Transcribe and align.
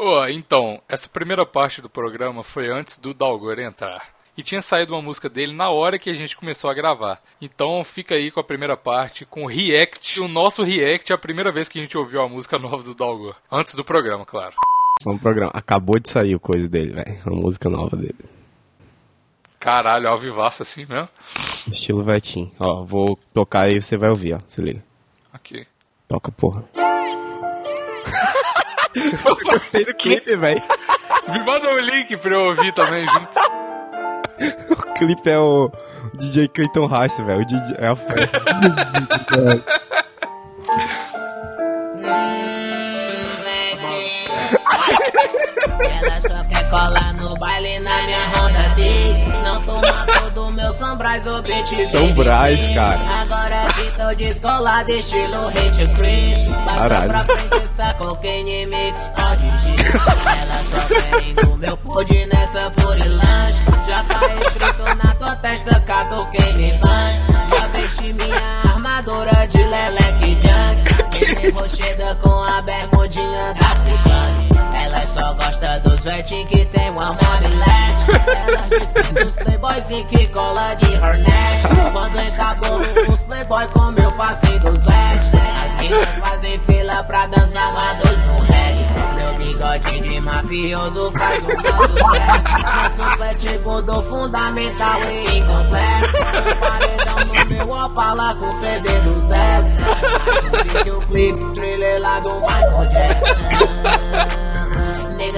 Oh, 0.00 0.24
então, 0.28 0.80
essa 0.88 1.08
primeira 1.08 1.44
parte 1.44 1.82
do 1.82 1.90
programa 1.90 2.44
foi 2.44 2.70
antes 2.70 2.98
do 2.98 3.12
Dalgor 3.12 3.58
entrar. 3.58 4.14
E 4.36 4.44
tinha 4.44 4.62
saído 4.62 4.94
uma 4.94 5.02
música 5.02 5.28
dele 5.28 5.52
na 5.52 5.70
hora 5.70 5.98
que 5.98 6.08
a 6.08 6.14
gente 6.14 6.36
começou 6.36 6.70
a 6.70 6.74
gravar. 6.74 7.20
Então 7.42 7.82
fica 7.82 8.14
aí 8.14 8.30
com 8.30 8.38
a 8.38 8.44
primeira 8.44 8.76
parte, 8.76 9.24
com 9.24 9.42
o 9.42 9.48
react. 9.48 10.20
O 10.20 10.28
nosso 10.28 10.62
react 10.62 11.10
é 11.10 11.16
a 11.16 11.18
primeira 11.18 11.50
vez 11.50 11.68
que 11.68 11.80
a 11.80 11.82
gente 11.82 11.98
ouviu 11.98 12.22
a 12.22 12.28
música 12.28 12.56
nova 12.60 12.80
do 12.80 12.94
Dalgor. 12.94 13.34
Antes 13.50 13.74
do 13.74 13.84
programa, 13.84 14.24
claro. 14.24 14.54
Um 15.04 15.18
programa. 15.18 15.50
Acabou 15.52 15.98
de 15.98 16.08
sair 16.08 16.36
o 16.36 16.40
coisa 16.40 16.68
dele, 16.68 16.92
velho. 16.92 17.18
A 17.26 17.30
música 17.30 17.68
nova 17.68 17.96
dele. 17.96 18.24
Caralho, 19.58 20.08
ao 20.08 20.18
vivaço 20.18 20.62
assim 20.62 20.86
mesmo? 20.86 21.08
Estilo 21.66 22.04
Vetim. 22.04 22.52
Ó, 22.60 22.84
vou 22.84 23.18
tocar 23.34 23.64
aí 23.64 23.78
e 23.78 23.80
você 23.80 23.96
vai 23.96 24.10
ouvir, 24.10 24.36
ó. 24.36 24.38
Se 24.46 24.62
liga. 24.62 24.84
Ok. 25.34 25.66
Toca, 26.06 26.30
porra. 26.30 26.64
Eu 29.24 29.36
gostei 29.44 29.84
do 29.84 29.94
clipe, 29.96 30.36
velho. 30.36 30.62
Me 31.28 31.44
manda 31.44 31.68
um 31.70 31.78
link 31.78 32.16
pra 32.16 32.32
eu 32.32 32.42
ouvir 32.44 32.72
também 32.72 33.06
junto. 33.06 33.28
o 34.90 34.94
clipe 34.94 35.30
é 35.30 35.38
o 35.38 35.70
DJ 36.14 36.48
Clayton 36.48 36.86
Rice, 36.86 37.22
velho. 37.22 37.40
O 37.40 37.44
DJ 37.44 37.76
é 37.78 37.88
a 37.88 37.96
festa. 37.96 38.42
Ela 45.80 46.20
só 46.20 46.48
quer 46.48 46.70
colar 46.70 47.14
no 47.14 47.36
baile 47.38 47.78
na. 47.80 47.97
Toma 50.08 50.30
todo 50.30 50.50
meu 50.52 50.72
São 50.72 50.96
Brás 50.96 51.26
ou 51.26 51.42
beat 51.42 51.90
São 51.90 52.12
Brás, 52.14 52.74
cara. 52.74 53.00
Agora 53.20 53.72
que 53.74 53.90
tô 53.98 54.14
descolado, 54.14 54.90
estilo 54.92 55.48
Hate 55.48 55.86
Chris. 55.94 56.38
Passa 56.64 57.08
pra 57.08 57.24
frente 57.24 57.64
essa 57.64 57.94
cocaine 57.94 58.66
mix, 58.66 59.10
pode. 59.14 59.46
Ela 60.40 60.64
só 60.64 60.80
quer 60.86 61.22
ir 61.24 61.34
no 61.34 61.56
meu 61.56 61.76
pod 61.76 62.26
nessa 62.26 62.70
furilanche. 62.70 63.62
Já 63.86 64.02
tá 64.04 64.20
escrito 64.26 65.04
na 65.04 65.14
tua 65.14 65.36
testa, 65.36 65.80
catuquei 65.80 66.52
me 66.54 66.72
banho. 66.78 67.26
Já 67.50 67.66
vesti 67.68 68.12
minha 68.14 68.62
armadura 68.64 69.46
de 69.46 69.58
leleque 69.58 70.38
junk. 70.40 71.52
Rocheda 71.52 72.14
com 72.16 72.42
a 72.44 72.62
bermudinha 72.62 73.54
da 73.54 73.76
cigana. 73.76 74.07
Só 75.08 75.32
gosta 75.34 75.80
dos 75.80 76.00
vetinhos 76.00 76.48
que 76.50 76.66
tem 76.66 76.90
uma 76.90 77.06
mobilete. 77.06 78.10
Ela 78.46 78.62
dispensa 78.68 79.24
os 79.24 79.34
playboys 79.36 79.84
que 80.08 80.26
cola 80.28 80.74
de 80.74 80.94
Hornet. 80.96 81.66
Quando 81.92 82.20
encabou 82.20 82.80
os 83.14 83.20
playboy 83.20 83.66
com 83.68 83.90
meu 83.92 84.12
passinho 84.12 84.60
dos 84.60 84.84
vetes. 84.84 85.30
As 85.64 85.80
minas 85.80 86.16
fazem 86.18 86.60
fila 86.60 87.02
pra 87.04 87.26
dançar 87.26 87.70
uma 87.70 87.94
dois 87.94 88.18
no 88.26 88.38
reggae. 88.42 88.86
Meu 89.16 89.34
bigode 89.38 90.00
de 90.02 90.20
mafioso 90.20 91.10
faz 91.12 91.42
um 91.42 91.48
nosso 91.48 91.94
Meu 91.94 93.10
supletivo 93.10 93.82
do 93.82 94.02
fundamental 94.02 95.00
e 95.04 95.38
incompleto. 95.38 96.12
Meu 96.44 96.56
paredão 96.56 97.18
no 97.26 97.46
meu 97.46 97.84
Opala 97.84 98.34
com 98.34 98.52
CD 98.60 98.88
do 99.00 99.26
Zé. 99.26 99.48
Vídeo 100.64 101.00
clipe, 101.08 101.54
thriller 101.54 102.00
lá 102.00 102.20
do 102.20 102.30
Michael 102.34 102.86
Jackson. 102.90 104.37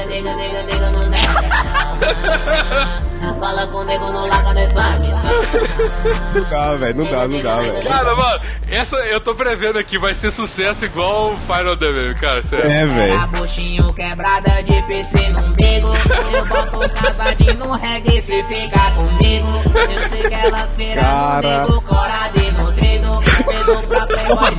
Nega, 0.06 0.34
nega, 0.34 0.34
nega, 0.34 0.62
nega, 0.62 0.90
não 0.90 1.06
nega. 1.06 1.40
Fala 3.40 3.66
com 3.66 3.78
o 3.78 3.84
nego, 3.84 4.12
não 4.12 4.26
larga 4.28 4.54
dessa 4.54 4.90
missão. 4.98 5.32
Não 6.34 6.44
dá, 6.50 6.74
velho. 6.76 6.94
Não 6.96 7.04
dá, 7.10 7.28
não 7.28 7.40
dá, 7.40 7.56
velho. 7.60 7.82
Cara, 7.88 8.14
mano, 8.16 8.40
essa 8.68 8.96
eu 8.96 9.20
tô 9.20 9.34
prevendo 9.34 9.78
aqui, 9.78 9.98
vai 9.98 10.14
ser 10.14 10.30
sucesso 10.30 10.84
igual 10.86 11.32
o 11.32 11.36
Final 11.38 11.76
Devil, 11.76 12.14
cara, 12.20 12.42
sério. 12.42 12.70
É, 12.70 12.86
velho. 12.86 13.18
Cabuchinho 13.20 13.92
quebrada 13.94 14.62
de 14.62 14.82
PC 14.82 15.28
no 15.30 15.44
umbigo. 15.46 15.88
Eu 16.32 16.46
boto 16.46 16.94
casadinho 16.94 17.54
no 17.54 17.72
reggae 17.72 18.20
se 18.20 18.42
ficar 18.44 18.94
comigo. 18.96 19.48
Eu 19.74 20.08
sei 20.08 20.22
que 20.28 20.34
ela 20.34 20.64
espera 20.64 21.00
Cara. 21.02 21.60
nego, 21.60 21.80
corade 21.82 22.52
no 22.52 22.72
trigo. 22.72 23.20
Dedo 23.20 23.88
pra 23.88 24.06
playboy 24.06 24.50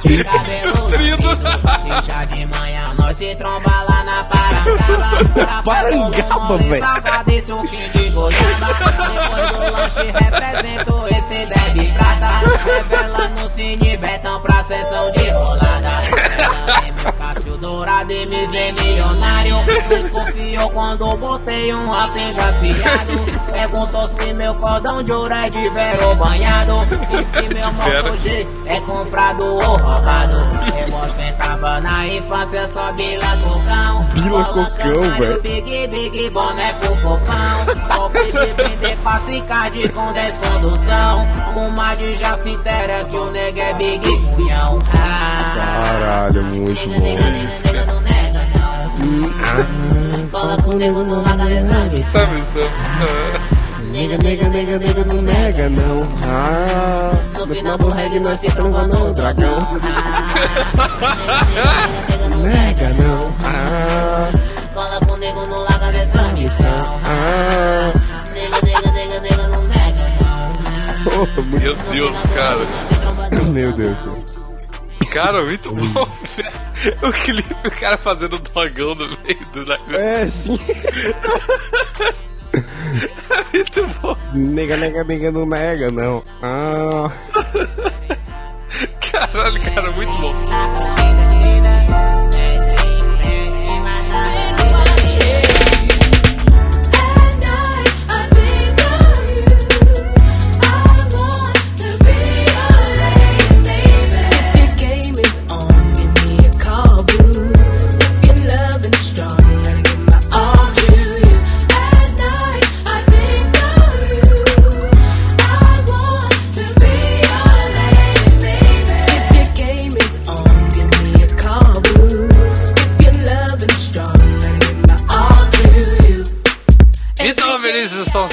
de 0.04 0.24
cabelo 0.24 0.88
Trigo. 0.88 2.02
Já 2.02 2.24
de 2.24 2.46
manhã 2.46 2.94
se 3.16 3.34
tromba 3.36 3.70
lá 3.88 4.04
na 4.04 4.24
Parangaba. 4.24 5.62
Parangaba, 5.64 6.58
velho. 6.58 6.84
Salgado 6.84 7.30
e 7.30 7.40
suquinho 7.40 7.90
de 7.90 8.10
goiaba. 8.10 8.66
Depois 9.08 9.50
do 9.52 9.72
lanche 9.72 10.06
represento 10.12 11.06
esse 11.08 11.46
deve 11.46 11.92
prata. 11.94 12.26
Revela 12.64 13.28
no 13.30 13.48
Cine 13.48 13.96
Betão 13.96 14.40
pra 14.40 14.62
sessão 14.62 15.10
de 15.12 15.30
rolada. 15.30 15.75
Cássio 17.18 17.56
dourado 17.58 18.12
e 18.12 18.26
me 18.26 18.46
vê 18.48 18.72
milionário. 18.72 19.56
Desconfiou 19.88 20.70
quando 20.70 21.16
botei 21.16 21.74
um 21.74 21.90
rapinga 21.90 22.50
afiado. 22.50 23.52
Perguntou 23.52 24.08
se 24.08 24.32
meu 24.32 24.54
cordão 24.54 25.02
de 25.02 25.12
ouro 25.12 25.34
é 25.34 25.50
de 25.50 25.68
vero 25.70 26.14
banhado. 26.16 26.74
E 27.12 27.24
se 27.24 27.54
meu 27.54 27.72
Moto 27.74 28.18
G 28.22 28.46
é 28.66 28.80
comprado 28.80 29.44
ou 29.44 29.76
roubado. 29.76 30.36
Eu 30.76 30.94
ostentava 30.94 31.80
na 31.80 32.06
infância 32.06 32.66
só 32.66 32.92
bila 32.92 33.36
cocão. 33.42 34.06
Bila 34.14 34.44
cocão, 34.44 35.02
velho. 35.18 35.42
Big, 35.42 35.86
big, 35.88 36.30
boneco 36.30 36.96
fofão. 36.96 37.96
Golpe 37.96 38.24
de 38.24 38.62
vender 38.62 38.96
passe 39.04 39.40
card 39.42 39.88
com 39.90 40.12
descondução. 40.12 41.28
Uma 41.56 41.94
de 41.94 42.16
Jacintera 42.18 43.04
que 43.04 43.16
o 43.16 43.30
nega 43.30 43.62
é 43.62 43.74
big 43.74 44.18
punhão. 44.34 44.78
Ah. 44.92 45.36
Caralho, 45.56 46.35
muito 46.42 46.88
Nega, 46.88 47.00
nega, 47.00 47.22
bom. 47.22 47.30
nega, 47.30 47.72
nega, 47.72 47.86
não 47.86 48.00
nega, 48.00 48.46
não. 48.54 50.28
Cola 50.30 50.56
com 50.62 50.70
o 50.70 50.76
nego, 50.76 51.04
não 51.04 51.22
larga 51.22 51.44
dessa 51.46 51.84
missão. 51.84 52.12
Sabe 52.12 52.38
isso? 52.38 53.90
Nega, 53.92 54.18
nega, 54.18 54.48
nega, 54.48 54.78
nega, 54.78 55.04
não 55.04 55.22
nega, 55.22 55.68
não. 55.70 56.08
Ah, 56.24 57.10
no 57.38 57.46
final 57.54 57.78
do 57.78 57.88
reggae 57.90 58.20
nós 58.20 58.40
se 58.40 58.46
tromba 58.50 58.86
no 58.86 59.12
dragão. 59.14 59.58
Nega, 62.42 62.88
não. 62.90 63.32
Ah, 63.44 64.30
Cola 64.74 65.00
com 65.06 65.14
o 65.14 65.16
nego, 65.18 65.46
não 65.46 65.58
larga 65.62 65.92
dessa 65.92 66.22
missão. 66.32 67.00
ah. 67.04 67.92
Nega, 68.34 68.60
nega, 68.62 68.92
nega, 68.92 69.20
nega, 69.20 69.48
não 69.48 69.62
nega, 69.64 70.12
não. 70.20 70.52
Oh, 71.14 71.42
muito- 71.42 71.60
Meu 71.60 71.76
Deus, 71.76 72.16
cara. 72.34 72.66
No 73.32 73.44
Meu 73.52 73.72
Deus. 73.72 73.96
Cara, 75.12 75.44
muito 75.44 75.72
bom, 75.72 76.06
velho. 76.36 77.08
O 77.08 77.12
clipe, 77.12 77.54
o 77.66 77.70
cara 77.70 77.96
fazendo 77.96 78.38
dogão 78.38 78.94
no 78.94 79.08
meio 79.08 79.44
do 79.52 79.66
live. 79.66 79.96
É, 79.96 80.26
sim. 80.28 80.58
Muito 83.52 83.86
bom. 84.00 84.16
Nega, 84.34 84.76
nega, 84.76 85.04
nega, 85.04 85.30
não 85.30 85.46
nega, 85.46 85.90
não. 85.90 86.22
Ah. 86.42 87.10
Caralho, 89.10 89.60
cara, 89.60 89.90
muito 89.92 90.12
bom. 90.12 90.32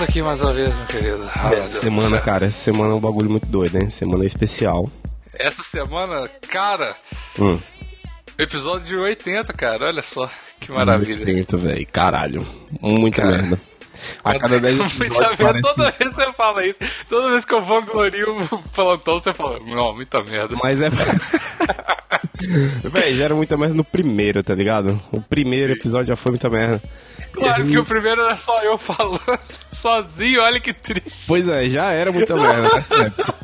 Aqui 0.04 0.22
mais 0.22 0.42
uma 0.42 0.54
vez, 0.54 0.76
meu 0.76 0.86
querido. 0.88 1.30
Ah, 1.34 1.50
Deus 1.50 1.66
Essa 1.66 1.82
semana, 1.82 2.20
cara, 2.20 2.46
essa 2.48 2.60
semana 2.60 2.92
é 2.92 2.96
um 2.96 3.00
bagulho 3.00 3.30
muito 3.30 3.48
doido, 3.48 3.78
né? 3.80 3.90
Semana 3.90 4.26
especial. 4.26 4.90
Essa 5.34 5.64
semana, 5.64 6.28
cara, 6.50 6.96
Hum. 7.40 7.60
episódio 8.38 9.02
80, 9.02 9.54
cara, 9.54 9.88
olha 9.88 10.02
só. 10.02 10.30
Que 10.60 10.72
maravilha. 10.72 11.26
Muito, 11.26 11.58
velho. 11.58 11.88
Caralho. 11.92 12.48
Muita 12.82 13.22
Cara. 13.22 13.42
merda. 13.42 13.60
A 14.24 14.38
cada 14.38 14.60
10 14.60 14.78
Muita 14.80 15.06
episódios 15.06 15.40
merda. 15.40 15.62
Toda 15.62 15.92
que... 15.92 16.04
vez 16.04 16.16
você 16.16 16.34
fala 16.34 16.68
isso. 16.68 16.80
Toda 17.10 17.30
vez 17.32 17.46
que 17.46 17.54
eu 17.54 17.62
vou 17.62 17.82
glorio 17.84 18.40
o 18.52 18.60
plantão, 18.70 19.14
você 19.20 19.34
fala, 19.34 19.58
não, 19.66 19.96
muita 19.96 20.22
merda. 20.24 20.56
Mas 20.62 20.82
é... 20.82 20.90
Véi, 22.90 23.16
já 23.16 23.26
era 23.26 23.36
muita 23.36 23.56
merda 23.58 23.76
no 23.76 23.84
primeiro, 23.84 24.44
tá 24.44 24.54
ligado? 24.54 25.00
O 25.12 25.22
primeiro 25.22 25.74
episódio 25.74 26.08
já 26.08 26.16
foi 26.16 26.32
muita 26.34 26.50
merda. 26.50 26.82
Claro 27.32 27.64
que 27.64 27.78
o 27.78 27.86
primeiro 27.86 28.22
era 28.22 28.36
só 28.36 28.62
eu 28.64 28.78
falando 28.78 29.20
sozinho, 29.72 30.42
olha 30.42 30.60
que 30.60 30.74
triste. 30.74 31.26
Pois 31.28 31.48
é, 31.48 31.68
já 31.68 31.92
era 31.92 32.12
muita 32.12 32.36
merda 32.36 32.70
nessa 32.74 32.96
época. 32.96 33.36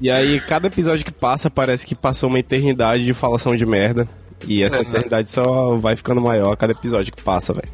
E 0.00 0.10
aí, 0.10 0.40
cada 0.40 0.66
episódio 0.68 1.04
que 1.04 1.12
passa 1.12 1.50
parece 1.50 1.86
que 1.86 1.94
passou 1.94 2.28
uma 2.28 2.38
eternidade 2.38 3.04
de 3.04 3.12
falação 3.12 3.54
de 3.54 3.66
merda. 3.66 4.08
E 4.46 4.62
essa 4.62 4.78
É, 4.78 4.82
eternidade 4.82 5.30
só 5.30 5.76
vai 5.76 5.94
ficando 5.94 6.20
maior 6.20 6.52
a 6.52 6.56
cada 6.56 6.72
episódio 6.72 7.12
que 7.12 7.22
passa, 7.22 7.52
velho. 7.52 7.68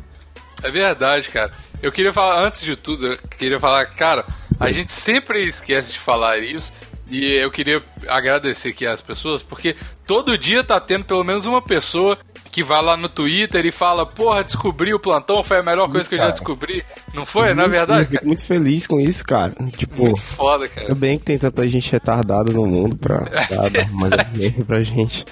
É 0.64 0.70
verdade, 0.70 1.28
cara. 1.28 1.50
Eu 1.82 1.92
queria 1.92 2.12
falar, 2.12 2.44
antes 2.46 2.60
de 2.62 2.76
tudo, 2.76 3.06
eu 3.06 3.18
queria 3.38 3.58
falar, 3.60 3.86
cara, 3.86 4.24
a 4.58 4.70
gente 4.70 4.92
sempre 4.92 5.46
esquece 5.46 5.92
de 5.92 5.98
falar 5.98 6.38
isso. 6.38 6.72
E 7.10 7.42
eu 7.42 7.50
queria 7.50 7.82
agradecer 8.06 8.68
aqui 8.68 8.86
às 8.86 9.00
pessoas, 9.00 9.42
porque 9.42 9.74
todo 10.06 10.36
dia 10.36 10.62
tá 10.62 10.78
tendo 10.78 11.04
pelo 11.06 11.24
menos 11.24 11.46
uma 11.46 11.62
pessoa 11.62 12.18
que 12.52 12.62
vai 12.62 12.82
lá 12.82 12.98
no 12.98 13.08
Twitter 13.08 13.64
e 13.64 13.72
fala, 13.72 14.04
porra, 14.04 14.44
descobri 14.44 14.92
o 14.92 15.00
plantão, 15.00 15.42
foi 15.42 15.58
a 15.58 15.62
melhor 15.62 15.88
coisa 15.90 16.06
que 16.06 16.16
eu 16.16 16.18
já 16.18 16.28
descobri. 16.30 16.84
Não 17.14 17.24
foi? 17.24 17.54
Não 17.54 17.62
é 17.62 17.66
Eu 17.66 17.70
verdade, 17.70 18.08
fico 18.10 18.26
muito 18.26 18.44
feliz 18.44 18.86
com 18.86 19.00
isso, 19.00 19.24
cara. 19.24 19.54
Tipo, 19.74 20.02
Muito 20.04 20.20
foda, 20.20 20.68
cara. 20.68 20.82
ainda 20.82 20.94
bem 20.94 21.18
que 21.18 21.24
tem 21.24 21.38
tanta 21.38 21.66
gente 21.66 21.90
retardada 21.90 22.52
no 22.52 22.66
mundo 22.66 22.96
pra 22.96 23.20
dar, 23.20 23.70
dar 23.70 23.90
mais 23.90 24.12
audiência 24.12 24.64
pra 24.64 24.80
gente. 24.82 25.24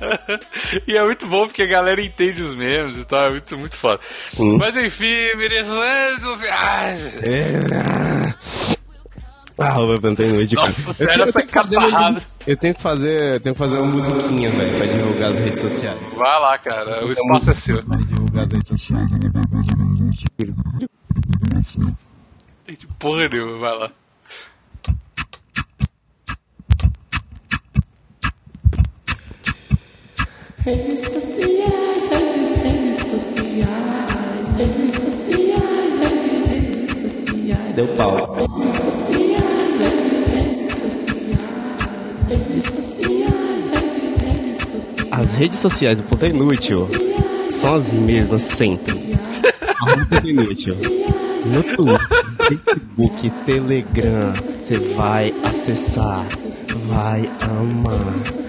e 0.86 0.96
é 0.96 1.04
muito 1.04 1.26
bom 1.26 1.46
porque 1.46 1.62
a 1.62 1.66
galera 1.66 2.00
entende 2.00 2.42
os 2.42 2.54
memes 2.54 2.98
e 2.98 3.04
tal, 3.04 3.26
é 3.26 3.30
muito, 3.30 3.58
muito 3.58 3.76
foda. 3.76 4.00
Hum. 4.38 4.56
Mas 4.58 4.76
enfim, 4.76 5.34
meninos, 5.36 5.68
redes 5.68 6.22
sociais. 6.24 7.00
É... 7.22 8.80
Ah, 9.62 9.74
eu 9.76 9.84
levantei 9.88 10.26
noite, 10.32 10.56
cara. 10.56 10.68
Nossa, 10.68 11.02
Eu 11.02 11.06
tenho- 11.08 11.32
foi 11.32 11.42
eu 11.42 11.46
tenho 11.46 11.46
que 11.46 11.52
fazer. 11.52 12.26
Eu 12.46 12.56
tenho 12.56 12.74
que 12.74 12.80
fazer, 12.80 13.34
eu 13.34 13.40
tenho 13.40 13.54
que 13.54 13.58
fazer 13.58 13.76
uma 13.78 13.92
musiquinha, 13.92 14.50
velho, 14.50 14.78
pra 14.78 14.86
divulgar 14.86 15.32
as 15.34 15.38
redes 15.38 15.60
sociais. 15.60 16.14
Vai 16.14 16.40
lá, 16.40 16.58
cara, 16.58 17.04
o 17.06 17.12
espaço 17.12 17.50
é 17.50 17.54
seu. 17.54 17.84
Pra 17.84 18.00
divulgar 18.00 18.46
as 18.46 18.52
redes 18.52 18.68
sociais. 18.68 19.10
De 22.66 22.86
Porra 22.98 23.28
nenhuma, 23.28 23.58
vai 23.58 23.78
lá. 23.78 23.90
Redes 30.64 31.00
sociais, 31.00 32.06
redes, 32.10 32.50
redes 32.62 32.96
sociais, 32.98 34.48
redes 34.58 34.92
sociais, 34.92 35.98
redes, 35.98 36.40
redes 36.48 37.12
sociais, 37.14 37.74
Deu 37.76 37.88
pau. 37.94 38.34
redes 38.34 38.82
sociais, 38.82 39.78
redes, 39.78 40.26
redes 40.28 40.78
sociais, 40.78 42.28
redes 42.28 42.64
sociais, 42.74 43.68
redes, 43.70 44.22
redes 44.22 44.58
sociais. 44.58 45.08
As 45.10 45.32
redes 45.32 45.58
sociais 45.58 46.00
do 46.00 46.06
Ponto 46.08 46.26
Inútil 46.26 46.88
são 47.50 47.74
as 47.74 47.90
mesmas 47.90 48.42
sempre. 48.42 49.18
Arroba 49.62 50.06
Ponto 50.10 50.28
Inútil. 50.28 50.76
No 51.46 51.62
Twitter, 51.62 52.76
Facebook, 52.96 53.30
Telegram, 53.46 54.32
você 54.34 54.76
vai 54.94 55.32
acessar, 55.42 56.26
vai 56.86 57.30
amar. 57.40 58.39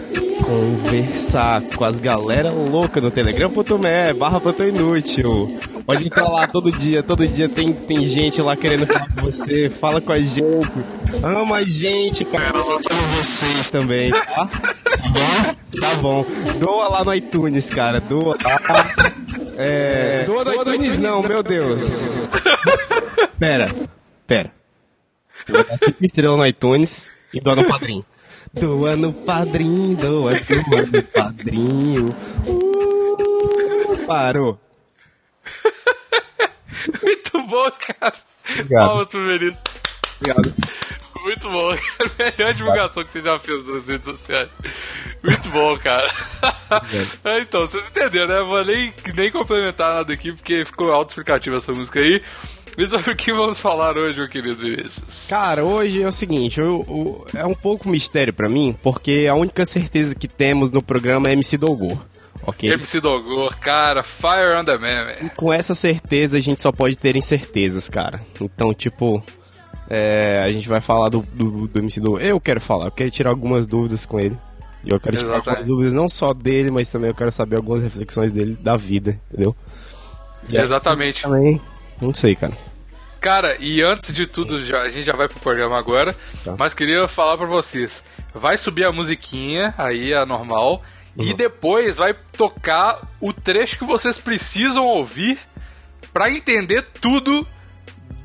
Conversar 0.51 1.61
com 1.77 1.85
as 1.85 1.97
galera 1.97 2.51
louca 2.51 2.99
no 2.99 3.09
telegram.me 3.09 4.13
barra 4.19 4.41
Inútil. 4.67 5.57
Pode 5.85 6.05
entrar 6.05 6.27
lá 6.27 6.45
todo 6.45 6.69
dia, 6.69 7.01
todo 7.01 7.25
dia 7.25 7.47
tem, 7.47 7.71
tem 7.71 8.05
gente 8.05 8.41
lá 8.41 8.57
querendo 8.57 8.85
falar 8.85 9.07
com 9.15 9.21
você, 9.21 9.69
fala 9.69 10.01
com 10.01 10.11
a 10.11 10.19
gente. 10.19 10.43
Ama 11.23 11.55
a 11.55 11.63
gente, 11.63 12.25
cara. 12.25 12.59
A 12.59 12.63
gente 12.63 12.87
ama 12.91 13.01
vocês 13.17 13.71
também, 13.71 14.11
tá? 14.11 14.49
Tá 15.79 15.95
bom. 16.01 16.25
Doa 16.59 16.89
lá 16.89 17.03
no 17.05 17.13
iTunes, 17.13 17.69
cara. 17.69 18.01
Doa 18.01 18.35
lá. 18.43 18.93
É. 19.57 20.25
Doa 20.25 20.43
no 20.43 20.53
iTunes 20.53 20.99
não, 20.99 21.21
meu 21.23 21.41
Deus. 21.41 22.27
Pera. 23.39 23.73
Pera. 24.27 24.51
Eu 25.47 25.55
vou 25.55 25.63
dar 25.63 25.77
cinco 25.77 26.03
estrelas 26.03 26.37
no 26.37 26.45
iTunes 26.45 27.09
e 27.33 27.39
doa 27.39 27.55
no 27.55 27.65
padrinho. 27.65 28.03
Doa 28.53 28.97
no 28.97 29.13
padrinho, 29.13 29.95
doa, 29.95 30.33
doa 30.33 30.85
no 30.85 31.03
padrinho. 31.03 32.09
Uh, 32.45 34.05
parou. 34.05 34.59
Muito 37.01 37.47
bom, 37.47 37.71
cara. 37.71 38.13
Obrigado. 38.49 38.87
Palmas 38.87 39.07
pro 39.07 39.23
Vinícius. 39.23 39.63
Obrigado. 40.19 40.53
Muito 41.23 41.49
bom, 41.49 41.75
cara. 41.77 42.35
Melhor 42.37 42.53
divulgação 42.53 43.03
que 43.05 43.11
você 43.11 43.21
já 43.21 43.39
fez 43.39 43.67
nas 43.67 43.87
redes 43.87 44.05
sociais. 44.05 44.49
Muito 45.23 45.49
bom, 45.49 45.77
cara. 45.77 46.11
É, 47.23 47.41
então, 47.41 47.61
vocês 47.61 47.85
entenderam, 47.87 48.27
né? 48.27 48.41
Vou 48.41 48.65
nem, 48.65 48.93
nem 49.15 49.31
complementar 49.31 49.95
nada 49.95 50.13
aqui, 50.13 50.33
porque 50.33 50.65
ficou 50.65 50.91
auto-explicativo 50.91 51.55
essa 51.55 51.71
música 51.71 51.99
aí. 51.99 52.21
E 52.77 52.87
sobre 52.87 53.11
o 53.11 53.15
que 53.15 53.33
vamos 53.33 53.59
falar 53.59 53.97
hoje, 53.97 54.17
meu 54.17 54.27
querido 54.29 54.55
Vinícius? 54.55 55.27
Cara, 55.29 55.63
hoje 55.63 56.01
é 56.01 56.07
o 56.07 56.11
seguinte, 56.11 56.59
eu- 56.59 56.83
eu- 56.87 57.25
é 57.39 57.45
um 57.45 57.53
pouco 57.53 57.89
mistério 57.89 58.33
pra 58.33 58.49
mim, 58.49 58.75
porque 58.81 59.27
a 59.29 59.35
única 59.35 59.65
certeza 59.65 60.15
que 60.15 60.27
temos 60.27 60.71
no 60.71 60.81
programa 60.81 61.29
é 61.29 61.33
MC 61.33 61.57
Dogor, 61.57 61.97
ok? 62.47 62.71
MC 62.71 63.01
Dogor, 63.01 63.57
cara, 63.59 64.03
Fire 64.03 64.55
on 64.59 64.63
the 64.63 64.77
Man. 64.77 65.29
Com 65.35 65.51
essa 65.51 65.75
certeza 65.75 66.37
a 66.37 66.41
gente 66.41 66.61
só 66.61 66.71
pode 66.71 66.97
ter 66.97 67.15
incertezas, 67.17 67.89
cara. 67.89 68.21
Então, 68.39 68.73
tipo, 68.73 69.21
é, 69.89 70.39
a 70.41 70.49
gente 70.51 70.69
vai 70.69 70.79
falar 70.79 71.09
do, 71.09 71.21
do, 71.33 71.67
do 71.67 71.79
MC 71.79 71.99
Dogor. 71.99 72.21
Eu 72.21 72.39
quero 72.39 72.61
falar, 72.61 72.85
eu 72.85 72.91
quero 72.91 73.11
tirar 73.11 73.31
algumas 73.31 73.67
dúvidas 73.67 74.05
com 74.05 74.17
ele. 74.19 74.35
E 74.83 74.91
eu 74.91 74.99
quero 74.99 75.17
tirar 75.17 75.35
Exatamente. 75.35 75.49
algumas 75.49 75.67
dúvidas 75.67 75.93
não 75.93 76.07
só 76.09 76.33
dele, 76.33 76.71
mas 76.71 76.89
também 76.89 77.09
eu 77.09 77.15
quero 77.15 77.31
saber 77.31 77.57
algumas 77.57 77.83
reflexões 77.83 78.31
dele 78.31 78.55
da 78.55 78.75
vida, 78.77 79.19
entendeu? 79.29 79.55
E 80.49 80.57
Exatamente. 80.57 81.21
Também, 81.21 81.61
não 82.01 82.13
sei, 82.13 82.35
cara. 82.35 82.57
Cara, 83.19 83.55
e 83.59 83.83
antes 83.83 84.13
de 84.13 84.25
tudo, 84.25 84.63
já- 84.63 84.81
a 84.81 84.89
gente 84.89 85.05
já 85.05 85.13
vai 85.15 85.27
pro 85.27 85.39
programa 85.39 85.77
agora, 85.77 86.15
Tá. 86.43 86.55
mas 86.57 86.73
queria 86.73 87.07
falar 87.07 87.37
pra 87.37 87.45
vocês. 87.45 88.03
Vai 88.33 88.57
subir 88.57 88.83
a 88.85 88.91
musiquinha, 88.91 89.75
aí 89.77 90.11
a 90.13 90.25
normal, 90.25 90.81
Uhum. 91.15 91.25
e 91.25 91.33
depois 91.33 91.97
vai 91.97 92.13
tocar 92.35 92.99
o 93.21 93.31
trecho 93.31 93.77
que 93.77 93.83
vocês 93.85 94.17
precisam 94.17 94.85
ouvir 94.85 95.37
pra 96.11 96.31
entender 96.31 96.83
tudo 96.99 97.45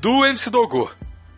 do 0.01 0.25
MC 0.25 0.49
Dogor. 0.49 0.91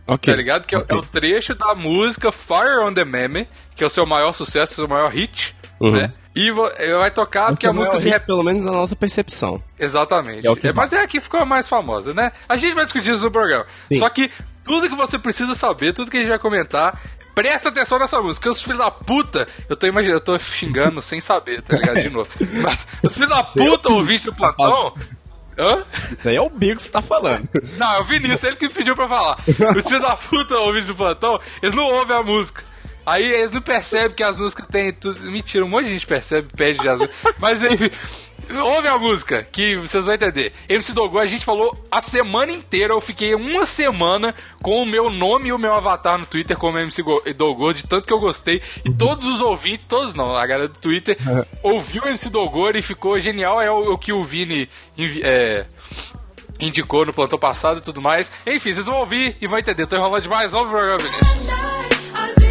Ok. 0.07 0.33
Tá 0.33 0.38
ligado? 0.38 0.65
Que 0.65 0.75
é- 0.75 0.80
ok. 0.80 0.95
é 0.95 1.00
o 1.00 1.03
trecho 1.03 1.53
da 1.53 1.75
música 1.75 2.31
Fire 2.31 2.80
on 2.83 2.94
the 2.94 3.03
Meme, 3.06 3.47
que 3.75 3.83
é 3.83 3.88
o 3.88 3.89
seu 3.89 4.06
maior 4.06 4.33
sucesso, 4.33 4.74
seu 4.75 4.88
maior 4.88 5.09
hit, 5.12 5.53
Uhum. 5.80 5.92
né? 5.92 6.12
E 6.36 6.52
vai 6.52 7.12
tocar 7.12 7.48
porque 7.48 7.66
a 7.66 7.70
é 7.70 7.74
música 7.74 7.96
maior 7.96 8.04
se 8.04 8.10
repete. 8.10 8.26
Pelo 8.28 8.44
menos 8.44 8.64
na 8.64 8.72
nossa 8.72 8.96
percepção. 8.96 9.62
Exatamente. 9.78 10.46
É 10.46 10.52
o 10.52 10.56
que 10.56 10.68
É, 10.68 10.74
mas 10.74 10.94
é 10.94 11.02
a 11.02 11.08
que 11.08 11.20
ficou 11.20 11.40
a 11.40 11.46
mais 11.46 11.68
famosa, 11.68 12.14
né? 12.14 12.31
A 12.48 12.56
gente 12.56 12.76
vai 12.76 12.86
discutir 12.86 13.12
isso 13.12 13.24
no 13.24 13.31
programa. 13.31 13.66
Sim. 13.92 14.00
Só 14.00 14.10
que 14.10 14.31
tudo 14.64 14.88
que 14.88 14.96
você 14.96 15.18
precisa 15.18 15.56
saber, 15.56 15.94
tudo 15.94 16.12
que 16.12 16.18
a 16.18 16.20
gente 16.20 16.30
vai 16.30 16.40
comentar, 16.40 17.00
presta 17.34 17.70
atenção 17.70 17.98
nessa 18.00 18.22
música. 18.22 18.44
Porque 18.44 18.50
os 18.50 18.62
filhos 18.62 18.78
da 18.78 18.92
puta, 18.92 19.48
eu 19.68 19.76
tô 19.76 19.88
imaginando, 19.88 20.18
eu 20.18 20.24
tô 20.24 20.38
xingando 20.38 21.02
sem 21.02 21.20
saber, 21.20 21.62
tá 21.62 21.76
ligado? 21.76 22.00
De 22.00 22.10
novo. 22.10 22.30
Mas 22.64 22.86
os 23.04 23.14
filhos 23.14 23.30
da 23.30 23.44
puta 23.44 23.92
ouvintes 23.92 24.25
do 24.25 24.36
plantão. 24.36 24.94
Hã? 25.58 25.84
Isso 26.18 26.30
aí 26.30 26.36
é 26.38 26.42
o 26.42 26.50
bico 26.50 26.75
que 26.78 26.84
você 26.84 26.92
tá 26.92 27.01
falando. 27.01 27.50
Não, 27.77 27.96
é 27.96 28.00
o 28.00 28.03
Vinícius, 28.06 28.44
ele 28.46 28.56
que 28.56 28.68
me 28.68 28.74
pediu 28.74 28.96
pra 28.96 29.10
falar. 29.10 29.38
Os 29.75 29.84
filhos 29.86 30.01
da 30.01 30.15
puta 30.15 30.58
ouvintes 30.58 30.88
do 30.88 30.96
plantão, 30.96 31.38
eles 31.62 31.75
não 31.75 31.84
ouvem 31.84 32.15
a 32.15 32.24
música. 32.24 32.63
Aí 33.06 33.24
eles 33.24 33.51
não 33.51 33.62
percebem 33.62 34.12
que 34.12 34.24
as 34.24 34.39
músicas 34.39 34.68
têm 34.68 34.94
tudo. 34.94 35.20
Mentira, 35.32 35.65
um 35.65 35.70
monte 35.70 35.86
de 35.86 35.94
gente 35.94 36.08
percebe, 36.08 36.48
pede 36.56 36.88
as 36.88 37.00
músicas. 37.00 37.34
Mas 37.39 37.63
enfim, 37.63 37.89
ouve 38.58 38.88
a 38.88 38.98
música, 38.98 39.44
que 39.44 39.75
vocês 39.77 40.06
vão 40.06 40.15
entender. 40.15 40.51
MC 40.68 40.94
Dogô, 40.94 41.20
a 41.20 41.25
gente 41.25 41.46
falou 41.46 41.77
a 41.91 42.01
semana 42.01 42.51
inteira, 42.51 42.94
eu 42.94 43.01
fiquei 43.01 43.36
uma 43.36 43.65
semana 43.65 44.34
com 44.62 44.82
o 44.82 44.86
meu 44.86 45.10
nome 45.10 45.50
e 45.50 45.53
o 45.53 45.58
meu 45.58 45.74
avatar 45.74 46.18
no 46.18 46.25
Twitter 46.25 46.58
como 46.58 46.77
MC 46.77 47.03
Dogô, 47.36 47.74
de 47.74 47.84
tanto 47.84 48.06
que 48.06 48.13
eu 48.13 48.20
gostei. 48.20 48.62
E 48.86 48.94
todos 48.94 49.25
os 49.25 49.41
ouvintes, 49.41 49.86
todos 49.86 50.15
não, 50.15 50.36
a 50.36 50.46
galera 50.46 50.68
do 50.68 50.77
Twitter, 50.77 51.18
ouviu 51.63 52.03
o 52.03 52.08
MC 52.08 52.29
Dogô 52.29 52.70
e 52.70 52.82
ficou 52.82 53.20
genial. 53.20 53.62
É 53.62 53.72
o, 53.72 53.94
o 53.94 53.98
que 53.98 54.13
o 54.13 54.24
Vini 54.24 54.68
é, 55.24 55.65
indicou 56.60 57.06
no 57.06 57.13
plantão 57.13 57.39
passado 57.39 57.79
e 57.79 57.82
tudo 57.82 58.01
mais. 58.01 58.32
Enfim, 58.46 58.72
vocês 58.72 58.86
vão 58.86 58.98
ouvir 58.98 59.36
e 59.41 59.48
vão 59.48 59.60
entender. 59.60 59.88
Tô 59.88 59.96
enrolando 59.96 60.24
demais, 60.24 60.51
vamos 60.51 60.70
pro 60.70 60.77
programa, 60.77 61.00
Vinícius. 61.00 62.49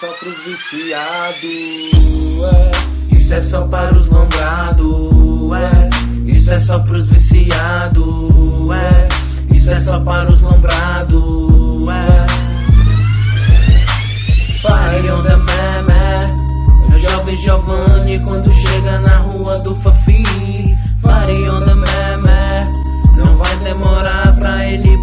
Só 0.00 0.08
pros 0.08 0.36
viciados, 0.44 1.44
é. 2.52 3.16
Isso 3.16 3.32
é 3.32 3.40
só 3.40 3.62
para 3.66 3.96
os 3.96 4.08
lombrados, 4.08 5.52
é. 5.56 6.30
Isso 6.30 6.50
é 6.50 6.60
só 6.60 6.78
pros 6.80 7.06
viciados, 7.06 8.04
é. 8.74 9.08
Isso 9.54 9.70
é 9.70 9.80
só 9.80 9.98
para 10.00 10.30
os 10.30 10.42
lombrados, 10.42 11.88
é. 11.88 12.26
Fire 14.60 15.10
on 15.12 15.22
the 15.22 15.36
meme, 15.36 16.94
o 16.94 16.98
jovem 16.98 17.36
Giovanni 17.38 18.20
quando 18.20 18.52
chega 18.52 18.98
na 19.00 19.16
rua 19.16 19.58
do 19.60 19.74
Fafi. 19.76 20.22
Fire 21.00 21.48
on 21.48 21.60
the 21.62 21.74
meme, 21.74 23.16
não 23.16 23.36
vai 23.38 23.56
demorar 23.58 24.34
pra 24.34 24.66
ele 24.66 24.98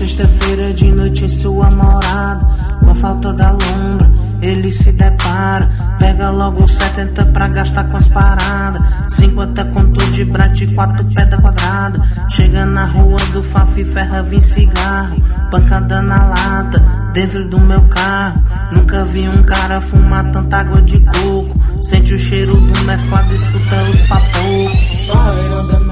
sexta-feira 0.00 0.72
de 0.72 0.90
noite 0.90 1.26
em 1.26 1.28
sua 1.28 1.70
morada, 1.70 2.40
com 2.80 2.90
a 2.90 2.94
falta 2.94 3.34
da 3.34 3.50
lona 3.50 4.20
se 4.72 4.92
depara. 4.92 5.70
Pega 5.98 6.30
logo 6.30 6.64
os 6.64 6.72
70 6.72 7.26
pra 7.26 7.48
gastar 7.48 7.84
com 7.90 7.96
as 7.98 8.08
paradas. 8.08 8.82
50 9.10 9.64
conto 9.66 10.04
de 10.12 10.24
brate, 10.24 10.66
4 10.68 11.04
pedra 11.14 11.40
quadrada. 11.40 12.28
Chega 12.30 12.64
na 12.64 12.86
rua 12.86 13.18
do 13.32 13.42
Fafi, 13.42 13.84
ferra, 13.84 14.22
vim 14.22 14.40
cigarro. 14.40 15.16
Pancada 15.50 16.00
na 16.00 16.28
lata, 16.28 16.78
dentro 17.12 17.46
do 17.48 17.60
meu 17.60 17.82
carro. 17.88 18.40
Nunca 18.72 19.04
vi 19.04 19.28
um 19.28 19.42
cara 19.42 19.80
fumar 19.80 20.30
tanta 20.32 20.56
água 20.58 20.80
de 20.82 20.98
coco. 21.00 21.82
Sente 21.82 22.14
o 22.14 22.18
cheiro 22.18 22.54
do 22.54 22.84
mesclado, 22.84 23.34
escuta 23.34 23.82
os 23.82 24.00
papos. 24.08 25.00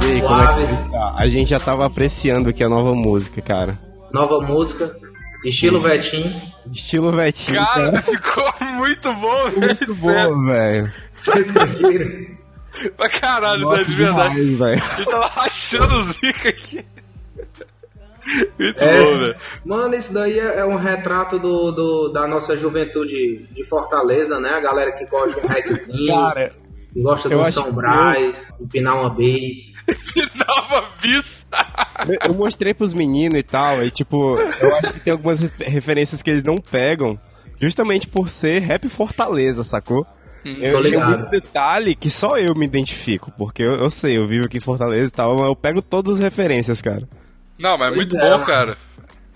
E 0.07 0.13
aí, 0.13 0.23
como 0.23 0.41
é 0.41 0.47
que 0.47 0.55
você 0.55 0.89
tá? 0.91 1.15
A 1.17 1.27
gente 1.27 1.51
já 1.51 1.61
tava 1.61 1.85
apreciando 1.85 2.49
aqui 2.49 2.65
a 2.65 2.69
nova 2.69 2.95
música, 2.95 3.43
cara. 3.43 3.88
Nova 4.13 4.45
música, 4.47 4.97
estilo 5.45 5.81
Vetinho. 5.81 6.41
Estilo 6.73 7.13
Vetinho, 7.13 7.59
Cara, 7.65 7.91
cara. 7.93 8.03
ficou 8.03 8.53
muito 8.75 9.13
bom, 9.15 9.45
velho. 9.51 9.67
Muito 9.79 9.95
bom, 9.97 10.45
velho. 10.47 10.93
Vocês 11.17 11.53
curtiram? 11.53 12.39
Pra 12.97 13.09
caralho, 13.09 13.61
Nossa, 13.63 13.83
Zé, 13.83 13.85
de 13.91 13.97
verdade. 13.97 14.35
demais, 14.35 14.59
velho. 14.59 14.83
A 14.93 14.97
gente 14.97 15.11
tava 15.11 15.27
rachando 15.27 15.97
os 15.99 16.17
bicos 16.17 16.47
aqui. 16.47 16.85
Muito 18.59 18.85
É. 18.85 18.93
bom, 18.93 19.19
velho. 19.19 19.37
Mano, 19.65 19.95
isso 19.95 20.13
daí 20.13 20.39
é 20.39 20.59
é 20.61 20.65
um 20.65 20.77
retrato 20.77 21.39
do, 21.39 21.73
do- 21.73 22.09
da 22.13 22.27
nossa 22.29 22.57
juventude 22.57 23.47
de 23.53 23.65
Fortaleza, 23.65 24.39
né? 24.39 24.51
A 24.51 24.61
galera 24.61 24.93
que 24.93 25.07
gosta 25.07 25.41
de 25.41 25.47
um 25.47 25.49
reggaezinho, 25.51 26.15
Cara, 26.15 26.53
que 26.99 27.03
gosta 27.05 27.29
de 27.29 27.35
eu 27.37 27.41
um 27.41 27.53
São 27.53 27.73
Brás, 27.73 28.53
empinar 28.61 28.97
uma 28.97 29.11
bass. 29.11 29.73
Nova 30.35 30.89
bis. 31.01 31.47
eu- 32.09 32.29
eu 32.31 32.35
mostrei 32.35 32.75
pros 32.75 32.93
meninos 32.93 33.39
e 33.39 33.43
tal, 33.43 33.85
e 33.85 33.91
tipo, 33.91 34.37
eu 34.39 34.75
acho 34.77 34.93
que 34.95 35.01
tem 35.01 35.13
algumas 35.13 35.39
referências 35.39 36.23
que 36.23 36.31
eles 36.31 36.43
não 36.43 36.57
pegam, 36.59 37.19
justamente 37.61 38.07
por 38.09 38.29
ser 38.29 38.61
rap 38.63 38.89
Fortaleza, 38.89 39.63
sacou? 39.63 40.05
Eu, 40.45 40.77
Tô 40.77 40.83
tem 40.83 40.93
ligado. 40.93 41.09
muito 41.11 41.31
detalhe 41.31 41.95
que 41.95 42.09
só 42.09 42.37
eu 42.39 42.55
me 42.55 42.65
identifico, 42.65 43.31
porque 43.37 43.63
eu, 43.63 43.75
eu 43.75 43.91
sei, 43.91 44.17
eu 44.17 44.27
vivo 44.27 44.47
aqui 44.47 44.57
em 44.57 44.61
Fortaleza 44.61 45.07
e 45.07 45.11
tal, 45.11 45.37
mas 45.37 45.47
eu 45.47 45.57
pego 45.57 45.83
todas 45.83 46.15
as 46.15 46.21
referências, 46.21 46.81
cara. 46.81 47.09
Não, 47.59 47.77
mas 47.77 47.93
é 47.93 47.97
muito 47.97 48.17
é, 48.17 48.21
bom, 48.21 48.31
mano. 48.31 48.45
cara. 48.47 48.79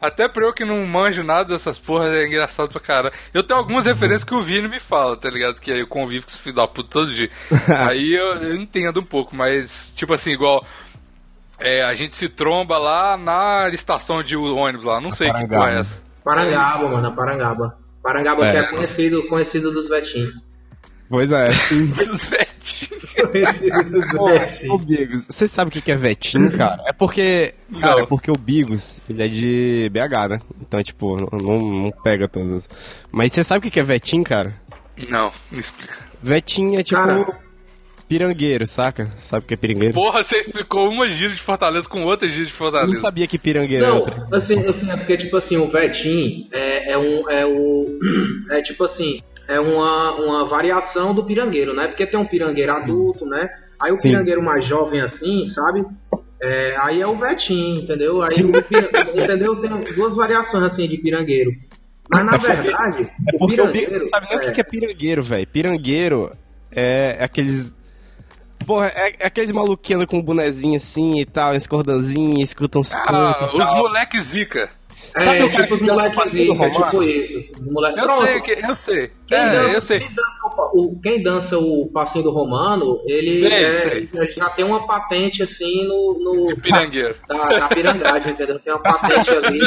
Até 0.02 0.26
pra 0.28 0.44
eu 0.44 0.52
que 0.52 0.64
não 0.64 0.84
manjo 0.84 1.22
nada 1.22 1.44
dessas 1.44 1.78
porras, 1.78 2.12
é 2.12 2.26
engraçado 2.26 2.68
pra 2.70 2.80
caralho. 2.80 3.14
Eu 3.32 3.44
tenho 3.44 3.60
algumas 3.60 3.86
referências 3.86 4.24
que 4.24 4.34
o 4.34 4.42
Vini 4.42 4.66
me 4.68 4.80
fala, 4.80 5.16
tá 5.16 5.30
ligado? 5.30 5.60
Que 5.60 5.70
eu 5.70 5.86
convivo 5.86 6.26
com 6.26 6.30
esse 6.32 6.40
filho 6.42 6.56
da 6.56 6.66
puta 6.66 6.88
todo 6.90 7.12
dia. 7.14 7.30
Aí 7.88 8.12
eu, 8.12 8.34
eu 8.42 8.56
entendo 8.56 8.98
um 9.00 9.04
pouco, 9.04 9.34
mas, 9.36 9.92
tipo 9.96 10.12
assim, 10.12 10.32
igual. 10.32 10.66
é, 11.60 11.82
a 11.84 11.94
gente 11.94 12.16
se 12.16 12.28
tromba 12.28 12.76
lá 12.78 13.16
na 13.16 13.68
estação 13.68 14.22
de 14.22 14.36
ônibus 14.36 14.84
lá. 14.86 15.00
Não 15.00 15.12
sei 15.12 15.28
que 15.28 15.32
Parangaba. 15.34 15.62
porra 15.64 15.76
é 15.76 15.80
essa. 15.80 16.02
Parangaba, 16.24 16.88
mano, 16.88 17.08
a 17.08 17.12
Parangaba. 17.12 17.78
Parangaba 18.02 18.46
É. 18.46 18.50
que 18.50 18.56
é 18.56 18.70
conhecido, 18.70 19.28
conhecido 19.28 19.70
dos 19.70 19.88
Vetinhos. 19.88 20.34
Pois 21.12 21.30
é. 21.30 21.44
Os 21.44 22.24
vetinhos. 22.24 23.02
Ô, 24.18 24.74
ô, 24.74 24.78
Bigos, 24.78 25.26
você 25.28 25.46
sabe 25.46 25.68
o 25.68 25.72
que 25.72 25.82
que 25.82 25.92
é 25.92 25.96
Vetinho, 25.96 26.50
cara? 26.56 26.82
É 26.86 26.92
porque. 26.94 27.52
Cara, 27.78 27.96
Não. 27.96 28.02
é 28.04 28.06
porque 28.06 28.30
o 28.30 28.34
Bigos, 28.34 28.98
ele 29.10 29.22
é 29.22 29.28
de 29.28 29.90
BH, 29.92 30.28
né? 30.30 30.40
Então, 30.62 30.82
tipo, 30.82 31.16
não, 31.36 31.58
não, 31.60 31.90
pega 32.02 32.26
todas. 32.26 32.66
Mas 33.10 33.30
você 33.34 33.44
sabe 33.44 33.58
o 33.58 33.62
que 33.62 33.70
que 33.70 33.80
é 33.80 33.82
Vetinho, 33.82 34.24
cara? 34.24 34.54
Não, 35.10 35.30
me 35.50 35.60
explica. 35.60 35.98
Vetinho 36.22 36.80
é 36.80 36.82
tipo. 36.82 36.98
Cara. 36.98 37.42
Pirangueiro, 38.08 38.66
saca? 38.66 39.10
Sabe 39.18 39.44
o 39.44 39.48
que 39.48 39.54
é 39.54 39.56
pirangueiro? 39.56 39.94
Porra, 39.94 40.22
você 40.22 40.38
explicou 40.38 40.88
uma 40.88 41.08
gira 41.08 41.30
de 41.34 41.40
Fortaleza 41.40 41.86
com 41.88 42.02
outra 42.04 42.28
gira 42.28 42.44
de 42.46 42.52
Eu 42.52 42.56
Fortaleza. 42.56 42.92
não 42.92 43.00
sabia 43.00 43.26
que 43.26 43.38
pirangueiro 43.38 43.86
Não, 43.86 43.96
outra. 43.96 44.26
assim, 44.32 44.58
assim, 44.66 44.90
é 44.90 44.96
porque, 44.96 45.16
tipo 45.16 45.36
assim, 45.36 45.56
o 45.58 45.70
Vetim 45.70 46.48
é, 46.52 46.92
é 46.92 46.98
um. 46.98 47.28
É 47.30 47.44
o. 47.44 47.98
É 48.50 48.60
tipo 48.62 48.84
assim. 48.84 49.22
É 49.54 49.60
uma, 49.60 50.14
uma 50.14 50.44
variação 50.46 51.14
do 51.14 51.24
pirangueiro, 51.24 51.74
né? 51.74 51.88
Porque 51.88 52.06
tem 52.06 52.18
um 52.18 52.26
pirangueiro 52.26 52.72
adulto, 52.72 53.26
né? 53.26 53.48
Aí 53.80 53.92
o 53.92 53.96
Sim. 53.96 54.08
pirangueiro 54.10 54.42
mais 54.42 54.64
jovem, 54.64 55.00
assim, 55.00 55.44
sabe? 55.46 55.84
É, 56.40 56.76
aí 56.80 57.00
é 57.00 57.06
o 57.06 57.16
Vetim, 57.16 57.80
entendeu? 57.82 58.22
Aí 58.22 58.28
entendeu? 59.14 59.56
Tem 59.56 59.70
duas 59.94 60.14
variações 60.16 60.64
assim 60.64 60.88
de 60.88 60.96
pirangueiro. 60.98 61.50
Mas 62.10 62.24
na 62.26 62.36
verdade, 62.36 63.02
É 63.32 63.36
o 63.36 63.38
porque 63.38 63.60
o 63.60 63.70
pirangueiro. 63.70 63.98
não 64.00 64.08
sabe 64.08 64.26
nem 64.28 64.36
o 64.38 64.52
que 64.52 64.60
é, 64.60 64.60
é 64.60 64.64
pirangueiro, 64.64 65.22
velho. 65.22 65.46
Pirangueiro 65.46 66.32
é 66.70 67.22
aqueles. 67.22 67.72
Porra, 68.66 68.92
é, 68.94 69.16
é 69.18 69.26
aqueles 69.26 69.50
maluquinhos 69.52 70.04
com 70.04 70.22
bonezinho 70.22 70.76
assim 70.76 71.20
e 71.20 71.24
tal, 71.24 71.54
esse 71.54 71.68
cordãozinho, 71.68 72.40
escutam 72.40 72.80
uns 72.80 72.94
Ah, 72.94 73.04
cantos 73.06 73.54
os 73.54 73.68
tal. 73.68 73.78
moleque 73.78 74.20
zica. 75.06 75.20
É, 75.20 75.22
Sabe 75.24 75.42
o 75.42 75.50
cara 75.50 75.62
tipo 75.62 75.74
os 75.74 75.80
que 75.80 75.86
dança 75.86 75.92
o 75.92 75.96
moleques 76.02 76.14
passinho 76.16 76.54
do 76.54 76.64
é 76.64 76.70
tipo 76.70 77.02
isso. 77.02 77.52
Os 77.60 77.72
moleque- 77.72 78.00
Eu 78.00 78.04
Pronto, 78.06 78.24
sei, 78.24 78.40
que, 78.40 78.50
eu 78.66 78.74
sei. 78.74 79.10
Quem, 79.26 79.38
é, 79.38 79.50
dança, 79.50 79.74
eu 79.74 79.80
sei. 79.82 79.98
Quem, 80.00 80.08
dança 80.14 80.46
o, 80.74 81.00
quem 81.02 81.22
dança 81.22 81.58
o 81.58 81.90
passinho 81.92 82.24
do 82.24 82.30
Romano, 82.30 83.00
ele, 83.06 83.48
Sei, 83.48 83.64
é- 83.64 83.72
sei. 83.72 84.08
já 84.36 84.48
tem 84.50 84.64
uma 84.64 84.86
patente 84.86 85.42
assim 85.42 85.86
no, 85.86 86.18
no 86.18 86.56
Pirangueiro. 86.60 87.14
da, 87.28 87.36
da 87.46 87.68
pirangagem, 87.68 88.32
entendeu? 88.32 88.58
Tem 88.58 88.72
uma 88.72 88.82
patente 88.82 89.30
ali. 89.30 89.60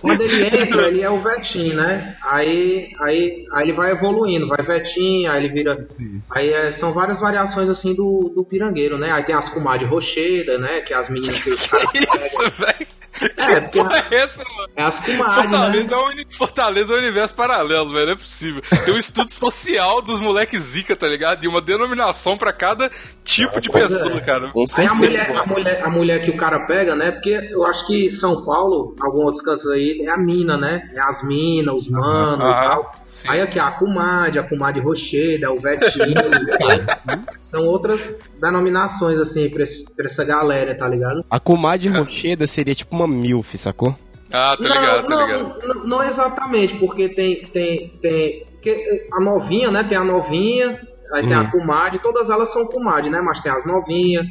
Quando 0.00 0.20
ele 0.20 0.44
entra, 0.62 0.88
ele 0.88 1.02
é 1.02 1.10
o 1.10 1.18
Vetim, 1.20 1.72
né? 1.72 2.16
Aí, 2.22 2.90
aí, 3.00 3.44
aí 3.52 3.64
ele 3.64 3.72
vai 3.72 3.90
evoluindo, 3.92 4.46
vai 4.46 4.58
Vetim, 4.64 5.26
aí 5.26 5.44
ele 5.44 5.52
vira. 5.52 5.84
Aí 6.30 6.52
é, 6.52 6.70
são 6.72 6.92
várias 6.92 7.20
variações 7.20 7.68
assim 7.68 7.94
do, 7.94 8.30
do 8.34 8.44
pirangueiro, 8.44 8.98
né? 8.98 9.10
Aí 9.12 9.22
tem 9.24 9.34
as 9.34 9.48
comadres 9.48 9.88
rocheda, 9.88 10.58
né? 10.58 10.80
Que 10.80 10.92
é 10.92 10.96
as 10.96 11.08
meninas 11.08 11.38
que 11.40 11.50
os 11.50 11.66
caras 11.66 11.90
pegam. 11.92 12.14
Isso, 12.16 12.50
velho. 12.58 12.86
É, 13.36 13.60
porque 13.60 13.78
porra 13.78 14.06
é 14.10 14.14
essa, 14.16 14.42
mano? 14.42 14.68
é 14.76 14.82
as 14.82 14.98
comadres, 14.98 15.34
Fortaleza, 15.36 15.86
né? 15.86 15.92
é 15.92 15.96
um, 15.96 16.30
Fortaleza 16.36 16.92
é 16.92 16.96
um 16.96 16.98
universo 17.00 17.34
paralelo, 17.34 17.90
velho. 17.92 18.06
Não 18.06 18.12
é 18.12 18.16
possível. 18.16 18.62
Tem 18.84 18.94
um 18.94 18.98
estudo 18.98 19.30
social 19.30 20.02
dos 20.02 20.20
moleques 20.20 20.60
zica, 20.62 20.96
tá 20.96 21.06
ligado? 21.06 21.44
E 21.44 21.48
uma 21.48 21.60
denominação 21.60 22.36
pra 22.36 22.52
cada 22.52 22.90
tipo 23.24 23.60
de 23.60 23.70
Pois 23.70 23.88
pessoa, 23.88 24.16
é. 24.16 24.20
cara. 24.20 24.50
Com 24.52 24.60
Aí 24.60 24.64
a 24.64 24.68
certeza. 24.68 24.94
mulher, 24.94 25.36
a, 25.36 25.46
mulher, 25.46 25.82
a 25.84 25.88
mulher 25.90 26.22
que 26.22 26.30
o 26.30 26.36
cara 26.36 26.66
pega, 26.66 26.94
né? 26.94 27.12
Porque 27.12 27.30
eu 27.50 27.64
acho 27.66 27.86
que 27.86 28.10
São 28.10 28.44
Paulo, 28.44 28.94
alguns 29.00 29.24
outros 29.24 29.42
cantos 29.44 29.66
aí, 29.68 30.02
é 30.04 30.10
a 30.10 30.18
mina, 30.18 30.56
né? 30.56 30.82
É 30.94 31.00
as 31.00 31.22
minas, 31.26 31.74
os 31.74 31.88
manos 31.88 32.40
e 32.40 32.42
Aham, 32.48 32.68
tal. 32.68 32.92
Sim. 33.16 33.28
Aí 33.28 33.40
aqui, 33.40 33.58
a 33.58 33.70
comadre, 33.72 34.38
a 34.38 34.42
comadre 34.42 34.80
rocheda, 34.80 35.50
o 35.50 35.58
vetinho, 35.60 36.14
tá? 37.04 37.18
são 37.40 37.64
outras 37.66 38.30
denominações, 38.40 39.18
assim, 39.18 39.48
pra, 39.50 39.64
esse- 39.64 39.84
pra 39.96 40.06
essa 40.06 40.22
galera, 40.24 40.76
tá 40.76 40.86
ligado? 40.86 41.24
A 41.30 41.40
comadre 41.40 41.88
rocheda 41.88 42.46
seria 42.46 42.74
tipo 42.74 42.94
uma 42.94 43.08
milf, 43.08 43.54
sacou? 43.56 43.96
Ah, 44.32 44.56
tá 44.56 44.68
ligado, 44.68 45.06
tá 45.06 45.14
não, 45.14 45.26
ligado. 45.26 45.58
não, 45.66 45.86
não 45.86 46.02
exatamente, 46.02 46.76
porque 46.76 47.08
tem, 47.08 47.42
tem, 47.46 47.88
tem 48.02 48.46
que 48.62 49.08
a 49.12 49.20
novinha, 49.20 49.70
né? 49.70 49.82
Tem 49.84 49.96
a 49.96 50.04
novinha, 50.04 50.80
aí 51.12 51.22
tem 51.22 51.34
a 51.34 51.50
comadre, 51.50 51.98
todas 52.00 52.28
elas 52.30 52.52
são 52.52 52.66
comadre, 52.66 53.08
né? 53.10 53.20
Mas 53.20 53.40
tem 53.40 53.50
as 53.52 53.64
novinhas, 53.66 54.26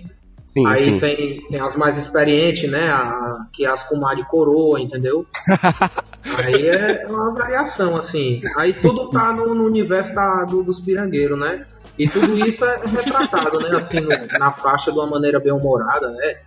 Sim, 0.58 0.66
Aí 0.68 0.86
sim. 0.86 1.00
tem, 1.02 1.46
tem 1.50 1.60
as 1.60 1.76
mais 1.76 1.98
experientes, 1.98 2.72
né? 2.72 2.90
A, 2.90 3.40
que 3.52 3.66
é 3.66 3.68
as 3.70 3.84
comadre 3.90 4.24
coroa, 4.24 4.80
entendeu? 4.80 5.26
Aí 6.38 6.68
é 6.70 7.06
uma 7.08 7.34
variação, 7.34 7.96
assim. 7.96 8.42
Aí 8.58 8.74
tudo 8.74 9.10
tá 9.12 9.32
no, 9.32 9.54
no 9.54 9.66
universo 9.66 10.14
da, 10.16 10.44
do- 10.44 10.64
dos 10.64 10.80
pirangueiros, 10.80 11.40
né? 11.40 11.66
E 11.98 12.08
tudo 12.10 12.36
isso 12.48 12.66
é 12.66 12.78
retratado, 12.86 13.60
né? 13.60 13.78
Assim, 13.78 14.00
no- 14.00 14.10
na 14.40 14.52
faixa 14.52 14.92
de 14.92 14.98
uma 14.98 15.08
maneira 15.08 15.40
bem 15.40 15.54
humorada, 15.54 16.10
né? 16.12 16.38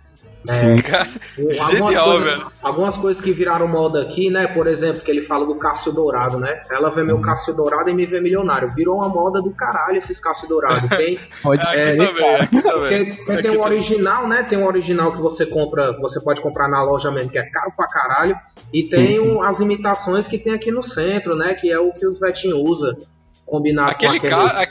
Sim. 0.47 0.77
Cara, 0.81 1.09
Algumas 1.37 1.67
genial, 1.67 2.05
coisas, 2.05 2.23
velho. 2.33 2.47
algumas 2.63 2.97
coisas 2.97 3.21
que 3.21 3.31
viraram 3.33 3.67
moda 3.67 4.01
aqui, 4.01 4.29
né? 4.29 4.47
Por 4.47 4.67
exemplo, 4.67 5.01
que 5.01 5.11
ele 5.11 5.21
fala 5.21 5.45
do 5.45 5.55
Cássio 5.55 5.91
Dourado, 5.91 6.39
né? 6.39 6.63
Ela 6.71 6.89
vê 6.89 7.01
Uhum. 7.01 7.07
meu 7.07 7.21
Cássio 7.21 7.53
Dourado 7.55 7.89
e 7.89 7.93
me 7.93 8.05
vê 8.05 8.21
milionário. 8.21 8.73
Virou 8.73 8.95
uma 8.97 9.09
moda 9.09 9.41
do 9.41 9.51
caralho 9.51 9.97
esses 9.97 10.19
Cássio 10.19 10.47
Dourado. 10.47 10.87
Tem, 10.95 11.19
Pode 11.43 11.67
Aqui 11.67 11.77
É, 11.77 11.95
também, 11.95 12.35
aqui 12.35 12.61
também. 12.61 12.79
porque, 12.79 13.05
porque 13.17 13.31
Aqui 13.33 13.41
tem 13.41 13.51
o 13.51 13.61
também. 13.61 13.77
original, 13.77 14.27
né? 14.27 14.43
Tem 14.43 14.57
o 14.57 14.65
original 14.65 15.11
que 15.11 15.21
você 15.21 15.45
compra, 15.45 15.91
você 15.99 16.21
pode 16.23 16.39
comprar 16.41 16.67
na 16.69 16.81
loja 16.83 17.11
mesmo, 17.11 17.29
que 17.31 17.37
é 17.37 17.43
caro 17.49 17.71
pra 17.75 17.87
caralho. 17.87 18.35
E 18.73 18.83
tem 18.89 19.17
Sim, 19.17 19.23
sim. 19.23 19.41
as 19.43 19.59
imitações 19.59 20.27
que 20.27 20.37
tem 20.37 20.53
aqui 20.53 20.71
no 20.71 20.81
centro, 20.81 21.35
né? 21.35 21.53
Que 21.53 21.69
é 21.71 21.79
o 21.79 21.91
que 21.91 22.07
os 22.07 22.19
vetinhos 22.19 22.57
usam. 22.59 22.95
Combinado 23.45 23.91
Aquele 23.91 24.19
com 24.19 24.25
aquele. 24.27 24.47
cara. 24.47 24.69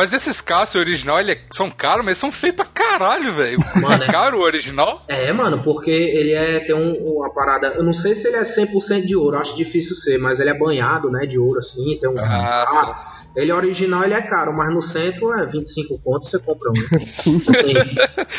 Mas 0.00 0.14
esses 0.14 0.40
Cássio 0.40 0.80
original, 0.80 1.20
ele 1.20 1.32
é- 1.32 1.40
são 1.50 1.70
caros, 1.70 1.98
mas 1.98 2.06
eles 2.08 2.18
são 2.18 2.32
feios 2.32 2.56
pra 2.56 2.64
caralho, 2.64 3.34
velho. 3.34 3.58
Mano, 3.82 4.02
É 4.02 4.06
é- 4.06 4.10
caro 4.10 4.38
o 4.38 4.42
original? 4.42 5.02
É, 5.06 5.30
mano, 5.30 5.62
porque 5.62 5.90
ele 5.90 6.32
é 6.32 6.58
tem 6.60 6.74
um, 6.74 6.94
uma 6.94 7.30
parada. 7.34 7.74
Eu 7.76 7.82
não 7.84 7.92
sei 7.92 8.14
se 8.14 8.26
ele 8.26 8.38
é 8.38 8.44
100% 8.44 9.04
de 9.06 9.14
ouro, 9.14 9.36
acho 9.36 9.54
difícil 9.54 9.94
ser, 9.94 10.16
mas 10.18 10.40
ele 10.40 10.48
é 10.48 10.58
banhado, 10.58 11.10
né, 11.10 11.26
de 11.26 11.38
ouro 11.38 11.58
assim. 11.58 11.98
Tem 12.00 12.08
um. 12.08 12.14
Ah, 12.18 12.64
Ah, 12.66 13.19
ele 13.34 13.50
é 13.50 13.54
original, 13.54 14.02
ele 14.02 14.14
é 14.14 14.22
caro, 14.22 14.52
mas 14.52 14.72
no 14.74 14.82
centro 14.82 15.32
é 15.34 15.46
25 15.46 15.98
pontos 16.02 16.30
você 16.30 16.38
compra 16.38 16.70
um. 16.70 16.74
Sim. 17.06 17.40
Assim, 17.48 17.74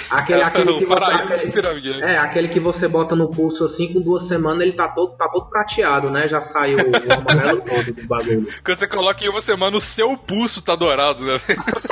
aquele, 0.10 0.42
aquele 0.42 0.78
que 0.80 0.86
você. 0.86 1.60
Aquele, 1.60 2.04
é, 2.04 2.18
aquele 2.18 2.48
que 2.50 2.60
você 2.60 2.88
bota 2.88 3.16
no 3.16 3.30
pulso 3.30 3.66
assim, 3.66 3.94
com 3.94 4.02
duas 4.02 4.28
semanas 4.28 4.62
ele 4.62 4.74
tá 4.74 4.90
todo, 4.90 5.16
tá 5.16 5.30
todo 5.30 5.50
prateado, 5.50 6.10
né? 6.10 6.28
Já 6.28 6.42
saiu 6.42 6.78
o 6.78 6.82
amarelo 7.32 7.62
todo 7.62 7.94
do 7.94 8.08
bagulho. 8.08 8.48
Quando 8.64 8.78
você 8.78 8.88
coloca 8.88 9.24
em 9.24 9.30
uma 9.30 9.42
semana, 9.42 9.78
o 9.78 9.82
seu 9.82 10.18
pulso 10.18 10.62
tá 10.62 10.76
dourado, 10.76 11.24
né? 11.24 11.38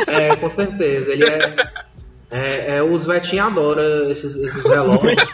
É, 0.07 0.35
com 0.35 0.49
certeza. 0.49 1.11
Ele 1.11 1.25
é. 1.25 1.39
É, 2.31 2.77
é, 2.77 2.83
os 2.83 3.05
vetinhos 3.05 3.47
adoram 3.47 4.11
esses, 4.11 4.35
esses 4.35 4.63
relógios. 4.63 5.25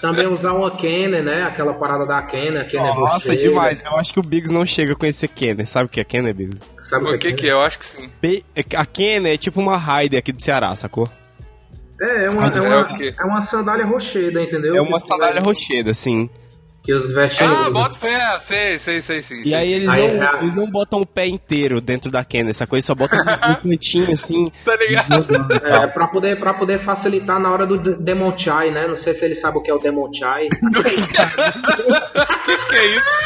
Também 0.00 0.26
usar 0.26 0.52
uma 0.54 0.70
Kenner, 0.70 1.22
né? 1.22 1.42
Aquela 1.42 1.74
parada 1.74 2.06
da 2.06 2.22
Kenner. 2.22 2.66
Kenner 2.68 2.94
Nossa, 2.94 3.14
rocheira. 3.16 3.36
demais. 3.42 3.82
Eu 3.84 3.96
acho 3.98 4.12
que 4.12 4.18
o 4.20 4.22
Biggs 4.22 4.52
não 4.52 4.64
chega 4.64 4.94
a 4.94 4.96
conhecer 4.96 5.28
Kenner. 5.28 5.66
Sabe 5.66 5.86
o 5.86 5.88
que 5.88 6.00
é 6.00 6.04
Kenner, 6.04 6.34
Biggs? 6.34 6.58
Sabe 6.88 7.14
O 7.14 7.18
que 7.18 7.32
que 7.34 7.46
é? 7.48 7.52
Eu 7.52 7.60
acho 7.60 7.78
que 7.78 7.84
sim. 7.86 8.10
A 8.74 8.86
Kenner 8.86 9.34
é 9.34 9.36
tipo 9.36 9.60
uma 9.60 9.76
Raider 9.76 10.18
aqui 10.18 10.32
do 10.32 10.42
Ceará, 10.42 10.74
sacou? 10.74 11.06
É, 12.00 12.24
é 12.24 12.30
uma, 12.30 12.46
é, 12.46 12.56
É 12.56 12.60
uma, 12.60 12.98
é 13.20 13.24
uma 13.24 13.40
sandália 13.42 13.84
rocheda, 13.84 14.40
entendeu? 14.40 14.74
É 14.74 14.80
uma 14.80 15.00
Que- 15.00 15.06
sandália 15.06 15.40
rocheda, 15.44 15.90
assim. 15.90 16.30
Que 16.88 16.94
os 16.94 17.06
vetinhos 17.12 17.52
Ah, 17.66 17.68
bota 17.70 17.98
fé, 17.98 18.38
sei, 18.38 18.78
sei, 18.78 19.02
sei, 19.02 19.20
sim. 19.20 19.42
E 19.42 19.50
sei, 19.50 19.54
aí 19.54 19.72
eles 19.74 19.90
Aí, 19.90 20.16
não, 20.16 20.26
ah. 20.26 20.38
eles 20.40 20.54
não 20.54 20.70
botam 20.70 21.02
o 21.02 21.06
pé 21.06 21.26
inteiro 21.26 21.82
dentro 21.82 22.10
da 22.10 22.24
Kenner, 22.24 22.48
essa 22.48 22.66
coisa 22.66 22.86
só 22.86 22.94
botam 22.94 23.18
um 23.62 23.68
cantinho 23.68 24.10
assim. 24.10 24.50
Tá 24.64 24.74
ligado? 24.74 25.26
É, 25.66 25.86
pra 25.88 26.08
poder, 26.08 26.38
pra 26.40 26.54
poder 26.54 26.78
facilitar 26.78 27.38
na 27.38 27.50
hora 27.52 27.66
do 27.66 27.76
de- 27.76 28.02
Demon 28.02 28.32
Chai, 28.38 28.70
né? 28.70 28.86
Não 28.86 28.96
sei 28.96 29.12
se 29.12 29.22
ele 29.22 29.34
sabe 29.34 29.58
o 29.58 29.60
que 29.60 29.70
é 29.70 29.74
o 29.74 29.78
Demon 29.78 30.10
Chai. 30.10 30.48
que 32.70 32.74
é 32.74 32.86
isso? 32.94 33.18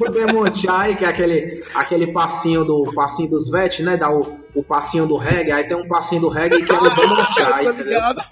o 0.00 0.08
Demon 0.10 0.50
Chai, 0.54 0.96
que 0.96 1.04
é 1.04 1.08
aquele, 1.08 1.62
aquele 1.74 2.06
passinho 2.10 2.64
do 2.64 2.90
passinho 2.94 3.28
dos 3.28 3.50
vet, 3.50 3.82
né? 3.82 3.98
Dá 3.98 4.10
o, 4.10 4.40
o 4.56 4.62
passinho 4.64 5.06
do 5.06 5.16
reggae, 5.16 5.52
aí 5.52 5.64
tem 5.68 5.76
um 5.76 5.86
passinho 5.86 6.22
do 6.22 6.28
reggae 6.28 6.64
que 6.64 6.72
é 6.72 6.74
o 6.74 6.90
Demon 6.94 7.16
Chai, 7.30 7.64
Tá 7.64 7.70
entendeu? 7.70 7.84
ligado? 7.84 8.22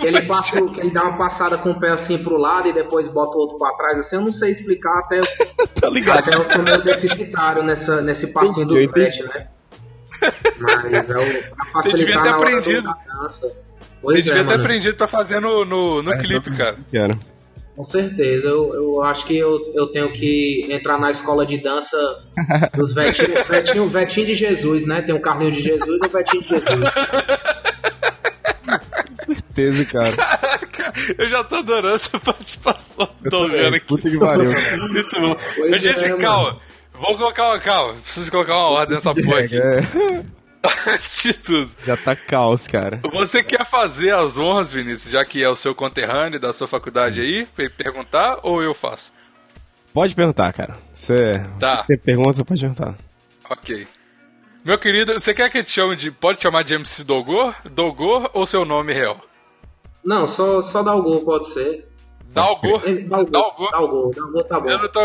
Que 0.00 0.06
ele, 0.08 0.22
passa, 0.26 0.60
que 0.68 0.80
ele 0.80 0.90
dá 0.90 1.04
uma 1.04 1.16
passada 1.16 1.56
com 1.56 1.70
o 1.70 1.78
pé 1.80 1.90
assim 1.90 2.18
pro 2.18 2.36
lado 2.36 2.68
e 2.68 2.72
depois 2.72 3.08
bota 3.08 3.36
o 3.36 3.40
outro 3.40 3.56
pra 3.58 3.72
trás, 3.74 3.98
assim, 4.00 4.16
eu 4.16 4.22
não 4.22 4.32
sei 4.32 4.50
explicar 4.50 4.98
até, 4.98 5.20
Tá 5.80 5.88
ligado? 5.88 6.18
até 6.18 6.36
eu 6.36 6.44
sou 6.44 6.62
meio 6.62 6.82
deficitário 6.82 7.62
nessa, 7.62 8.00
nesse 8.02 8.26
passinho 8.32 8.66
dos 8.66 8.82
Entendi, 8.82 9.22
vet, 9.22 9.22
né? 9.24 9.46
Mas 10.60 11.10
é 11.10 11.18
o, 11.18 11.54
pra 11.54 11.82
Você 11.82 11.92
devia 11.92 12.14
facilitar 12.18 12.22
ter 12.22 12.30
na 12.30 12.38
hora 12.38 12.50
do- 12.50 12.56
aprendido. 12.58 12.82
da 12.82 12.96
dança. 13.22 13.40
Você 13.46 13.56
Pois 14.02 14.24
devia 14.24 14.32
é, 14.40 14.44
ter 14.44 14.44
mano. 14.50 14.62
aprendido 14.62 14.96
pra 14.96 15.08
fazer 15.08 15.40
no, 15.40 15.64
no, 15.64 16.02
no 16.02 16.18
clipe, 16.18 16.56
cara. 16.56 16.76
Quero. 16.90 17.18
Com 17.76 17.84
certeza, 17.84 18.48
eu, 18.48 18.74
eu 18.74 19.02
acho 19.02 19.26
que 19.26 19.36
eu, 19.36 19.58
eu 19.74 19.86
tenho 19.88 20.10
que 20.10 20.66
entrar 20.70 20.98
na 20.98 21.10
escola 21.10 21.44
de 21.44 21.58
dança 21.58 21.96
dos 22.74 22.94
Vetinho, 22.94 23.34
Vetinho, 23.46 23.88
Vetinho 23.90 24.26
de 24.26 24.34
Jesus, 24.34 24.86
né? 24.86 25.02
Tem 25.02 25.14
o 25.14 25.20
Carlinho 25.20 25.52
de 25.52 25.60
Jesus 25.60 26.00
e 26.02 26.06
o 26.06 26.08
Vetinho 26.08 26.42
de 26.42 26.48
Jesus. 26.48 26.90
Certeza, 29.26 29.84
cara. 29.84 30.16
Caraca, 30.16 30.92
eu 31.18 31.28
já 31.28 31.44
tô 31.44 31.56
adorando 31.56 31.96
essa 31.96 32.18
participação. 32.18 33.06
Também. 33.30 33.62
vendo 33.62 33.76
aqui. 33.76 33.86
Puta 33.86 34.10
que 34.10 34.18
pariu. 34.18 34.50
Muito 34.88 35.20
bom. 35.20 35.36
Pois 35.56 35.82
gente, 35.82 36.04
é, 36.04 36.08
mano. 36.08 36.22
calma. 36.22 36.60
Vamos 36.94 37.18
colocar 37.18 37.48
uma 37.48 37.60
calma. 37.60 37.94
Preciso 37.94 38.30
colocar 38.30 38.56
uma 38.56 38.70
ordem 38.70 38.94
nessa 38.94 39.14
porra 39.14 39.40
aqui. 39.40 39.56
É, 39.56 40.24
Antes 40.86 41.22
de 41.22 41.34
tudo. 41.34 41.70
já 41.84 41.96
tá 41.96 42.14
caos, 42.16 42.66
cara. 42.66 43.00
Você 43.12 43.42
quer 43.42 43.64
fazer 43.66 44.12
as 44.14 44.38
honras, 44.38 44.72
Vinícius, 44.72 45.12
já 45.12 45.24
que 45.24 45.42
é 45.42 45.48
o 45.48 45.56
seu 45.56 45.74
conterrâneo 45.74 46.38
da 46.40 46.52
sua 46.52 46.66
faculdade 46.66 47.20
aí, 47.20 47.46
pra 47.54 47.64
ele 47.64 47.74
perguntar 47.74 48.38
ou 48.42 48.62
eu 48.62 48.74
faço? 48.74 49.12
Pode 49.92 50.14
perguntar, 50.14 50.52
cara. 50.52 50.76
Você 50.92 51.14
Tá. 51.58 51.82
você 51.82 51.96
pergunta, 51.96 52.44
pode 52.44 52.60
perguntar. 52.60 52.94
Ok. 53.50 53.86
Meu 54.64 54.78
querido, 54.78 55.12
você 55.14 55.32
quer 55.32 55.48
que 55.50 55.58
eu 55.58 55.64
te 55.64 55.70
chame 55.70 55.94
de. 55.96 56.10
Pode 56.10 56.42
chamar 56.42 56.64
de 56.64 56.74
MC 56.74 57.04
Dogor? 57.04 57.54
Dogor 57.70 58.28
ou 58.34 58.44
seu 58.44 58.64
nome 58.64 58.92
real? 58.92 59.20
Não, 60.04 60.26
só, 60.26 60.60
só 60.62 60.82
dá 60.82 60.94
o 60.94 61.02
gol, 61.02 61.24
pode 61.24 61.48
ser. 61.52 61.88
Dalgor? 62.26 62.82
Dá 63.08 63.18
o 63.18 63.24
gol, 63.24 63.30
Dalgor? 63.30 63.70
dá 63.70 63.80
o 63.80 63.88
gol, 63.88 64.10
dá 64.14 64.22
o 64.24 64.32
gol, 64.32 64.44
tá 64.44 64.60
bom. 64.60 64.68
Eu 64.68 64.78
não 64.82 64.88
tô. 64.90 65.00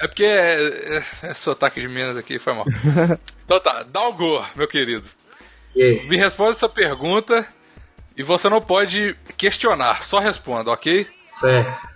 É 0.00 0.06
porque 0.06 0.24
é, 0.24 0.96
é, 0.96 1.02
é 1.22 1.34
sotaque 1.34 1.80
de 1.80 1.88
Minas 1.88 2.16
aqui, 2.16 2.38
foi 2.38 2.54
mal. 2.54 2.64
então 3.44 3.60
tá, 3.60 3.82
Dalgor, 3.82 4.48
meu 4.54 4.68
querido. 4.68 5.08
Me 5.74 6.16
responda 6.16 6.52
essa 6.52 6.68
pergunta 6.68 7.46
e 8.16 8.22
você 8.22 8.48
não 8.48 8.60
pode 8.60 9.16
questionar, 9.36 10.02
só 10.02 10.18
responda, 10.18 10.70
ok? 10.70 11.06
Certo. 11.30 11.88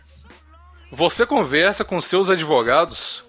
Você 0.90 1.24
conversa 1.24 1.84
com 1.84 2.00
seus 2.00 2.28
advogados? 2.28 3.24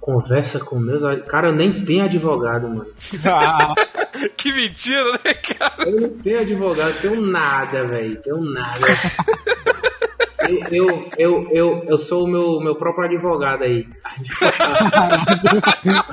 Conversa 0.00 0.60
com 0.60 0.78
meus. 0.78 1.02
Cara, 1.26 1.48
eu 1.48 1.54
nem 1.54 1.84
tenho 1.84 2.04
advogado, 2.04 2.68
mano. 2.68 2.86
que 4.36 4.52
mentira, 4.52 5.12
né, 5.24 5.34
cara? 5.34 5.90
Eu 5.90 6.00
não 6.00 6.08
tenho 6.18 6.40
advogado, 6.40 7.00
tenho 7.00 7.20
nada, 7.20 7.86
velho. 7.86 8.22
Tenho 8.22 8.40
nada. 8.40 8.86
Eu, 10.48 10.64
eu, 10.70 11.10
eu, 11.18 11.48
eu, 11.52 11.84
eu 11.88 11.98
sou 11.98 12.24
o 12.24 12.26
meu, 12.26 12.60
meu 12.60 12.74
próprio 12.74 13.04
advogado 13.04 13.64
aí. 13.64 13.86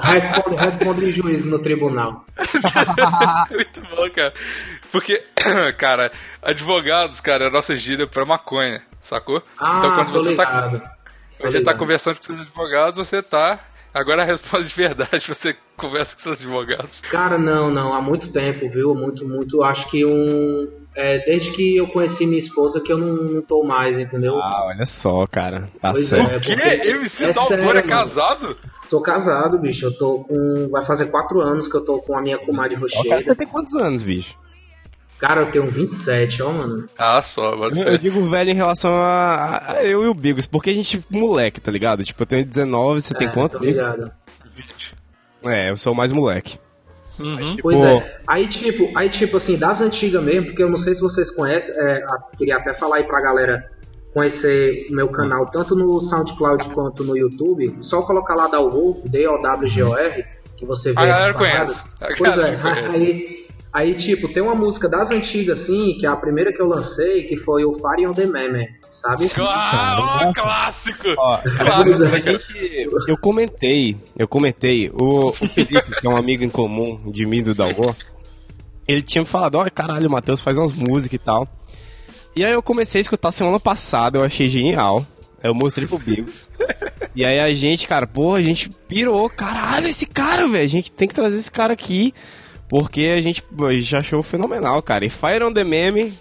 responde, 0.02 0.56
responde 0.58 1.06
em 1.06 1.12
juízo 1.12 1.48
no 1.48 1.60
tribunal. 1.60 2.26
Muito 3.50 3.82
bom, 3.82 4.10
cara. 4.12 4.34
Porque, 4.92 5.24
cara, 5.78 6.12
advogados, 6.42 7.22
cara, 7.22 7.46
é 7.46 7.48
a 7.48 7.52
nossa 7.52 7.76
gíria 7.76 8.06
pra 8.08 8.26
maconha, 8.26 8.82
sacou? 9.00 9.42
Ah, 9.58 9.78
então 9.80 9.96
quando 9.96 10.12
você 10.12 10.36
tá, 10.36 10.70
quando 11.40 11.52
você 11.52 11.62
tá 11.62 11.78
conversando 11.78 12.18
com 12.18 12.24
seus 12.24 12.42
advogados, 12.42 12.98
você 12.98 13.24
tá. 13.24 13.60
Agora 13.94 14.24
responde 14.28 14.68
de 14.68 14.76
verdade, 14.76 15.26
você 15.26 15.56
conversa 15.78 16.16
com 16.16 16.22
seus 16.22 16.42
advogados. 16.42 17.00
Cara, 17.02 17.38
não, 17.38 17.70
não, 17.70 17.94
há 17.94 18.02
muito 18.02 18.32
tempo, 18.32 18.70
viu? 18.70 18.94
Muito, 18.94 19.26
muito. 19.26 19.64
Acho 19.64 19.90
que 19.90 20.06
um. 20.06 20.85
É, 20.96 21.20
desde 21.26 21.52
que 21.52 21.76
eu 21.78 21.88
conheci 21.88 22.26
minha 22.26 22.40
esposa 22.40 22.80
que 22.82 22.92
eu 22.92 22.98
não, 22.98 23.16
não 23.16 23.42
tô 23.42 23.64
mais, 23.64 24.00
entendeu? 24.00 24.36
Ah, 24.42 24.66
olha 24.68 24.86
só, 24.86 25.28
cara. 25.28 25.70
Tá 25.82 25.92
Pois 25.92 26.08
certo. 26.08 26.32
é. 26.32 26.40
Que? 26.40 26.56
porque- 26.56 26.90
MC 26.90 27.26
é 27.26 27.34
sério, 27.34 27.70
é 27.78 27.82
casado? 27.82 28.58
Sou 28.82 29.02
casado, 29.02 29.60
bicho. 29.60 29.86
Eu 29.86 29.98
tô 29.98 30.20
com. 30.24 30.70
Vai 30.72 30.84
fazer 30.84 31.08
quatro 31.12 31.42
anos 31.42 31.68
que 31.68 31.76
eu 31.76 31.84
tô 31.84 32.00
com 32.00 32.18
a 32.18 32.22
minha 32.22 32.38
comadre 32.38 32.76
rocheira. 32.76 33.10
cara, 33.10 33.22
você 33.22 33.36
tem 33.36 33.48
quantos 33.48 33.76
anos, 33.76 34.02
bicho? 34.02 34.36
Cara, 35.18 35.42
eu 35.42 35.52
tenho 35.52 35.68
27, 35.70 36.44
ó, 36.44 36.52
mano. 36.52 36.90
Ah, 36.98 37.22
só, 37.22 37.56
mas 37.56 37.76
Eu, 37.76 37.84
eu 37.84 37.98
digo 37.98 38.26
velho 38.28 38.52
em 38.52 38.56
relação 38.56 38.94
a, 38.94 39.72
a 39.78 39.84
eu 39.86 40.04
e 40.04 40.08
o 40.08 40.14
Bigos, 40.14 40.46
porque 40.46 40.70
a 40.70 40.74
gente 40.74 41.02
moleque, 41.10 41.62
tá 41.62 41.72
ligado? 41.72 42.04
Tipo, 42.04 42.24
eu 42.24 42.28
tenho 42.28 42.46
19, 42.46 43.02
você 43.02 43.14
tem 43.14 43.28
É, 43.30 43.32
quanto, 43.32 43.58
Tô 43.58 43.64
ligado. 43.64 44.12
É, 45.44 45.70
eu 45.70 45.78
sou 45.78 45.94
mais 45.96 46.12
moleque. 46.12 46.58
Uhum. 47.20 47.56
Pois 47.62 47.80
Pô. 47.80 47.86
é. 47.86 48.18
Aí 48.28 48.48
tipo, 48.48 48.92
aí, 48.98 49.08
tipo 49.10 49.38
assim, 49.38 49.58
das 49.58 49.82
antigas 49.82 50.22
mesmo, 50.24 50.48
porque 50.48 50.62
eu 50.64 50.70
não 50.70 50.78
sei 50.78 50.94
se 50.96 51.02
vocês 51.02 51.32
conhecem, 51.32 51.74
é, 51.78 52.04
a- 52.04 52.18
queria 52.38 52.58
até 52.58 52.74
falar 52.74 52.98
aí 52.98 53.04
pra 53.04 53.22
galera 53.22 53.64
conhecer 54.14 54.88
o 54.90 54.94
meu 54.96 55.10
canal, 55.10 55.46
tanto 55.52 55.76
no 55.76 56.00
SoundCloud 56.00 56.70
quanto 56.70 57.04
no 57.04 57.18
YouTube. 57.18 57.78
Só 57.82 58.02
colocar 58.02 58.34
lá 58.36 58.48
da 58.48 58.60
Wolf, 58.60 59.04
D-O-W-G-O-R, 59.06 60.26
que 60.58 60.66
você 60.66 60.94
vê 60.94 61.00
A 61.02 61.06
galera 61.06 61.34
conhece. 61.34 61.84
A 62.02 62.08
Pois 62.18 62.20
galera 62.22 62.54
é. 62.54 62.58
conhece. 62.58 62.96
Aí, 62.96 63.45
aí, 63.76 63.94
tipo, 63.94 64.30
tem 64.30 64.42
uma 64.42 64.56
música 64.56 64.88
das 64.88 65.12
antigas, 65.12 65.64
assim, 65.64 65.98
que 66.00 66.06
é 66.06 66.10
a 66.10 66.16
primeira 66.16 66.54
que 66.54 66.62
eu 66.62 66.66
lancei, 66.66 67.24
que 67.24 67.36
foi 67.36 67.66
o 67.66 67.74
Fire 67.74 68.08
on 68.08 68.12
the 68.12 68.26
Meme, 68.26 68.70
sabe? 68.90 69.28
Claro, 69.28 70.02
ó, 70.02 70.34
clássico! 70.34 71.10
Ó, 71.18 71.42
Clássico, 71.42 72.04
a 72.04 72.18
gente, 72.18 72.90
eu 73.06 73.18
comentei, 73.18 73.98
eu 74.18 74.30
comentei, 74.30 74.90
o, 74.90 75.30
o 75.30 75.34
Felipe, 75.34 76.00
que 76.00 76.08
é 76.08 76.10
um 76.10 76.16
amigo 76.16 76.46
em 76.46 76.50
comum 76.50 77.12
de 77.12 77.26
mim 77.26 77.44
do 77.44 77.54
Dalgor, 77.54 77.94
ele 78.88 79.02
tinha 79.02 79.24
me 79.24 79.28
falado, 79.28 79.56
ó, 79.56 79.70
caralho, 79.70 80.08
o 80.08 80.12
Matheus 80.12 80.40
faz 80.40 80.58
umas 80.58 80.72
músicas 80.72 81.20
e 81.20 81.24
tal. 81.24 81.46
E 82.34 82.46
aí 82.46 82.54
eu 82.54 82.64
comecei 82.64 83.00
a 83.00 83.02
escutar 83.02 83.32
semana 83.32 83.60
passada, 83.60 84.20
eu 84.20 84.24
achei 84.24 84.48
genial. 84.48 85.06
Aí 85.44 85.50
eu 85.50 85.56
mostrei 85.56 85.88
pro 85.88 86.00
Bigos. 86.00 86.48
E 87.16 87.26
aí 87.26 87.40
a 87.40 87.52
gente, 87.52 87.88
cara, 87.88 88.08
porra, 88.08 88.40
a 88.40 88.42
gente 88.44 88.70
pirou, 88.88 89.30
caralho, 89.30 89.88
esse 89.88 90.06
cara, 90.06 90.48
velho, 90.48 90.64
a 90.64 90.68
gente 90.68 90.92
tem 90.92 91.08
que 91.08 91.16
trazer 91.16 91.38
esse 91.38 91.52
cara 91.52 91.74
aqui. 91.74 92.14
Porque 92.68 93.14
a 93.16 93.22
gente, 93.22 93.44
a 93.60 93.74
gente 93.74 93.96
achou 93.96 94.24
fenomenal, 94.24 94.82
cara. 94.82 95.06
E 95.06 95.10
Fire 95.10 95.44
on 95.44 95.54
the 95.54 95.64
Meme, 95.64 96.14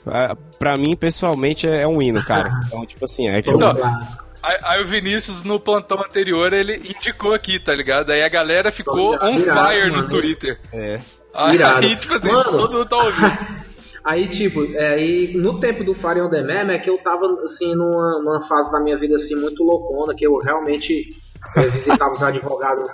pra 0.59 0.74
mim, 0.76 0.94
pessoalmente, 0.94 1.66
é 1.66 1.87
um 1.87 2.00
hino, 2.02 2.24
cara. 2.24 2.50
Então, 2.66 2.85
tipo 2.87 3.04
assim, 3.04 3.28
é 3.28 3.40
que 3.42 3.50
eu, 3.50 3.57
Então, 3.57 3.74
Clássico. 3.74 4.24
Aí, 4.62 4.83
o 4.83 4.85
Vinícius, 4.85 5.42
no 5.42 5.59
plantão 5.59 5.98
anterior, 6.00 6.52
ele 6.52 6.76
indicou 6.76 7.33
aqui, 7.33 7.59
tá 7.59 7.74
ligado? 7.74 8.11
Aí 8.11 8.22
a 8.22 8.28
galera 8.28 8.70
ficou 8.70 9.18
Tô 9.18 9.26
on 9.26 9.38
irado, 9.38 9.68
fire 9.70 9.90
no. 9.90 10.09
Twitter. 10.09 10.61
É. 10.70 11.00
Aí, 11.33 11.57
tipo 11.96 12.12
assim, 12.12 12.30
Mano. 12.30 12.44
todo 12.50 12.72
mundo 12.72 12.87
tá 12.87 12.96
ouvindo. 12.96 13.64
Aí, 14.04 14.28
tipo, 14.28 14.62
é, 14.74 14.98
no 15.33 15.59
tempo 15.59 15.83
do 15.83 15.94
Fire 15.94 16.20
on 16.20 16.28
the 16.28 16.42
Meme 16.42 16.74
é 16.74 16.78
que 16.78 16.90
eu 16.90 16.98
tava, 16.98 17.26
assim, 17.42 17.74
numa, 17.74 18.20
numa 18.22 18.46
fase 18.46 18.70
da 18.70 18.78
minha 18.78 18.98
vida, 18.98 19.14
assim, 19.14 19.35
muito 19.35 19.64
loucona, 19.64 20.14
que 20.14 20.26
eu 20.26 20.37
realmente 20.37 21.16
é, 21.57 21.66
visitava 21.66 22.12
os 22.12 22.22
advogados 22.22 22.88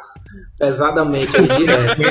pesadamente, 0.58 1.36
aí, 1.36 1.48
direto. 1.56 2.02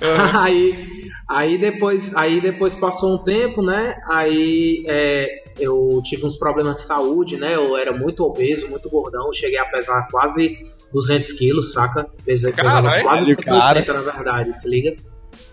aí, 0.38 1.10
aí, 1.28 1.58
depois, 1.58 2.14
aí 2.14 2.40
depois 2.40 2.74
passou 2.74 3.16
um 3.16 3.24
tempo, 3.24 3.62
né, 3.62 3.96
aí 4.10 4.84
é, 4.86 5.26
eu 5.58 6.00
tive 6.04 6.26
uns 6.26 6.36
problemas 6.36 6.76
de 6.76 6.82
saúde, 6.82 7.36
né, 7.36 7.54
eu 7.54 7.76
era 7.76 7.92
muito 7.92 8.24
obeso, 8.24 8.68
muito 8.68 8.88
gordão, 8.88 9.32
cheguei 9.32 9.58
a 9.58 9.66
pesar 9.66 10.08
quase 10.10 10.66
200 10.92 11.32
quilos, 11.32 11.72
saca? 11.72 12.06
Pesava 12.24 13.02
quase 13.02 13.36
cara. 13.36 13.84
180, 13.84 13.92
na 13.92 14.00
verdade, 14.00 14.52
se 14.58 14.68
liga. 14.68 14.96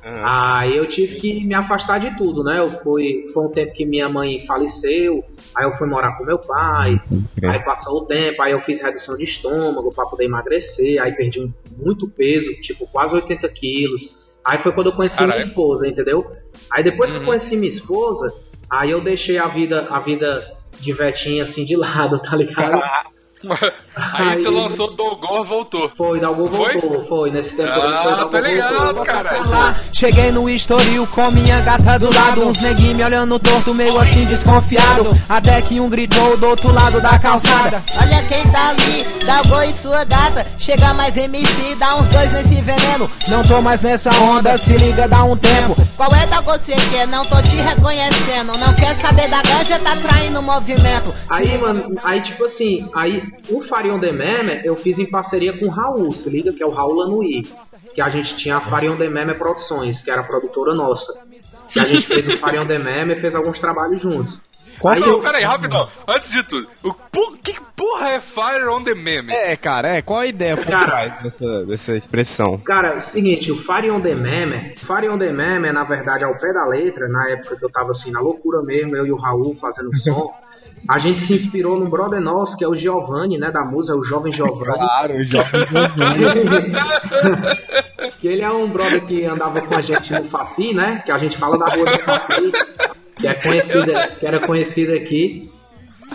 Aí 0.08 0.78
eu 0.78 0.86
tive 0.86 1.16
que 1.16 1.44
me 1.44 1.56
afastar 1.56 2.00
de 2.00 2.16
tudo, 2.16 2.44
né? 2.44 2.60
Eu 2.60 2.70
fui, 2.70 3.26
foi 3.34 3.48
um 3.48 3.50
tempo 3.50 3.74
que 3.74 3.88
minha 3.88 4.08
mãe 4.08 4.40
faleceu, 4.46 5.26
aí 5.56 5.66
eu 5.66 5.74
fui 5.74 5.88
morar 5.88 6.16
com 6.16 6.24
meu 6.24 6.38
pai, 6.38 7.02
aí 7.44 7.60
passou 7.64 8.02
o 8.02 8.06
tempo, 8.06 8.40
aí 8.44 8.52
eu 8.52 8.60
fiz 8.60 8.80
redução 8.80 9.18
de 9.18 9.24
estômago 9.24 9.92
para 9.92 10.06
poder 10.06 10.26
emagrecer, 10.26 11.02
aí 11.02 11.12
perdi 11.14 11.52
muito 11.76 12.08
peso, 12.08 12.54
tipo 12.62 12.86
quase 12.86 13.16
80 13.16 13.50
quilos. 13.50 14.24
Aí 14.46 14.60
foi 14.60 14.72
quando 14.74 14.92
eu 14.92 14.96
conheci 14.96 15.18
Caralho. 15.18 15.40
minha 15.40 15.48
esposa, 15.48 15.88
entendeu? 15.88 16.24
Aí 16.72 16.84
depois 16.84 17.12
que 17.12 17.18
eu 17.18 17.24
conheci 17.24 17.58
minha 17.58 17.72
esposa, 17.72 18.32
aí 18.70 18.92
eu 18.92 19.02
deixei 19.02 19.40
a 19.40 19.48
vida, 19.48 19.88
a 19.90 20.00
vida 20.00 20.56
de 20.80 20.94
Vetinha 20.94 21.42
assim 21.42 21.66
de 21.66 21.76
lado, 21.76 22.20
tá 22.20 22.36
ligado? 22.36 22.80
Aí 23.96 24.38
você 24.38 24.48
Aí- 24.50 24.54
lançou 24.54 24.96
Dogor, 24.96 25.44
voltou. 25.46 25.92
Foi, 25.96 26.20
Foi? 26.20 26.78
voltou, 26.80 27.06
foi, 27.06 27.32
nesse 27.32 27.56
tempo. 27.56 27.70
Ah, 27.72 28.28
tá 28.30 28.40
ligado, 28.42 29.04
cara. 29.04 29.76
Cheguei 29.94 30.32
no 30.32 30.50
estoril 30.50 31.08
com 31.08 31.32
minha 31.32 31.62
gata 31.62 31.98
do 32.00 32.14
lado. 32.14 32.48
Uns 32.48 32.58
neguinhos 32.60 32.96
me 32.98 33.04
olhando 33.04 33.40
torto, 33.40 33.74
meio 33.74 33.98
assim 34.00 34.26
desconfiado. 34.26 35.10
Até 35.30 35.62
que 35.62 35.80
um 35.80 35.90
gritou 35.90 36.38
do 36.38 36.48
outro 36.48 36.72
lado 36.72 37.00
da 37.02 37.18
calçada. 37.20 37.84
Olha 38.00 38.24
quem 38.24 38.44
tá 38.52 38.70
ali, 38.70 39.06
Dalgo 39.26 39.62
e 39.64 39.74
sua 39.74 40.04
gata. 40.04 40.46
Chega 40.58 40.94
mais 40.94 41.16
MC, 41.16 41.76
dá 41.76 41.96
uns 41.96 42.10
dois 42.10 42.32
nesse 42.34 42.56
veneno. 42.62 43.10
Não 43.28 43.44
tô 43.44 43.62
mais 43.62 43.82
nessa 43.82 44.12
onda, 44.16 44.58
se 44.58 44.74
liga, 44.74 45.08
dá 45.08 45.24
um 45.24 45.38
tempo. 45.38 45.76
Qual 45.96 46.14
é 46.14 46.26
Dalgo 46.28 46.46
você 46.52 46.76
quer? 46.76 47.08
Não 47.08 47.26
tô 47.26 47.42
te 47.42 47.56
reconhecendo. 47.56 48.58
Não 48.58 48.74
quer 48.74 48.94
saber 48.96 49.28
da 49.30 49.42
ganja, 49.42 49.80
tá 49.80 49.96
traindo 49.98 50.40
o 50.40 50.44
movimento. 50.44 51.14
Aí, 51.30 51.58
mano, 51.58 51.92
aí 52.04 52.22
tipo 52.22 52.46
assim, 52.46 52.88
aí 52.94 53.24
o 53.50 53.62
Farion 53.62 54.00
The 54.00 54.12
Meme 54.12 54.62
eu 54.64 54.76
fiz 54.76 55.00
em 55.00 55.06
parceria 55.10 55.58
com 55.58 55.66
o 55.66 55.70
Raul, 55.70 56.12
se 56.14 56.30
liga, 56.30 56.52
que 56.54 56.62
é 56.64 56.66
o 56.66 56.72
Raul 56.72 56.94
Lanui. 56.96 57.48
Que 57.94 58.02
a 58.02 58.10
gente 58.10 58.36
tinha 58.36 58.58
a 58.58 58.62
Farion 58.62 58.98
The 58.98 59.10
Meme 59.10 59.36
Produções, 59.36 60.02
que 60.02 60.12
era 60.12 60.22
a 60.22 60.24
produtora 60.26 60.74
nossa. 60.74 61.14
Que 61.70 61.80
a 61.80 61.86
gente 61.86 62.06
fez 62.06 62.28
o 62.28 62.38
Farion 62.38 62.68
The 62.68 62.78
Meme 62.78 63.14
e 63.14 63.16
fez 63.20 63.34
alguns 63.36 63.60
trabalhos 63.60 64.02
juntos. 64.02 64.40
Aí 64.86 65.00
Não, 65.00 65.08
eu, 65.08 65.20
peraí, 65.22 65.44
rapidão. 65.46 65.88
Antes 66.06 66.30
de 66.32 66.44
tudo, 66.44 66.68
o 66.84 66.94
por- 66.94 67.38
que 67.38 67.56
porra 67.78 68.10
é 68.10 68.20
Fire 68.20 68.68
on 68.68 68.84
the 68.84 68.94
Meme? 68.94 69.32
É, 69.34 69.56
cara, 69.56 69.88
é, 69.96 70.02
qual 70.02 70.20
a 70.20 70.28
ideia 70.28 70.58
por 70.58 70.66
Cara. 70.66 70.86
trás 70.86 71.24
dessa, 71.24 71.66
dessa 71.66 71.94
expressão? 71.94 72.58
Cara, 72.58 72.90
é 72.90 72.98
o 72.98 73.00
seguinte, 73.00 73.52
o 73.54 73.56
Fire 73.58 73.90
on 73.90 74.02
the 74.02 74.14
Meme, 74.14 74.76
Fire 74.76 75.08
on 75.10 75.18
the 75.18 75.32
Meme, 75.32 75.72
na 75.72 75.86
verdade, 75.86 76.26
ao 76.26 76.38
pé 76.38 76.52
da 76.52 76.66
letra, 76.66 77.08
na 77.08 77.30
época 77.30 77.56
que 77.56 77.64
eu 77.64 77.70
tava 77.72 77.92
assim, 77.92 78.12
na 78.12 78.20
loucura 78.20 78.62
mesmo, 78.64 78.98
eu 78.98 79.08
e 79.08 79.12
o 79.14 79.18
Raul 79.18 79.56
fazendo 79.56 79.96
som, 79.98 80.30
a 80.88 81.00
gente 81.00 81.20
se 81.22 81.34
inspirou 81.34 81.80
num 81.80 81.90
brother 81.90 82.22
nosso, 82.22 82.56
que 82.58 82.64
é 82.64 82.68
o 82.68 82.76
Giovanni, 82.76 83.38
né, 83.38 83.52
da 83.52 83.66
música, 83.66 83.98
o 83.98 84.04
jovem 84.04 84.32
Giovanni. 84.32 84.78
Claro, 84.78 85.16
o 85.16 85.26
jovem 85.26 85.66
que 88.20 88.28
ele 88.28 88.44
é 88.44 88.52
um 88.52 88.68
brother 88.68 89.04
que 89.04 89.26
andava 89.26 89.62
com 89.62 89.76
a 89.76 89.82
gente 89.82 90.14
no 90.14 90.26
Fafi, 90.26 90.74
né, 90.74 91.02
que 91.06 91.12
a 91.12 91.18
gente 91.18 91.38
fala 91.38 91.58
da 91.58 91.66
rua 91.66 91.86
do 91.86 92.00
Fafi, 92.00 92.52
que, 93.16 93.28
é 93.28 93.34
conhecida, 93.34 94.08
que 94.20 94.28
era 94.28 94.40
conhecida 94.46 94.96
aqui. 94.96 95.52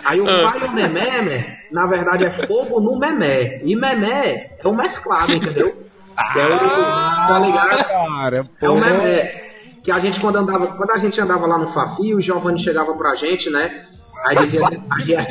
Aí 0.05 0.21
o 0.21 0.25
Fire 0.25 0.65
on 0.65 0.75
the 0.75 0.87
Meme, 0.87 1.45
na 1.71 1.85
verdade, 1.85 2.23
é 2.23 2.31
fogo 2.31 2.79
no 2.79 2.97
memé. 2.97 3.61
E 3.63 3.75
memé 3.75 4.55
é 4.57 4.67
o 4.67 4.73
mesclado, 4.73 5.33
entendeu? 5.33 5.85
Que 6.31 6.39
é 6.39 6.45
o, 6.45 6.59
tá 6.59 7.39
ligado? 7.39 7.87
cara, 7.87 8.49
É 8.61 8.69
o 8.69 8.75
memé. 8.75 9.51
Que 9.83 9.91
a 9.91 9.99
gente 9.99 10.19
quando 10.19 10.37
andava, 10.37 10.67
quando 10.67 10.91
a 10.91 10.97
gente 10.97 11.19
andava 11.19 11.45
lá 11.45 11.57
no 11.57 11.73
Fafi, 11.73 12.13
o 12.13 12.21
Giovanni 12.21 12.59
chegava 12.59 12.93
pra 12.93 13.15
gente, 13.15 13.49
né? 13.49 13.85
Aí 14.27 14.37
dizia, 14.45 14.61
aí, 14.67 15.27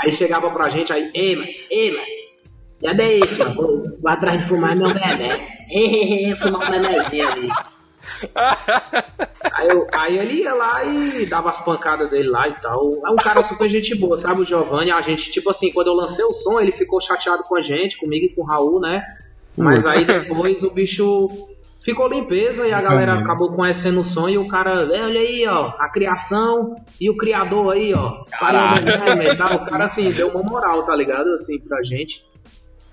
aí 0.00 0.12
chegava 0.12 0.50
pra 0.50 0.68
gente, 0.68 0.92
aí, 0.92 1.10
ei, 1.14 1.36
mano, 1.36 1.48
ei, 1.70 1.90
mano, 1.92 2.06
cadê 2.84 3.18
isso, 3.18 3.38
mano? 3.38 3.54
Vou, 3.54 4.08
atrás 4.08 4.40
de 4.40 4.46
fumar 4.48 4.74
meu 4.76 4.88
memé. 4.88 5.48
Hehehe, 5.70 6.34
fumar 6.40 6.68
um 6.68 6.70
memézinho 6.70 7.28
ali. 7.28 7.48
Aí, 9.52 9.68
eu- 9.68 9.86
aí 9.92 10.18
ele 10.18 10.42
ia 10.42 10.54
lá 10.54 10.84
e 10.84 11.26
dava 11.26 11.50
as 11.50 11.62
pancadas 11.64 12.10
dele 12.10 12.28
lá 12.28 12.48
e 12.48 12.54
tal. 12.60 12.80
É 13.06 13.10
um 13.10 13.16
cara 13.16 13.42
super 13.42 13.68
gente 13.68 13.94
boa, 13.94 14.16
sabe, 14.16 14.42
o 14.42 14.44
Giovanni? 14.44 14.90
A 14.90 15.00
gente, 15.00 15.30
tipo 15.30 15.50
assim, 15.50 15.72
quando 15.72 15.88
eu 15.88 15.94
lancei 15.94 16.24
o 16.24 16.32
som, 16.32 16.60
ele 16.60 16.72
ficou 16.72 17.00
chateado 17.00 17.42
com 17.44 17.56
a 17.56 17.60
gente, 17.60 17.98
comigo 17.98 18.26
e 18.26 18.28
com 18.34 18.42
o 18.42 18.46
Raul, 18.46 18.80
né? 18.80 19.02
Mas 19.56 19.84
aí 19.84 20.04
depois 20.04 20.62
o 20.62 20.70
bicho 20.70 21.28
ficou 21.84 22.08
limpeza 22.08 22.66
e 22.66 22.72
a 22.72 22.80
galera 22.80 23.14
acabou 23.14 23.52
conhecendo 23.54 24.00
o 24.00 24.04
som 24.04 24.28
e 24.28 24.38
o 24.38 24.46
cara, 24.48 24.88
"É, 24.94 25.02
olha 25.04 25.20
aí, 25.20 25.46
ó, 25.48 25.72
a 25.78 25.88
criação 25.90 26.76
e 27.00 27.10
o 27.10 27.16
criador 27.16 27.72
aí, 27.74 27.92
ó. 27.94 28.22
Tal. 29.36 29.56
O 29.56 29.64
cara, 29.64 29.84
assim, 29.86 30.10
deu 30.10 30.28
uma 30.28 30.42
moral, 30.42 30.84
tá 30.84 30.94
ligado? 30.94 31.28
Assim, 31.34 31.58
pra 31.60 31.82
gente. 31.82 32.22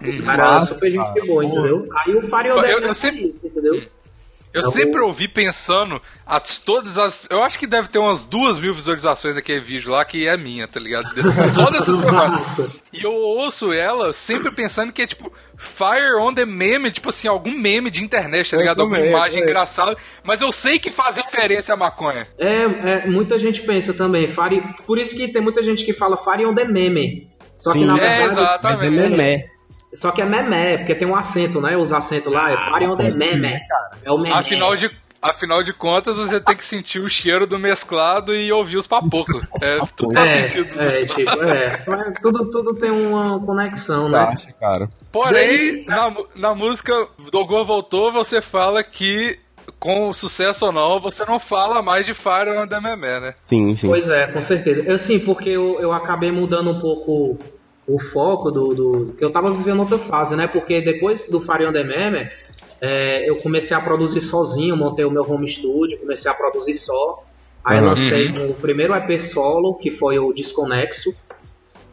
O 0.01 0.23
cara 0.23 0.41
é 0.41 0.45
Massa, 0.45 0.73
super 0.73 0.89
gente 0.91 1.27
boa, 1.27 1.43
entendeu? 1.43 1.85
Aí 1.93 2.15
o 2.15 2.27
Fario 2.29 2.53
Eu- 2.53 2.79
eu 2.79 2.93
sempre- 2.93 3.25
entendeu? 3.25 3.48
Eu 4.51 4.61
Eu 4.63 4.71
sempre 4.71 4.99
ouvi 5.01 5.27
pensando 5.27 6.01
as 6.25 6.57
todas 6.57 6.97
as. 6.97 7.27
Eu 7.29 7.43
acho 7.43 7.59
que 7.59 7.67
deve 7.67 7.87
ter 7.87 7.99
umas 7.99 8.25
duas 8.25 8.57
mil 8.57 8.73
visualizações 8.73 9.35
daquele 9.35 9.59
vídeo 9.61 9.91
lá 9.91 10.03
que 10.03 10.27
é 10.27 10.35
minha, 10.35 10.67
tá 10.67 10.79
ligado? 10.79 11.13
Desse- 11.13 11.51
só 11.51 11.69
dessa 11.69 11.95
semana. 11.95 12.41
E 12.91 13.05
eu 13.05 13.13
ouço 13.13 13.71
ela 13.71 14.11
sempre 14.11 14.51
pensando 14.51 14.91
que 14.91 15.03
é 15.03 15.07
tipo 15.07 15.31
Fire 15.55 16.15
on 16.19 16.33
the 16.33 16.45
meme, 16.45 16.91
tipo 16.91 17.09
assim, 17.09 17.27
algum 17.27 17.51
meme 17.51 17.91
de 17.91 18.03
internet, 18.03 18.49
tá 18.49 18.57
Eu 18.57 18.61
ligado? 18.61 18.79
Alguma 18.79 18.97
também, 18.97 19.11
imagem 19.11 19.41
é. 19.41 19.43
engraçada. 19.43 19.95
Mas 20.23 20.41
eu 20.41 20.51
sei 20.51 20.79
que 20.79 20.91
faz 20.91 21.15
referência 21.17 21.73
à 21.73 21.77
maconha. 21.77 22.27
É, 22.39 22.63
é, 22.63 23.07
muita 23.07 23.37
gente 23.37 23.61
pensa 23.61 23.93
também. 23.93 24.27
Fire, 24.27 24.63
por 24.87 24.97
isso 24.97 25.15
que 25.15 25.31
tem 25.31 25.41
muita 25.43 25.61
gente 25.61 25.85
que 25.85 25.93
fala 25.93 26.17
Fire 26.17 26.45
on 26.47 26.55
the 26.55 26.65
meme. 26.65 27.29
Só 27.57 27.71
que 27.73 27.79
Sim. 27.79 27.85
na 27.85 27.97
É, 27.97 27.99
verdade. 27.99 28.39
É 28.39 28.41
exatamente. 28.41 29.49
Só 29.93 30.11
que 30.11 30.21
é 30.21 30.25
memé, 30.25 30.77
porque 30.77 30.93
tem 30.95 31.07
um 31.07 31.15
acento, 31.17 31.59
né? 31.59 31.75
Os 31.77 31.91
acentos 31.91 32.31
lá, 32.31 32.51
é 32.51 32.57
Fire 32.57 32.87
on 32.87 32.97
the 32.97 33.09
meme. 33.11 33.57
É 34.03 34.11
o 34.11 34.17
meme. 34.17 34.35
Afinal 34.35 34.75
de, 34.75 34.89
afinal 35.21 35.63
de 35.63 35.73
contas, 35.73 36.15
você 36.15 36.39
tem 36.39 36.55
que 36.55 36.63
sentir 36.63 36.99
o 36.99 37.09
cheiro 37.09 37.47
do 37.47 37.57
mesclado 37.57 38.35
e 38.35 38.51
ouvir 38.51 38.77
os 38.77 38.85
papocos. 38.87 39.47
É, 39.63 39.79
tudo 39.95 40.13
faz 40.13 40.27
É, 40.29 40.47
sentido. 40.47 40.79
é, 40.81 41.05
tipo, 41.05 41.43
é. 41.43 41.77
Tudo, 42.21 42.49
tudo 42.51 42.75
tem 42.75 42.91
uma 42.91 43.39
conexão, 43.43 44.07
né? 44.09 44.19
Acha, 44.19 44.51
cara. 44.59 44.87
Porém, 45.11 45.85
na, 45.87 46.09
mu- 46.09 46.27
na 46.35 46.53
música 46.53 46.93
Dogor 47.31 47.65
Voltou, 47.65 48.11
você 48.11 48.41
fala 48.41 48.83
que 48.83 49.39
com 49.79 50.11
sucesso 50.13 50.65
ou 50.65 50.71
não, 50.71 50.99
você 50.99 51.23
não 51.25 51.39
fala 51.39 51.81
mais 51.81 52.05
de 52.05 52.13
Fire 52.13 52.49
on 52.57 52.67
the 52.67 52.79
Meme, 52.79 53.19
né? 53.21 53.33
Sim, 53.45 53.73
sim. 53.75 53.87
Pois 53.87 54.07
é, 54.09 54.27
com 54.27 54.41
certeza. 54.41 54.83
Eu 54.83 54.99
sim, 54.99 55.19
porque 55.19 55.49
eu, 55.49 55.79
eu 55.79 55.91
acabei 55.93 56.31
mudando 56.31 56.69
um 56.71 56.79
pouco 56.79 57.37
o 57.89 57.99
foco 57.99 58.51
do, 58.51 58.67
do. 58.75 59.15
que 59.17 59.25
eu 59.25 59.31
tava 59.31 59.51
vivendo 59.51 59.79
outra 59.79 59.97
fase, 59.97 60.35
né? 60.35 60.47
Porque 60.47 60.79
depois 60.79 61.27
do 61.29 61.41
Fire 61.41 61.65
on 61.65 61.73
the 61.73 61.83
Meme, 61.83 62.29
é, 62.79 63.27
eu 63.29 63.37
comecei 63.37 63.75
a 63.75 63.79
produzir 63.81 64.21
sozinho, 64.21 64.77
montei 64.77 65.03
o 65.05 65.11
meu 65.11 65.23
home 65.29 65.47
studio, 65.47 65.99
comecei 65.99 66.29
a 66.31 66.35
produzir 66.35 66.75
só. 66.75 67.23
Aí 67.65 67.79
Uhum. 67.79 67.87
lancei 67.87 68.49
o 68.49 68.53
primeiro 68.53 68.93
EP 68.93 69.19
solo, 69.19 69.75
que 69.75 69.89
foi 69.89 70.19
o 70.19 70.31
Desconexo. 70.31 71.09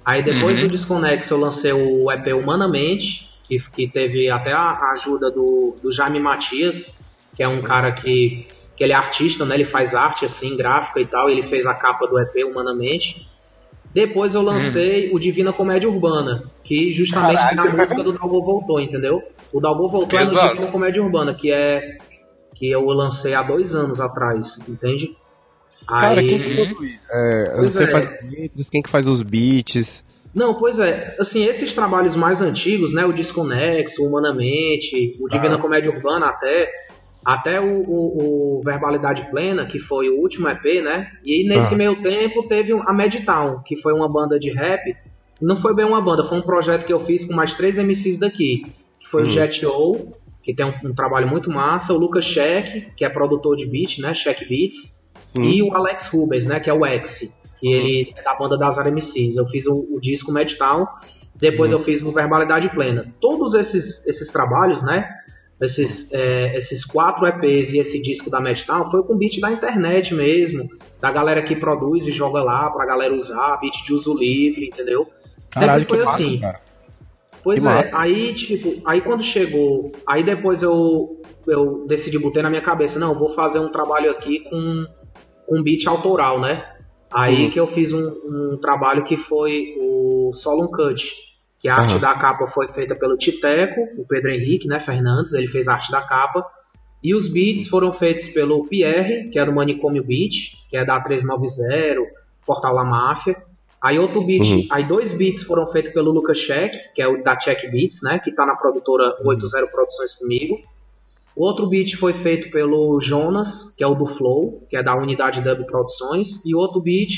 Aí 0.04 0.22
depois 0.22 0.60
do 0.60 0.68
Desconexo 0.68 1.32
eu 1.34 1.38
lancei 1.38 1.72
o 1.72 2.12
EP 2.12 2.26
Humanamente, 2.34 3.30
que, 3.48 3.58
que 3.70 3.88
teve 3.88 4.30
até 4.30 4.52
a 4.52 4.70
a 4.70 4.92
ajuda 4.92 5.30
do, 5.30 5.76
do 5.82 5.90
Jaime 5.90 6.20
Matias, 6.20 6.94
que 7.34 7.42
é 7.42 7.48
um 7.48 7.62
cara 7.62 7.90
que, 7.92 8.46
que 8.76 8.84
ele 8.84 8.92
é 8.92 8.96
artista, 8.96 9.44
né? 9.44 9.54
Ele 9.56 9.64
faz 9.64 9.94
arte 9.94 10.24
assim, 10.26 10.56
gráfica 10.56 11.00
e 11.00 11.06
tal. 11.06 11.28
Ele 11.30 11.42
fez 11.42 11.66
a 11.66 11.74
capa 11.74 12.06
do 12.06 12.18
EP 12.20 12.46
Humanamente. 12.46 13.26
Depois 13.96 14.34
eu 14.34 14.42
lancei 14.42 15.10
o 15.10 15.18
Divina 15.18 15.54
Comédia 15.54 15.88
Urbana, 15.88 16.44
que 16.62 16.92
justamente 16.92 17.54
na 17.54 17.64
música 17.64 18.02
do 18.02 18.12
Dalgo 18.12 18.42
Voltou, 18.42 18.78
entendeu? 18.78 19.22
O 19.50 19.58
Dalgo 19.58 19.88
Voltou 19.88 20.20
é 20.20 20.22
no 20.22 20.32
Exato. 20.32 20.48
Divina 20.50 20.70
Comédia 20.70 21.02
Urbana, 21.02 21.32
que 21.32 21.50
é 21.50 21.96
que 22.54 22.70
eu 22.70 22.84
lancei 22.90 23.32
há 23.32 23.42
dois 23.42 23.74
anos 23.74 23.98
atrás, 23.98 24.58
entende? 24.68 25.16
Cara, 25.88 26.20
Aí- 26.20 26.26
quem 26.26 26.38
que 26.38 26.54
produz? 26.54 27.06
É, 27.10 27.56
você 27.62 27.84
é. 27.84 27.86
faz 27.86 28.04
as 28.04 28.30
letras, 28.30 28.68
quem 28.68 28.82
que 28.82 28.90
faz 28.90 29.08
os 29.08 29.22
beats? 29.22 30.04
Não, 30.34 30.52
pois 30.52 30.78
é. 30.78 31.16
Assim, 31.18 31.46
esses 31.46 31.72
trabalhos 31.72 32.14
mais 32.14 32.42
antigos, 32.42 32.92
né? 32.92 33.06
O 33.06 33.14
Desconexo, 33.14 34.02
o 34.02 34.08
Humanamente, 34.08 35.16
o 35.18 35.26
Divina 35.26 35.56
Comédia 35.56 35.90
Urbana 35.90 36.26
até, 36.26 36.70
até 37.26 37.60
o, 37.60 37.82
o- 37.82 38.58
o 38.58 38.62
Verbalidade 38.64 39.28
Plena, 39.30 39.66
que 39.66 39.80
foi 39.80 40.08
o 40.08 40.20
último 40.20 40.48
EP, 40.48 40.80
né? 40.80 41.10
E 41.24 41.42
nesse 41.48 41.74
Ah. 41.74 41.76
meio 41.76 41.96
tempo 41.96 42.44
teve 42.44 42.72
a 42.72 42.92
Medtown, 42.92 43.62
que 43.64 43.76
foi 43.76 43.92
uma 43.92 44.08
banda 44.08 44.38
de 44.38 44.50
rap. 44.52 44.94
Não 45.42 45.56
foi 45.56 45.74
bem 45.74 45.84
uma 45.84 46.00
banda, 46.00 46.22
foi 46.22 46.38
um 46.38 46.42
projeto 46.42 46.86
que 46.86 46.92
eu 46.92 47.00
fiz 47.00 47.24
com 47.24 47.34
mais 47.34 47.52
três 47.54 47.76
MCs 47.76 48.18
daqui. 48.18 48.72
Que 49.00 49.08
foi 49.08 49.22
o 49.22 49.26
Jet 49.26 49.66
O, 49.66 50.12
que 50.42 50.54
tem 50.54 50.64
um, 50.66 50.90
um 50.90 50.94
trabalho 50.94 51.26
muito 51.28 51.50
massa, 51.50 51.92
o 51.92 51.98
Lucas 51.98 52.24
Sheck, 52.24 52.92
que 52.96 53.04
é 53.04 53.08
produtor 53.08 53.56
de 53.56 53.66
beat, 53.66 53.98
né? 53.98 54.14
Sheck 54.14 54.48
Beats. 54.48 55.04
E 55.34 55.62
o 55.62 55.74
Alex 55.74 56.06
Rubens, 56.08 56.46
né? 56.46 56.60
Que 56.60 56.70
é 56.70 56.72
o 56.72 56.86
X, 56.86 57.28
que 57.60 57.68
ele 57.68 58.14
é 58.16 58.22
da 58.22 58.34
banda 58.36 58.56
das 58.56 58.78
MCs. 58.78 59.36
Eu 59.36 59.44
fiz 59.46 59.66
o, 59.66 59.74
o 59.90 60.00
disco 60.00 60.30
Medtown, 60.32 60.86
depois 61.34 61.70
eu 61.72 61.78
fiz 61.80 62.00
o 62.02 62.10
Verbalidade 62.12 62.68
Plena. 62.70 63.12
Todos 63.20 63.52
esses, 63.52 64.06
esses 64.06 64.30
trabalhos, 64.32 64.80
né? 64.82 65.10
Esses, 65.60 66.12
é, 66.12 66.54
esses 66.56 66.84
quatro 66.84 67.26
EPs 67.26 67.72
e 67.72 67.78
esse 67.78 68.00
disco 68.02 68.28
da 68.30 68.40
Medtown 68.40 68.90
foi 68.90 69.02
com 69.04 69.16
beat 69.16 69.40
da 69.40 69.50
internet 69.50 70.14
mesmo, 70.14 70.68
da 71.00 71.10
galera 71.10 71.42
que 71.42 71.56
produz 71.56 72.06
e 72.06 72.12
joga 72.12 72.42
lá 72.42 72.68
pra 72.70 72.84
galera 72.84 73.14
usar, 73.14 73.56
beat 73.58 73.74
de 73.84 73.94
uso 73.94 74.14
livre, 74.18 74.66
entendeu? 74.66 75.06
Caralho, 75.50 75.84
Sempre 75.84 75.86
que 75.86 76.04
foi 76.04 76.04
massa, 76.04 76.22
assim. 76.22 76.40
cara. 76.40 76.60
Pois 77.42 77.60
Que 77.60 77.66
é, 77.66 77.70
massa. 77.70 77.90
aí 77.98 78.34
tipo, 78.34 78.74
aí 78.84 79.00
quando 79.00 79.22
chegou, 79.22 79.92
aí 80.06 80.22
depois 80.22 80.62
eu, 80.62 81.22
eu 81.46 81.86
decidi, 81.86 82.18
botei 82.18 82.42
na 82.42 82.50
minha 82.50 82.60
cabeça, 82.62 82.98
não, 82.98 83.12
eu 83.12 83.18
vou 83.18 83.30
fazer 83.30 83.58
um 83.58 83.68
trabalho 83.70 84.10
aqui 84.10 84.40
com, 84.40 84.84
com 85.46 85.62
beat 85.62 85.86
autoral, 85.86 86.38
né? 86.38 86.64
Aí 87.10 87.44
Uhum. 87.44 87.50
que 87.50 87.58
eu 87.60 87.66
fiz 87.66 87.92
um, 87.94 88.08
um 88.08 88.58
trabalho 88.60 89.04
que 89.04 89.16
foi 89.16 89.74
o 89.80 90.32
Solon 90.34 90.66
Cut, 90.66 91.14
que 91.58 91.68
a 91.68 91.74
arte 91.74 91.98
da 91.98 92.14
capa 92.14 92.46
foi 92.46 92.68
feita 92.68 92.94
pelo 92.94 93.16
Titeco, 93.16 93.80
o 93.98 94.06
Pedro 94.06 94.30
Henrique, 94.30 94.68
né, 94.68 94.78
Fernandes, 94.78 95.32
ele 95.32 95.46
fez 95.46 95.68
a 95.68 95.74
arte 95.74 95.90
da 95.90 96.02
capa, 96.02 96.46
e 97.02 97.14
os 97.14 97.28
beats 97.28 97.68
foram 97.68 97.92
feitos 97.92 98.28
pelo 98.28 98.66
Pierre, 98.66 99.30
que 99.30 99.38
é 99.38 99.44
do 99.44 99.52
Manicômio 99.52 100.04
Beat, 100.04 100.32
que 100.68 100.76
é 100.76 100.84
da 100.84 101.00
390, 101.00 102.00
Portal 102.44 102.74
La 102.74 102.84
Máfia. 102.84 103.36
Aí 103.82 103.98
outro 103.98 104.22
beat, 104.24 104.42
Uhum. 104.42 104.66
aí 104.70 104.84
dois 104.84 105.12
beats 105.12 105.42
foram 105.42 105.66
feitos 105.68 105.92
pelo 105.92 106.10
Lucas 106.10 106.38
Check, 106.38 106.72
que 106.94 107.02
é 107.02 107.06
o 107.06 107.22
da 107.22 107.36
Check 107.36 107.70
Beats, 107.70 108.00
né, 108.02 108.18
que 108.18 108.32
tá 108.32 108.44
na 108.44 108.56
produtora 108.56 109.16
80 109.24 109.66
Produções 109.70 110.14
comigo. 110.14 110.58
O 111.36 111.44
outro 111.44 111.68
beat 111.68 111.96
foi 111.96 112.12
feito 112.14 112.50
pelo 112.50 112.98
Jonas, 113.00 113.74
que 113.76 113.84
é 113.84 113.86
o 113.86 113.94
do 113.94 114.06
Flow, 114.06 114.66
que 114.70 114.76
é 114.76 114.82
da 114.82 114.96
Unidade 114.96 115.42
Dub 115.42 115.66
Produções, 115.66 116.42
e 116.44 116.54
o 116.54 116.58
outro 116.58 116.80
beat 116.80 117.10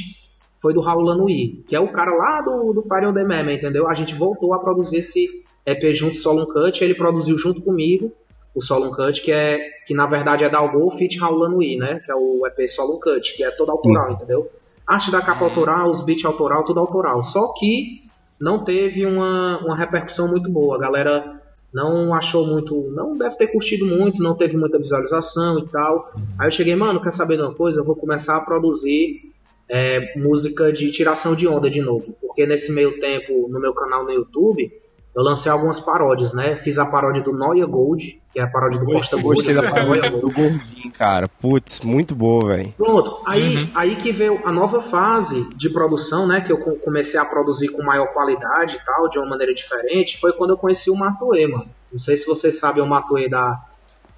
foi 0.60 0.74
do 0.74 0.80
Raul 0.80 1.02
Lanui, 1.02 1.64
que 1.68 1.74
é 1.74 1.80
o 1.80 1.92
cara 1.92 2.10
lá 2.10 2.40
do, 2.42 2.72
do 2.72 2.82
Fire 2.82 3.06
on 3.06 3.14
the 3.14 3.24
Meme, 3.24 3.54
entendeu? 3.54 3.88
A 3.88 3.94
gente 3.94 4.14
voltou 4.14 4.52
a 4.54 4.58
produzir 4.58 4.98
esse 4.98 5.44
EP 5.64 5.94
junto 5.94 6.16
Solon 6.16 6.46
Cut, 6.46 6.82
ele 6.82 6.94
produziu 6.94 7.36
junto 7.38 7.62
comigo 7.62 8.12
o 8.54 8.62
Solon 8.62 8.90
Cut, 8.90 9.22
que 9.22 9.30
é 9.30 9.60
que 9.86 9.94
na 9.94 10.06
verdade 10.06 10.44
é 10.44 10.48
da 10.48 10.58
Algol 10.58 10.90
Fit 10.90 11.18
Raul 11.18 11.38
Lanui, 11.38 11.76
né? 11.76 12.00
Que 12.04 12.10
é 12.10 12.14
o 12.14 12.46
EP 12.46 12.68
Solon 12.68 12.98
Cut, 12.98 13.36
que 13.36 13.44
é 13.44 13.50
todo 13.50 13.70
autoral, 13.70 14.12
entendeu? 14.12 14.50
Arte 14.86 15.10
da 15.10 15.20
capa 15.20 15.44
autoral, 15.44 15.90
os 15.90 16.00
beats 16.00 16.24
autoral, 16.24 16.64
tudo 16.64 16.80
autoral. 16.80 17.22
Só 17.22 17.52
que 17.52 18.02
não 18.40 18.64
teve 18.64 19.04
uma, 19.04 19.58
uma 19.58 19.76
repercussão 19.76 20.28
muito 20.28 20.50
boa. 20.50 20.76
A 20.76 20.80
galera 20.80 21.40
não 21.72 22.14
achou 22.14 22.46
muito, 22.46 22.90
não 22.90 23.16
deve 23.16 23.36
ter 23.36 23.48
curtido 23.48 23.84
muito, 23.84 24.22
não 24.22 24.34
teve 24.34 24.56
muita 24.56 24.78
visualização 24.78 25.58
e 25.58 25.68
tal. 25.68 26.10
Aí 26.38 26.46
eu 26.46 26.50
cheguei, 26.50 26.74
mano, 26.74 27.00
quer 27.00 27.12
saber 27.12 27.36
de 27.36 27.42
uma 27.42 27.54
coisa? 27.54 27.80
Eu 27.80 27.84
vou 27.84 27.94
começar 27.94 28.36
a 28.36 28.40
produzir 28.40 29.30
é, 29.70 30.18
música 30.18 30.72
de 30.72 30.90
tiração 30.90 31.34
de 31.34 31.46
onda 31.46 31.68
de 31.70 31.80
novo. 31.80 32.14
Porque 32.20 32.46
nesse 32.46 32.72
meio 32.72 32.98
tempo, 33.00 33.48
no 33.48 33.60
meu 33.60 33.72
canal 33.74 34.04
no 34.04 34.10
YouTube, 34.10 34.70
eu 35.14 35.22
lancei 35.22 35.50
algumas 35.50 35.80
paródias, 35.80 36.32
né? 36.32 36.56
Fiz 36.56 36.78
a 36.78 36.86
paródia 36.86 37.22
do 37.22 37.32
Noia 37.32 37.66
Gold, 37.66 38.20
que 38.32 38.38
é 38.38 38.42
a 38.42 38.46
paródia 38.46 38.78
do 38.78 38.86
Costa 38.86 39.16
Gold. 39.16 39.36
gostei 39.36 39.54
da 39.54 39.62
né? 39.62 39.70
paródia 39.70 40.10
Noia 40.10 40.20
do 40.20 40.30
gordinho, 40.30 40.92
cara. 40.92 41.26
Putz, 41.28 41.80
muito 41.80 42.14
boa, 42.14 42.54
velho. 42.54 42.72
Pronto, 42.76 43.20
aí, 43.26 43.68
aí 43.74 43.96
que 43.96 44.12
veio 44.12 44.40
a 44.44 44.52
nova 44.52 44.80
fase 44.80 45.48
de 45.56 45.70
produção, 45.70 46.26
né? 46.26 46.40
Que 46.40 46.52
eu 46.52 46.58
co- 46.58 46.76
comecei 46.76 47.18
a 47.18 47.24
produzir 47.24 47.68
com 47.68 47.82
maior 47.82 48.06
qualidade 48.12 48.76
e 48.76 48.84
tal, 48.84 49.08
de 49.08 49.18
uma 49.18 49.28
maneira 49.28 49.52
diferente, 49.54 50.18
foi 50.20 50.32
quando 50.32 50.50
eu 50.50 50.56
conheci 50.58 50.88
o 50.90 50.94
Matoê, 50.96 51.46
mano. 51.48 51.66
Não 51.90 51.98
sei 51.98 52.16
se 52.16 52.26
vocês 52.26 52.58
sabem 52.58 52.82
o 52.82 52.86
Matoê 52.86 53.28
da, 53.28 53.58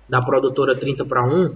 da 0.08 0.20
produtora 0.20 0.76
30 0.76 1.04
para 1.06 1.24
1. 1.24 1.54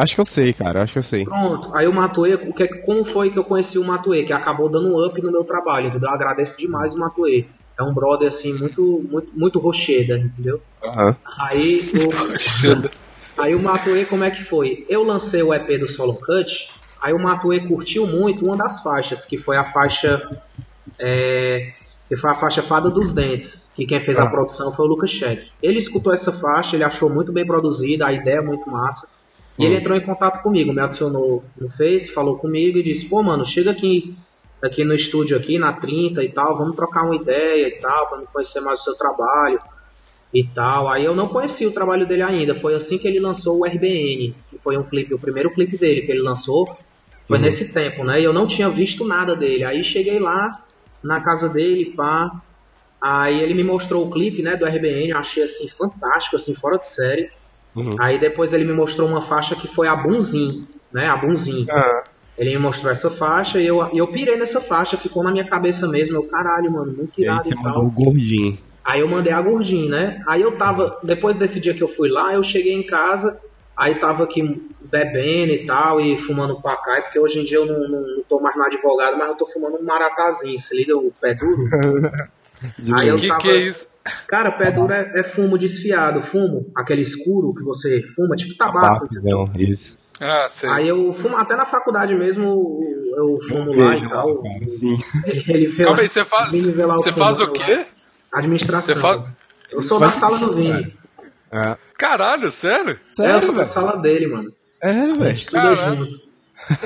Acho 0.00 0.14
que 0.14 0.20
eu 0.20 0.24
sei, 0.24 0.52
cara. 0.54 0.82
Acho 0.82 0.94
que 0.94 0.98
eu 0.98 1.02
sei. 1.02 1.24
Pronto, 1.24 1.74
aí 1.74 1.86
o 1.86 1.92
Matoê, 1.92 2.34
o 2.34 2.54
que, 2.54 2.66
como 2.82 3.04
foi 3.04 3.30
que 3.30 3.38
eu 3.38 3.44
conheci 3.44 3.78
o 3.78 3.84
Matoê? 3.84 4.24
Que 4.24 4.32
acabou 4.32 4.70
dando 4.70 4.88
um 4.88 5.04
up 5.04 5.20
no 5.20 5.30
meu 5.30 5.44
trabalho, 5.44 5.88
entendeu? 5.88 6.08
Eu 6.08 6.14
agradeço 6.14 6.56
demais 6.56 6.94
o 6.94 6.98
Matoê. 6.98 7.44
É 7.78 7.82
um 7.82 7.92
brother, 7.92 8.28
assim, 8.28 8.54
muito, 8.54 9.06
muito, 9.10 9.30
muito 9.34 9.58
rocheda, 9.58 10.16
entendeu? 10.18 10.62
Aham. 10.82 11.16
Aí 11.38 11.90
o, 11.94 12.80
aí 13.40 13.54
o 13.54 13.60
Matoê, 13.60 14.06
como 14.06 14.24
é 14.24 14.30
que 14.30 14.42
foi? 14.42 14.86
Eu 14.88 15.02
lancei 15.02 15.42
o 15.42 15.52
EP 15.52 15.78
do 15.78 15.86
Solo 15.86 16.14
Cut, 16.14 16.70
aí 17.02 17.12
o 17.12 17.18
Matoê 17.18 17.60
curtiu 17.60 18.06
muito 18.06 18.46
uma 18.46 18.56
das 18.56 18.82
faixas, 18.82 19.26
que 19.26 19.36
foi 19.36 19.56
a 19.56 19.64
faixa. 19.64 20.20
é, 20.98 21.72
que 22.08 22.16
foi 22.16 22.30
a 22.30 22.34
faixa 22.34 22.60
Fada 22.60 22.90
dos 22.90 23.12
Dentes, 23.12 23.70
que 23.72 23.86
quem 23.86 24.00
fez 24.00 24.18
a 24.18 24.26
produção 24.26 24.72
foi 24.72 24.84
o 24.84 24.88
Lucas 24.88 25.12
Check. 25.12 25.46
Ele 25.62 25.78
escutou 25.78 26.12
essa 26.12 26.32
faixa, 26.32 26.74
ele 26.74 26.82
achou 26.82 27.08
muito 27.08 27.32
bem 27.32 27.46
produzida, 27.46 28.04
a 28.04 28.12
ideia 28.12 28.38
é 28.38 28.42
muito 28.42 28.68
massa. 28.68 29.08
E 29.60 29.64
ele 29.66 29.76
entrou 29.76 29.96
em 29.96 30.00
contato 30.00 30.42
comigo, 30.42 30.72
me 30.72 30.80
adicionou 30.80 31.44
no 31.56 31.68
Face, 31.68 32.10
falou 32.10 32.38
comigo 32.38 32.78
e 32.78 32.82
disse, 32.82 33.08
pô 33.08 33.22
mano, 33.22 33.44
chega 33.44 33.70
aqui, 33.70 34.16
aqui 34.62 34.84
no 34.84 34.94
estúdio 34.94 35.36
aqui, 35.36 35.58
na 35.58 35.72
30 35.72 36.24
e 36.24 36.28
tal, 36.30 36.56
vamos 36.56 36.74
trocar 36.74 37.04
uma 37.04 37.14
ideia 37.14 37.68
e 37.68 37.72
tal, 37.72 38.08
pra 38.08 38.18
me 38.18 38.26
conhecer 38.26 38.60
mais 38.60 38.80
o 38.80 38.84
seu 38.84 38.94
trabalho 38.94 39.58
e 40.32 40.44
tal. 40.44 40.88
Aí 40.88 41.04
eu 41.04 41.14
não 41.14 41.28
conhecia 41.28 41.68
o 41.68 41.72
trabalho 41.72 42.06
dele 42.06 42.22
ainda. 42.22 42.54
Foi 42.54 42.74
assim 42.74 42.96
que 42.98 43.06
ele 43.06 43.20
lançou 43.20 43.60
o 43.60 43.66
RBN, 43.66 44.34
que 44.48 44.58
foi 44.58 44.76
um 44.78 44.82
clipe, 44.82 45.12
o 45.12 45.18
primeiro 45.18 45.52
clipe 45.52 45.76
dele 45.76 46.02
que 46.02 46.10
ele 46.10 46.22
lançou. 46.22 46.76
Foi 47.26 47.38
nesse 47.38 47.72
tempo, 47.72 48.02
né? 48.02 48.20
E 48.20 48.24
eu 48.24 48.32
não 48.32 48.46
tinha 48.46 48.68
visto 48.68 49.04
nada 49.04 49.36
dele. 49.36 49.64
Aí 49.64 49.84
cheguei 49.84 50.18
lá 50.18 50.64
na 51.02 51.20
casa 51.20 51.48
dele, 51.48 51.92
pá. 51.94 52.40
Aí 53.00 53.40
ele 53.40 53.54
me 53.54 53.64
mostrou 53.64 54.06
o 54.06 54.10
clipe, 54.10 54.42
né, 54.42 54.56
do 54.56 54.66
RBN, 54.66 55.10
eu 55.10 55.16
achei 55.16 55.44
assim 55.44 55.68
fantástico, 55.68 56.36
assim 56.36 56.54
fora 56.54 56.76
de 56.76 56.88
série. 56.88 57.30
Uhum. 57.74 57.90
Aí 57.98 58.18
depois 58.18 58.52
ele 58.52 58.64
me 58.64 58.72
mostrou 58.72 59.08
uma 59.08 59.22
faixa 59.22 59.54
que 59.54 59.68
foi 59.68 59.86
a 59.88 59.94
Bunzin, 59.94 60.66
né, 60.92 61.06
a 61.06 61.16
Bunzin. 61.16 61.66
Ah, 61.70 62.04
Ele 62.36 62.50
me 62.50 62.58
mostrou 62.58 62.90
essa 62.90 63.10
faixa 63.10 63.60
e 63.60 63.66
eu, 63.66 63.86
eu 63.92 64.06
pirei 64.08 64.36
nessa 64.36 64.60
faixa, 64.60 64.96
ficou 64.96 65.22
na 65.22 65.30
minha 65.30 65.44
cabeça 65.44 65.86
mesmo. 65.86 66.16
Eu, 66.16 66.22
caralho, 66.24 66.72
mano, 66.72 66.92
muito 66.92 67.20
e 67.20 67.24
aí 67.24 67.30
irado 67.30 67.44
você 67.44 67.54
e 67.54 67.62
tal. 67.62 67.84
mandou 67.84 67.90
gordinho. 67.90 68.58
Aí 68.84 69.00
eu 69.00 69.08
mandei 69.08 69.32
a 69.32 69.40
gordinha, 69.42 69.90
né? 69.90 70.22
Aí 70.26 70.40
eu 70.42 70.56
tava, 70.56 70.98
depois 71.02 71.36
desse 71.36 71.60
dia 71.60 71.74
que 71.74 71.82
eu 71.82 71.88
fui 71.88 72.08
lá, 72.08 72.32
eu 72.32 72.42
cheguei 72.42 72.72
em 72.72 72.82
casa, 72.82 73.38
aí 73.76 73.94
tava 73.94 74.24
aqui 74.24 74.68
bebendo 74.80 75.52
e 75.52 75.66
tal, 75.66 76.00
e 76.00 76.16
fumando 76.16 76.60
pacai, 76.60 77.02
porque 77.02 77.18
hoje 77.18 77.40
em 77.40 77.44
dia 77.44 77.58
eu 77.58 77.66
não, 77.66 77.78
não, 77.88 78.00
não 78.00 78.22
tô 78.28 78.40
mais 78.40 78.56
no 78.56 78.64
advogado, 78.64 79.16
mas 79.18 79.28
eu 79.28 79.36
tô 79.36 79.46
fumando 79.46 79.76
um 79.78 79.84
maratazinho, 79.84 80.58
se 80.58 80.74
liga 80.74 80.96
o 80.96 81.12
pé 81.20 81.34
duro? 81.34 81.68
Aí 82.94 83.08
eu 83.08 83.16
que 83.16 83.28
tava, 83.28 83.40
que 83.40 83.50
é 83.50 83.56
isso? 83.56 83.88
Cara, 84.26 84.52
pé 84.52 84.70
duro 84.70 84.92
é, 84.92 85.12
é 85.20 85.22
fumo 85.22 85.56
desfiado, 85.58 86.22
fumo, 86.22 86.70
aquele 86.76 87.02
escuro 87.02 87.54
que 87.54 87.62
você 87.62 88.02
fuma, 88.14 88.34
tipo 88.36 88.56
tabaco. 88.56 89.06
Tabaco, 89.08 89.14
não, 89.22 89.44
isso. 89.60 89.98
Ah, 90.20 90.46
sei. 90.48 90.68
Aí 90.68 90.88
eu 90.88 91.14
fumo, 91.14 91.36
até 91.36 91.54
na 91.56 91.64
faculdade 91.66 92.14
mesmo, 92.14 92.80
eu 93.16 93.38
fumo 93.48 93.74
lá 93.74 93.94
e 93.96 94.08
tal. 94.08 94.28
lá, 94.34 94.42
cara, 94.42 94.66
sim. 94.78 94.96
Ele, 95.48 95.66
vê 95.68 95.84
Calma 95.84 95.96
lá- 95.98 96.02
aí, 96.02 96.08
você 96.08 96.24
faz, 96.24 96.52
lá 96.52 96.94
você 96.96 97.12
fumo 97.12 97.24
faz 97.24 97.40
o 97.40 97.44
lá. 97.44 97.52
quê? 97.52 97.86
Administração. 98.32 98.94
Você 98.94 99.00
faz- 99.00 99.22
Eu 99.70 99.82
sou 99.82 99.98
da 100.00 100.08
Faz 100.08 100.20
sala 100.20 100.38
do 100.38 100.54
Vini. 100.54 100.94
É, 101.52 101.76
Caralho, 101.96 102.50
sério? 102.50 102.98
É, 103.20 103.32
eu 103.34 103.40
sou 103.40 103.54
da 103.54 103.66
sala 103.66 103.96
dele, 103.98 104.26
mano. 104.28 104.52
É, 104.82 104.88
A 104.90 104.92
velho. 104.92 105.24
gente 105.24 105.38
estuda 105.38 105.74
Caralho. 105.74 105.96
junto. 106.04 106.20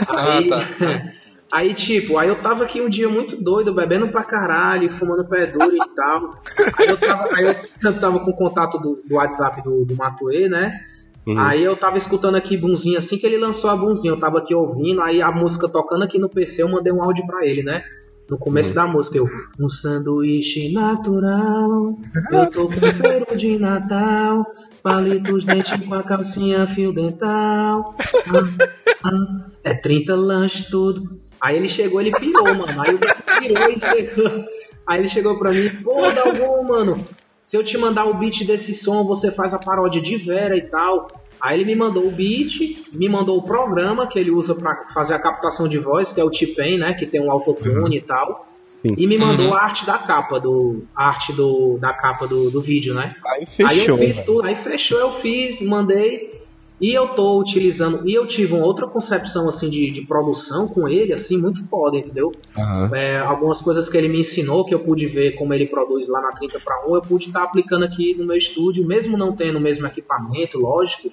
Aí, 0.08 0.50
Ah, 0.52 1.12
aí, 1.50 1.72
tipo, 1.74 2.18
aí 2.18 2.28
eu 2.28 2.40
tava 2.42 2.64
aqui 2.64 2.80
um 2.80 2.88
dia 2.88 3.08
muito 3.08 3.36
doido, 3.42 3.72
bebendo 3.72 4.08
pra 4.08 4.22
caralho, 4.24 4.92
fumando 4.92 5.24
pé 5.28 5.46
duro 5.46 5.74
e 5.74 5.78
tal. 5.94 6.42
Aí 6.78 6.88
eu 6.88 6.96
tava, 6.96 7.28
aí 7.34 7.44
eu, 7.46 7.90
eu 7.90 7.98
tava 8.00 8.20
com 8.20 8.32
contato 8.32 8.78
do, 8.78 9.00
do 9.06 9.14
WhatsApp 9.16 9.62
do, 9.62 9.84
do 9.84 9.96
Matuê, 9.96 10.48
né? 10.48 10.80
Uhum. 11.26 11.40
Aí 11.40 11.64
eu 11.64 11.74
tava 11.74 11.96
escutando 11.96 12.34
aqui 12.34 12.56
Bunzinho, 12.56 12.98
assim 12.98 13.16
que 13.16 13.26
ele 13.26 13.38
lançou 13.38 13.70
a 13.70 13.76
Bunzinho, 13.76 14.14
eu 14.14 14.20
tava 14.20 14.38
aqui 14.38 14.54
ouvindo, 14.54 15.00
aí 15.00 15.22
a 15.22 15.32
música 15.32 15.68
tocando 15.68 16.04
aqui 16.04 16.18
no 16.18 16.28
PC, 16.28 16.62
eu 16.62 16.68
mandei 16.68 16.92
um 16.92 17.02
áudio 17.02 17.26
pra 17.26 17.46
ele, 17.46 17.62
né? 17.62 17.82
No 18.28 18.38
começo 18.38 18.70
Uhum. 18.70 18.74
da 18.74 18.86
música, 18.86 19.18
eu. 19.18 19.26
Um 19.60 19.68
sanduíche 19.68 20.72
natural, 20.72 21.98
eu 22.32 22.50
tô 22.50 22.68
com 22.68 22.72
feiro 22.96 23.36
de 23.36 23.58
Natal, 23.58 24.46
palitos 24.82 25.44
dentes 25.44 25.86
com 25.86 25.94
a 25.94 26.02
calcinha 26.02 26.66
fio 26.66 26.92
dental. 26.92 27.94
Ah, 28.26 29.08
ah, 29.10 29.46
é 29.62 29.74
30 29.74 30.14
lanches 30.14 30.68
tudo. 30.68 31.20
Aí 31.44 31.58
ele 31.58 31.68
chegou, 31.68 32.00
ele 32.00 32.10
pirou, 32.10 32.54
mano. 32.54 32.80
Aí 32.80 32.94
o 32.94 32.98
bicho 32.98 33.22
pirou 33.38 33.70
e 33.70 33.78
chegou. 33.78 34.44
Aí 34.86 35.00
ele 35.00 35.08
chegou 35.10 35.38
pra 35.38 35.50
mim, 35.50 35.68
pô, 35.82 36.10
Dalgon, 36.10 36.62
mano, 36.64 37.04
se 37.42 37.54
eu 37.54 37.62
te 37.62 37.76
mandar 37.76 38.06
o 38.06 38.14
beat 38.14 38.46
desse 38.46 38.72
som, 38.72 39.04
você 39.04 39.30
faz 39.30 39.52
a 39.52 39.58
paródia 39.58 40.00
de 40.00 40.16
Vera 40.16 40.56
e 40.56 40.62
tal. 40.62 41.06
Aí 41.38 41.60
ele 41.60 41.66
me 41.66 41.76
mandou 41.76 42.06
o 42.06 42.10
beat, 42.10 42.88
me 42.94 43.10
mandou 43.10 43.36
o 43.36 43.42
programa 43.42 44.06
que 44.06 44.18
ele 44.18 44.30
usa 44.30 44.54
pra 44.54 44.86
fazer 44.94 45.12
a 45.12 45.18
captação 45.18 45.68
de 45.68 45.78
voz, 45.78 46.14
que 46.14 46.20
é 46.20 46.24
o 46.24 46.30
T-Pain, 46.30 46.78
né, 46.78 46.94
que 46.94 47.04
tem 47.04 47.20
um 47.20 47.30
autotune 47.30 47.98
e 47.98 48.00
tal. 48.00 48.46
Sim. 48.80 48.94
E 48.96 49.06
me 49.06 49.18
mandou 49.18 49.52
a 49.52 49.64
arte 49.64 49.84
da 49.84 49.98
capa 49.98 50.40
do 50.40 50.84
a 50.96 51.08
arte 51.08 51.32
do 51.34 51.76
da 51.78 51.92
capa 51.92 52.26
do, 52.26 52.50
do 52.50 52.62
vídeo, 52.62 52.94
né? 52.94 53.16
Aí 53.26 53.40
Aí 53.40 53.46
fechou, 53.46 53.98
eu 53.98 54.06
fiz 54.06 54.24
tudo, 54.24 54.46
aí 54.46 54.54
fechou, 54.54 54.98
eu 54.98 55.12
fiz, 55.20 55.60
mandei. 55.60 56.33
E 56.80 56.92
eu 56.92 57.14
tô 57.14 57.40
utilizando, 57.40 58.06
e 58.08 58.14
eu 58.14 58.26
tive 58.26 58.52
uma 58.54 58.66
outra 58.66 58.88
concepção 58.88 59.48
assim 59.48 59.70
de, 59.70 59.92
de 59.92 60.06
produção 60.06 60.68
com 60.68 60.88
ele, 60.88 61.12
assim, 61.12 61.40
muito 61.40 61.66
foda, 61.68 61.96
entendeu? 61.96 62.32
Aham. 62.58 62.90
É, 62.94 63.18
algumas 63.18 63.60
coisas 63.62 63.88
que 63.88 63.96
ele 63.96 64.08
me 64.08 64.20
ensinou, 64.20 64.64
que 64.66 64.74
eu 64.74 64.84
pude 64.84 65.06
ver 65.06 65.32
como 65.36 65.54
ele 65.54 65.66
produz 65.66 66.08
lá 66.08 66.20
na 66.20 66.32
30 66.32 66.60
para 66.60 66.84
1, 66.88 66.96
eu 66.96 67.02
pude 67.06 67.26
estar 67.26 67.44
aplicando 67.44 67.84
aqui 67.84 68.16
no 68.18 68.26
meu 68.26 68.36
estúdio, 68.36 68.86
mesmo 68.86 69.16
não 69.16 69.34
tendo 69.36 69.58
o 69.58 69.62
mesmo 69.62 69.86
equipamento, 69.86 70.58
lógico, 70.58 71.08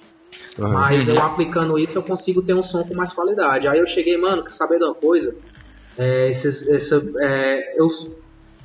Aham. 0.58 0.72
mas 0.72 1.08
eu 1.08 1.20
aplicando 1.20 1.78
isso 1.78 1.96
eu 1.98 2.02
consigo 2.02 2.44
ter 2.44 2.54
um 2.54 2.62
som 2.62 2.82
com 2.84 2.94
mais 2.94 3.12
qualidade. 3.12 3.68
Aí 3.68 3.78
eu 3.78 3.86
cheguei, 3.86 4.16
mano, 4.16 4.44
quer 4.44 4.52
saber 4.52 4.78
de 4.78 4.84
uma 4.84 4.94
coisa? 4.94 5.32
É, 5.98 6.30
esses- 6.30 6.68
essa, 6.68 7.02
é, 7.22 7.80
eu, 7.80 7.86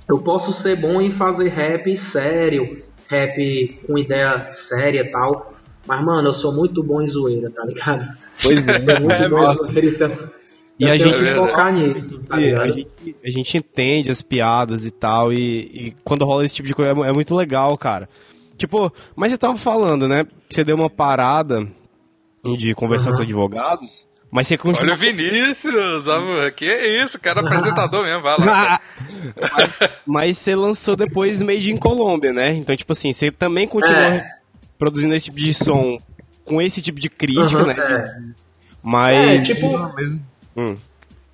eu 0.09 0.23
posso 0.23 0.53
ser 0.53 0.75
bom 0.75 1.01
em 1.01 1.11
fazer 1.11 1.49
rap 1.49 1.95
sério, 1.97 2.65
rap 3.09 3.35
com 3.87 3.97
ideia 3.97 4.51
séria 4.51 5.01
e 5.01 5.11
tal, 5.11 5.56
mas, 5.87 6.03
mano, 6.03 6.27
eu 6.27 6.33
sou 6.33 6.53
muito 6.53 6.83
bom 6.83 7.01
em 7.01 7.07
zoeira, 7.07 7.49
tá 7.49 7.63
ligado? 7.65 8.05
Pois 8.41 8.67
Eu 8.67 8.79
sou 8.81 8.99
muito 8.99 9.11
é, 9.23 9.29
bom 9.29 9.37
em 9.37 9.41
nossa. 9.41 9.63
zoeira, 9.71 9.87
então, 9.87 10.11
E 10.79 10.85
Eu 10.85 10.91
a 10.91 10.97
gente, 10.97 11.19
que 11.19 11.33
focar 11.33 11.73
nisso, 11.73 12.23
tá 12.23 12.35
a, 12.35 12.39
ligado? 12.39 12.73
gente, 12.73 13.15
a 13.23 13.29
gente 13.29 13.57
entende 13.57 14.11
as 14.11 14.21
piadas 14.21 14.85
e 14.85 14.91
tal, 14.91 15.31
e, 15.33 15.37
e 15.37 15.95
quando 16.03 16.25
rola 16.25 16.45
esse 16.45 16.55
tipo 16.55 16.67
de 16.67 16.75
coisa 16.75 16.91
é 16.91 17.09
é 17.09 17.13
muito 17.13 17.35
legal, 17.35 17.75
cara. 17.77 18.07
Tipo, 18.57 18.91
mas 19.15 19.31
você 19.31 19.37
tava 19.37 19.55
falando, 19.55 20.07
né? 20.07 20.25
Você 20.49 20.63
deu 20.63 20.75
uma 20.75 20.89
parada 20.89 21.67
de 22.57 22.73
conversar 22.73 23.07
com 23.07 23.13
os 23.13 23.21
advogados, 23.21 24.07
mas 24.31 24.47
você 24.47 24.57
continua. 24.57 24.83
Olha 24.83 24.93
o 24.93 24.97
Vinícius, 24.97 26.07
amor. 26.07 26.51
Que 26.51 26.65
isso, 27.03 27.19
cara 27.19 27.41
apresentador 27.41 28.03
mesmo, 28.03 28.23
vai 28.23 28.37
lá. 28.39 28.81
mas 30.05 30.37
você 30.37 30.55
lançou 30.55 30.95
depois 30.95 31.41
Made 31.43 31.71
in 31.71 31.77
Colômbia, 31.77 32.33
né? 32.33 32.51
Então, 32.53 32.75
tipo 32.75 32.91
assim, 32.93 33.11
você 33.11 33.31
também 33.31 33.67
continua 33.67 34.15
É. 34.15 34.37
produzindo 34.77 35.13
esse 35.15 35.25
tipo 35.25 35.37
de 35.37 35.53
som 35.53 35.97
com 36.45 36.61
esse 36.61 36.81
tipo 36.81 36.99
de 36.99 37.09
crítica, 37.09 37.59
Uhum, 37.61 37.67
né? 37.67 37.75
é. 37.77 38.19
Mas. 38.81 39.19
É, 39.49 39.53
tipo- 39.53 39.67
Hum. 40.55 40.75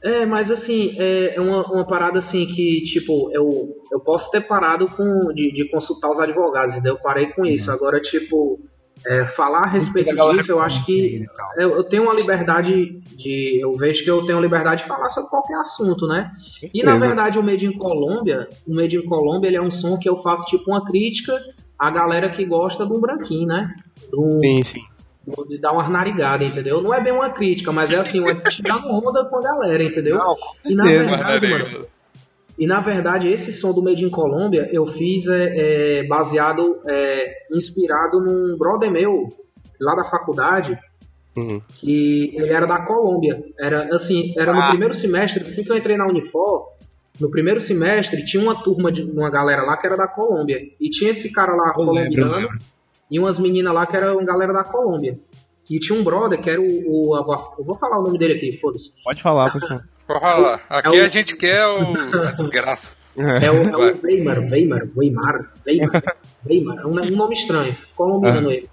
É, 0.04 0.26
mas 0.26 0.52
assim, 0.52 0.96
é 1.00 1.40
uma, 1.40 1.66
uma 1.72 1.86
parada 1.88 2.20
assim 2.20 2.46
que, 2.46 2.82
tipo, 2.84 3.32
eu, 3.32 3.74
eu 3.90 4.02
posso 4.02 4.30
ter 4.32 4.42
parado 4.42 4.86
com, 4.90 5.32
de, 5.34 5.54
de 5.54 5.70
consultar 5.70 6.10
os 6.12 6.20
advogados, 6.20 6.74
entendeu? 6.74 6.96
Eu 6.96 7.00
parei 7.02 7.28
com 7.28 7.46
isso. 7.46 7.72
Agora, 7.72 8.02
tipo, 8.02 8.60
é, 9.06 9.26
falar 9.28 9.62
a 9.66 9.70
respeito 9.70 10.10
disso, 10.38 10.52
eu 10.52 10.60
acho 10.60 10.86
que 10.86 11.26
eu, 11.58 11.76
eu 11.78 11.84
tenho 11.86 12.04
uma 12.04 12.14
liberdade 12.14 13.00
de. 13.16 13.60
Eu 13.62 13.74
vejo 13.78 14.04
que 14.04 14.12
eu 14.12 14.26
tenho 14.26 14.42
liberdade 14.42 14.82
de 14.82 14.90
falar 14.90 15.10
sobre 15.10 15.30
qualquer 15.30 15.56
assunto, 15.56 16.06
né? 16.06 16.32
E 16.74 16.84
na 16.84 16.98
verdade, 17.08 17.40
o 17.40 17.44
Made 17.44 17.66
in 17.66 17.78
Colômbia, 17.78 18.50
o 18.68 18.76
Made 18.76 18.98
in 18.98 19.06
Colômbia, 19.06 19.48
ele 19.48 19.58
é 19.58 19.62
um 19.62 19.72
som 19.72 19.98
que 19.98 20.10
eu 20.10 20.18
faço, 20.18 20.46
tipo, 20.48 20.70
uma 20.70 20.84
crítica 20.86 21.34
à 21.88 21.92
galera 21.92 22.30
que 22.30 22.46
gosta 22.46 22.86
do 22.86 23.00
branquinho, 23.00 23.48
né? 23.48 23.74
Do, 24.12 24.40
Sim, 24.42 24.64
sim. 24.64 24.82
de 25.48 25.58
dar 25.58 25.72
uma 25.72 25.88
narigada, 25.90 26.44
entendeu? 26.44 26.82
Não 26.82 26.94
é 26.94 27.02
bem 27.02 27.14
uma 27.14 27.30
crítica, 27.30 27.72
mas 27.72 27.92
é 27.92 27.98
assim, 27.98 28.20
uma 28.20 28.34
tirando 28.36 28.88
onda 28.88 29.26
com 29.26 29.38
a 29.38 29.42
galera, 29.42 29.84
entendeu? 29.84 30.16
Não, 30.18 30.36
e 30.66 30.76
na 30.76 30.84
certeza. 30.86 31.10
verdade, 31.10 31.48
mano, 31.48 31.86
e 32.58 32.68
na 32.68 32.80
verdade 32.80 33.28
esse 33.30 33.52
som 33.52 33.74
do 33.74 33.82
Made 33.82 34.06
in 34.06 34.10
Colômbia 34.10 34.70
eu 34.72 34.86
fiz 34.86 35.26
é, 35.28 36.00
é, 36.02 36.04
baseado, 36.08 36.80
é, 36.88 37.34
inspirado 37.52 38.20
num 38.22 38.56
brother 38.58 38.92
meu 38.92 39.28
lá 39.82 39.96
da 39.96 40.04
faculdade 40.04 40.78
Uhum. 41.36 41.60
que 41.80 42.32
ele 42.36 42.50
era 42.54 42.68
da 42.68 42.86
Colômbia. 42.86 43.44
Era 43.60 43.96
assim, 43.96 44.36
era 44.38 44.54
no 44.54 44.62
Ah. 44.62 44.70
primeiro 44.70 44.94
semestre, 44.94 45.42
assim 45.42 45.64
que 45.64 45.72
eu 45.72 45.76
entrei 45.78 45.98
na 45.98 46.06
Unifor, 46.06 46.73
no 47.20 47.30
primeiro 47.30 47.60
semestre 47.60 48.26
tinha 48.26 48.42
uma 48.42 48.56
turma 48.64 48.92
de 48.92 49.04
uma 49.04 49.30
galera 49.30 49.62
lá 49.64 49.78
que 49.78 49.86
era 49.88 49.96
da 49.98 50.08
Colômbia. 50.08 50.60
E 50.80 50.90
tinha 50.90 51.12
esse 51.12 51.32
cara 51.32 51.54
lá 51.56 51.70
Eu 51.70 51.74
colombiano 51.74 52.36
lembro. 52.36 52.58
e 53.10 53.20
umas 53.20 53.38
meninas 53.40 53.74
lá 53.74 53.86
que 53.86 53.96
eram 53.96 54.14
uma 54.18 54.26
galera 54.26 54.52
da 54.54 54.64
Colômbia. 54.64 55.20
E 55.70 55.80
tinha 55.80 55.98
um 55.98 56.04
brother 56.04 56.42
que 56.42 56.50
era 56.50 56.60
o. 56.60 56.66
o- 57.12 57.16
a- 57.16 57.54
eu 57.58 57.64
vou 57.64 57.78
falar 57.78 58.00
o 58.00 58.04
nome 58.04 58.18
dele 58.18 58.34
aqui, 58.34 58.58
foda-se. 58.58 58.92
Pode 59.04 59.22
falar, 59.22 59.52
pode 59.52 59.68
falar. 59.68 59.84
Falar. 60.06 60.62
Aqui 60.70 60.98
É 60.98 61.02
o- 61.02 61.06
a 61.06 61.08
gente 61.08 61.36
quer 61.38 61.66
o... 61.66 62.18
a 62.28 62.32
desgraça. 62.32 62.96
É 63.16 63.50
o, 63.52 63.56
é 63.64 63.78
o 63.78 64.02
Weimar, 64.04 64.40
Weimar, 64.40 64.90
Weimar, 64.98 65.52
Weimar, 65.66 66.02
Weimar, 66.50 66.78
é 66.80 66.86
um, 66.88 66.90
um 67.14 67.16
nome 67.16 67.36
estranho, 67.36 67.78
colombiano 67.96 68.50
ele. 68.52 68.68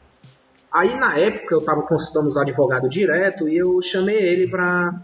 Aí 0.73 0.95
na 0.99 1.19
época 1.19 1.55
eu 1.55 1.61
tava 1.61 1.83
consultando 1.83 2.29
os 2.29 2.37
advogados 2.39 2.89
direto 2.89 3.47
e 3.49 3.57
eu 3.59 3.81
chamei 3.83 4.17
ele 4.17 4.49
pra, 4.49 4.95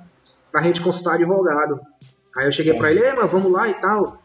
pra 0.51 0.65
gente 0.65 0.81
consultar 0.81 1.15
advogado. 1.17 1.79
Aí 2.37 2.47
eu 2.47 2.53
cheguei 2.53 2.75
pra 2.75 2.91
ele, 2.91 3.03
"Ei, 3.05 3.15
mas 3.15 3.31
vamos 3.31 3.51
lá 3.51 3.69
e 3.69 3.75
tal, 3.75 4.21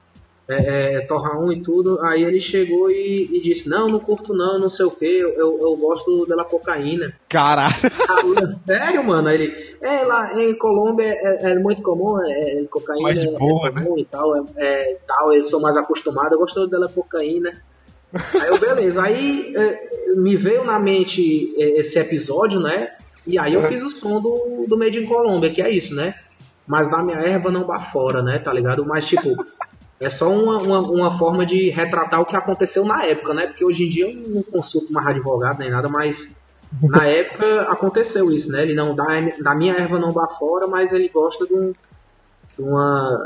é, 0.51 0.95
é, 0.97 1.01
torra 1.01 1.39
um 1.39 1.51
e 1.51 1.61
tudo. 1.61 2.01
Aí 2.03 2.23
ele 2.23 2.41
chegou 2.41 2.91
e, 2.91 3.29
e 3.31 3.41
disse, 3.41 3.69
não, 3.69 3.87
não 3.87 3.99
curto 3.99 4.33
não, 4.33 4.59
não 4.59 4.69
sei 4.69 4.85
o 4.85 4.91
que, 4.91 5.05
eu, 5.05 5.29
eu, 5.29 5.59
eu 5.61 5.77
gosto 5.77 6.25
dela 6.25 6.43
cocaína. 6.43 7.13
Caralho. 7.29 7.73
Sério, 8.65 9.03
mano? 9.03 9.29
Aí 9.29 9.35
ele, 9.35 9.75
é, 9.81 10.03
lá 10.03 10.33
em 10.39 10.53
Colômbia 10.57 11.05
é, 11.05 11.51
é 11.51 11.55
muito 11.59 11.81
comum, 11.81 12.21
é, 12.21 12.31
é, 12.31 12.63
cocaína 12.69 13.03
Mais 13.03 13.23
é, 13.23 13.31
boa, 13.31 13.69
é 13.69 13.71
comum 13.71 13.97
e 13.97 14.05
tal, 14.05 14.35
é, 14.35 14.41
é, 14.57 14.97
tal, 15.07 15.33
eu 15.33 15.43
sou 15.43 15.61
mais 15.61 15.77
acostumado, 15.77 16.33
eu 16.33 16.39
gosto 16.39 16.67
dela 16.67 16.89
cocaína. 16.89 17.61
Aí 18.13 18.47
eu, 18.49 18.59
beleza, 18.59 19.01
aí 19.01 19.53
é, 19.55 20.15
me 20.15 20.35
veio 20.35 20.65
na 20.65 20.77
mente 20.77 21.53
é, 21.57 21.79
esse 21.79 21.97
episódio, 21.97 22.59
né? 22.59 22.91
E 23.25 23.37
aí 23.37 23.53
eu 23.53 23.63
fiz 23.67 23.83
o 23.83 23.89
som 23.89 24.19
do, 24.19 24.65
do 24.67 24.77
Made 24.77 24.99
in 24.99 25.05
Colômbia, 25.05 25.51
que 25.53 25.61
é 25.61 25.69
isso, 25.69 25.95
né? 25.95 26.15
Mas 26.67 26.89
da 26.89 27.01
minha 27.01 27.17
erva 27.17 27.51
não 27.51 27.65
bafora, 27.65 28.21
né? 28.21 28.39
Tá 28.39 28.53
ligado? 28.53 28.85
Mas, 28.85 29.05
tipo, 29.05 29.35
é 29.99 30.09
só 30.09 30.29
uma, 30.31 30.57
uma, 30.57 30.79
uma 30.79 31.17
forma 31.17 31.45
de 31.45 31.69
retratar 31.69 32.21
o 32.21 32.25
que 32.25 32.35
aconteceu 32.35 32.83
na 32.85 33.03
época, 33.05 33.33
né? 33.33 33.47
Porque 33.47 33.63
hoje 33.63 33.85
em 33.85 33.89
dia 33.89 34.09
eu 34.09 34.29
não 34.29 34.43
consulto 34.43 34.91
mais 34.91 35.07
advogado 35.07 35.59
nem 35.59 35.69
nada, 35.69 35.87
mas 35.87 36.39
na 36.81 37.05
época 37.05 37.63
aconteceu 37.63 38.31
isso, 38.31 38.51
né? 38.51 38.63
Ele 38.63 38.73
não 38.73 38.95
dá, 38.95 39.05
da 39.41 39.53
minha 39.53 39.73
erva 39.73 39.99
não 39.99 40.09
dá 40.09 40.27
fora, 40.39 40.67
mas 40.67 40.91
ele 40.91 41.09
gosta 41.09 41.45
de, 41.45 41.53
um, 41.53 41.71
uma. 42.59 43.17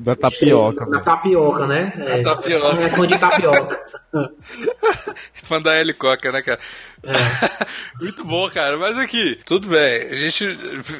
Da 0.00 0.14
tapioca, 0.14 0.86
Da 0.86 1.00
tapioca, 1.00 1.66
né? 1.66 1.92
É, 1.98 2.22
tapioca. 2.22 2.80
É 2.82 2.88
fã 2.90 3.06
de 3.06 3.18
tapioca. 3.18 3.80
Fã 5.44 5.60
da 5.62 5.72
Cocker, 5.98 6.30
né, 6.32 6.42
cara? 6.42 6.58
É. 7.02 7.12
Muito 8.02 8.22
bom, 8.24 8.48
cara. 8.50 8.76
Mas 8.76 8.98
aqui, 8.98 9.38
tudo 9.46 9.68
bem. 9.68 10.02
A 10.02 10.14
gente. 10.18 10.44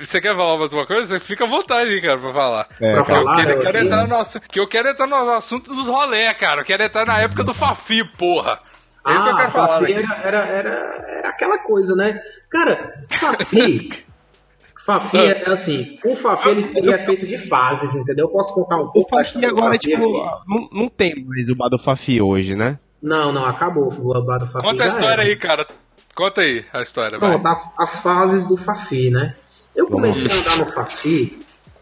Você 0.01 0.21
quer 0.21 0.35
falar 0.35 0.57
mais 0.59 0.73
uma 0.73 0.87
coisa? 0.87 1.07
Você 1.07 1.21
fica 1.21 1.45
à 1.45 1.49
vontade 1.49 1.88
aí, 1.91 2.01
cara, 2.01 2.19
pra 2.19 2.33
falar. 2.33 2.67
É, 2.81 2.93
Pra 2.95 3.05
cara. 3.05 3.19
Eu 3.21 3.25
falar, 3.25 3.37
queria, 3.37 3.55
eu- 3.55 3.61
quero 3.61 3.79
entrar 3.79 4.07
no 4.09 4.17
assunto, 4.17 4.49
que 4.49 4.61
eu 4.61 4.67
quero 4.67 4.88
entrar 4.88 5.07
no 5.07 5.17
assunto 5.33 5.75
dos 5.75 5.88
rolé, 5.88 6.33
cara. 6.35 6.62
Eu 6.62 6.64
quero 6.64 6.83
entrar 6.83 7.05
na 7.07 7.19
época 7.21 7.45
do 7.45 7.53
Fafi, 7.53 8.03
porra. 8.17 8.59
É 9.07 9.12
isso 9.12 9.23
que 9.23 9.29
eu 9.31 9.35
Ah, 9.35 9.38
quero 9.38 9.51
falar, 9.53 9.69
Fafi 9.81 9.95
né? 9.95 10.03
era, 10.03 10.14
era, 10.23 10.38
era, 10.47 10.71
era 11.19 11.29
aquela 11.29 11.59
coisa, 11.59 11.95
né? 11.95 12.19
Cara, 12.51 13.03
Fafi. 13.11 14.05
Fafi 14.88 15.18
é 15.18 15.51
assim, 15.51 15.98
o 16.03 16.16
Fafi 16.16 16.48
ele, 16.48 16.90
é 16.90 16.96
feito 17.05 17.27
de 17.27 17.37
fases, 17.37 17.94
entendeu? 17.94 18.24
Eu 18.24 18.31
posso 18.31 18.55
contar 18.55 18.79
um 18.79 18.85
O 18.85 18.92
pouco 18.92 19.14
da 19.14 19.22
Fafi 19.22 19.44
agora, 19.44 19.74
Fafi 19.74 19.79
tipo, 19.81 20.22
aqui? 20.22 20.44
não, 20.48 20.68
não 20.72 20.88
tem 20.88 21.14
mais 21.27 21.51
o 21.51 21.55
bar 21.55 21.68
do 21.68 21.79
Fafi 21.79 22.22
hoje, 22.22 22.57
né? 22.57 22.79
Não, 23.03 23.31
não, 23.31 23.44
acabou. 23.44 23.92
O 23.92 24.22
bar 24.24 24.38
do 24.38 24.46
Fafi 24.46 24.66
Conta 24.66 24.85
a 24.85 24.87
história 24.87 25.12
era. 25.12 25.22
aí, 25.22 25.37
cara. 25.37 25.66
Conta 26.14 26.40
aí 26.40 26.64
a 26.72 26.81
história, 26.81 27.18
vai. 27.18 27.33
Pronto, 27.33 27.46
as, 27.48 27.79
as 27.79 28.01
fases 28.01 28.46
do 28.48 28.57
Fafi, 28.57 29.11
né? 29.11 29.37
Eu 29.77 29.88
comecei 29.88 30.33
a 30.33 30.35
andar 30.40 30.57
no 30.57 30.72
Fafi, 30.72 31.38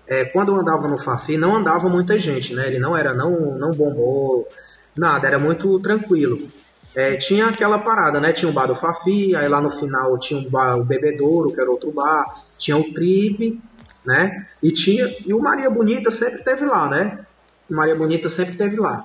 é, 0.09 0.25
quando 0.25 0.53
eu 0.53 0.61
andava 0.61 0.89
no 0.89 0.99
Fafi, 0.99 1.39
não 1.39 1.55
andava 1.55 1.89
muita 1.89 2.19
gente, 2.19 2.55
né? 2.57 2.67
Ele 2.67 2.81
não 2.81 2.97
era, 2.97 3.15
não, 3.15 3.31
não 3.57 3.71
bombou, 3.71 4.49
nada, 4.97 5.29
era 5.29 5.39
muito 5.39 5.79
tranquilo. 5.79 6.49
É, 6.93 7.15
tinha 7.17 7.47
aquela 7.47 7.79
parada, 7.79 8.19
né? 8.19 8.33
Tinha 8.33 8.51
o 8.51 8.55
bar 8.55 8.67
do 8.67 8.75
Fafi, 8.75 9.37
aí 9.37 9.49
lá 9.49 9.61
no 9.61 9.71
final 9.79 10.19
tinha 10.19 10.41
o, 10.41 10.51
bar, 10.51 10.77
o 10.77 10.85
Bebedouro, 10.85 11.53
que 11.53 11.61
era 11.61 11.71
outro 11.71 11.93
bar, 11.93 12.25
tinha 12.59 12.77
o 12.77 12.93
Trip, 12.93 13.61
né? 14.05 14.47
E 14.63 14.73
tinha. 14.73 15.07
E 15.27 15.33
o 15.35 15.41
Maria 15.41 15.69
Bonita 15.71 16.11
sempre 16.11 16.43
teve 16.45 16.65
lá, 16.65 16.89
né? 16.89 17.25
O 17.71 17.75
Maria 17.75 17.95
Bonita 17.97 18.29
sempre 18.29 18.57
teve 18.57 18.77
lá. 18.77 19.05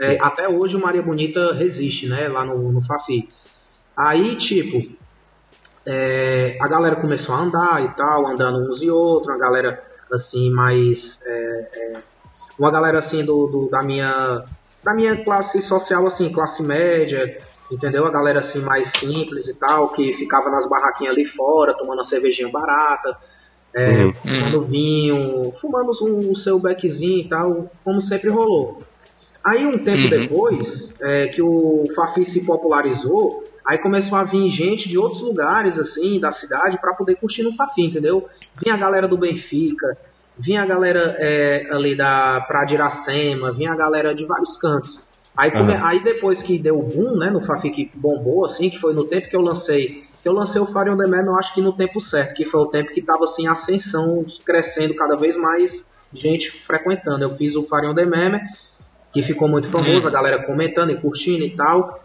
É, 0.00 0.18
até 0.20 0.48
hoje 0.48 0.76
o 0.76 0.80
Maria 0.80 1.02
Bonita 1.02 1.52
resiste, 1.54 2.08
né? 2.08 2.28
Lá 2.28 2.44
no, 2.44 2.72
no 2.72 2.82
Fafi. 2.82 3.28
Aí, 3.96 4.36
tipo, 4.36 4.82
é, 5.86 6.56
a 6.60 6.68
galera 6.68 6.96
começou 6.96 7.34
a 7.34 7.38
andar 7.40 7.84
e 7.84 7.88
tal, 7.90 8.26
andando 8.26 8.68
uns 8.68 8.82
e 8.82 8.90
outros, 8.90 9.28
uma 9.28 9.38
galera 9.38 9.82
assim, 10.12 10.50
mais. 10.50 11.20
é, 11.26 11.68
é, 11.74 12.02
uma 12.58 12.70
galera 12.70 12.98
assim 12.98 13.24
do, 13.24 13.46
do- 13.46 13.68
da 13.70 13.82
minha. 13.82 14.44
Da 14.82 14.92
minha 14.94 15.16
classe 15.22 15.60
social, 15.62 16.04
assim, 16.08 16.32
classe 16.32 16.60
média, 16.60 17.38
entendeu? 17.72 18.06
A 18.06 18.10
galera 18.10 18.40
assim 18.40 18.60
mais 18.60 18.88
simples 18.88 19.48
e 19.48 19.58
tal, 19.58 19.90
que 19.92 20.12
ficava 20.14 20.50
nas 20.50 20.68
barraquinhas 20.68 21.14
ali 21.14 21.24
fora, 21.24 21.74
tomando 21.76 21.98
uma 21.98 22.04
cervejinha 22.04 22.50
barata, 22.50 23.16
é, 23.74 24.04
Uhum. 24.04 24.12
tomando 24.22 24.62
vinho, 24.64 25.52
fumando 25.60 25.90
um, 26.02 26.30
o 26.30 26.36
seu 26.36 26.60
beckzinho 26.60 27.24
e 27.24 27.28
tal, 27.28 27.70
como 27.84 28.00
sempre 28.02 28.28
rolou. 28.30 28.84
Aí 29.44 29.66
um 29.66 29.82
tempo 29.82 30.04
Uhum. 30.04 30.10
depois, 30.10 30.94
é, 31.00 31.28
que 31.28 31.42
o 31.42 31.84
Fafi 31.96 32.24
se 32.24 32.44
popularizou, 32.44 33.42
aí 33.66 33.78
começou 33.78 34.16
a 34.18 34.24
vir 34.24 34.48
gente 34.50 34.88
de 34.88 34.98
outros 34.98 35.22
lugares, 35.22 35.78
assim, 35.78 36.20
da 36.20 36.30
cidade, 36.30 36.78
para 36.80 36.94
poder 36.94 37.16
curtir 37.16 37.42
no 37.42 37.54
Fafi, 37.56 37.82
entendeu? 37.82 38.28
Vinha 38.62 38.74
a 38.74 38.78
galera 38.78 39.08
do 39.08 39.16
Benfica, 39.18 39.86
vinha 40.38 40.62
a 40.62 40.66
galera 40.66 41.16
é, 41.18 41.66
ali 41.70 41.96
da 41.96 42.40
Praia 42.46 42.66
de 42.66 42.74
Iracema, 42.74 43.52
vinha 43.52 43.72
a 43.72 43.76
galera 43.76 44.14
de 44.14 44.24
vários 44.26 44.56
cantos. 44.58 45.11
Aí, 45.36 45.50
come- 45.50 45.74
aí 45.82 46.02
depois 46.02 46.42
que 46.42 46.58
deu 46.58 46.78
o 46.78 46.82
boom, 46.82 47.16
né, 47.16 47.30
no 47.30 47.40
Fafi 47.40 47.70
que 47.70 47.90
bombou, 47.94 48.44
assim, 48.44 48.68
que 48.68 48.78
foi 48.78 48.92
no 48.92 49.04
tempo 49.04 49.28
que 49.28 49.36
eu 49.36 49.40
lancei, 49.40 50.04
que 50.22 50.28
eu 50.28 50.32
lancei 50.32 50.60
o 50.60 50.66
Fire 50.66 50.90
on 50.90 50.96
the 50.96 51.06
Map, 51.06 51.24
eu 51.26 51.36
acho 51.38 51.54
que 51.54 51.60
no 51.62 51.72
tempo 51.72 52.00
certo, 52.00 52.34
que 52.34 52.44
foi 52.44 52.60
o 52.60 52.66
tempo 52.66 52.92
que 52.92 53.00
tava, 53.02 53.24
assim, 53.24 53.46
ascensão, 53.46 54.24
crescendo 54.44 54.94
cada 54.94 55.16
vez 55.16 55.36
mais 55.36 55.90
gente 56.12 56.50
frequentando. 56.66 57.24
Eu 57.24 57.30
fiz 57.36 57.56
o 57.56 57.62
Fire 57.62 57.86
on 57.86 57.94
the 57.94 58.04
Meme, 58.04 58.40
que 59.12 59.22
ficou 59.22 59.48
muito 59.48 59.68
famoso, 59.70 60.06
a 60.06 60.10
galera 60.10 60.42
comentando 60.44 60.90
e 60.90 60.96
curtindo 61.00 61.42
e 61.44 61.50
tal. 61.56 61.98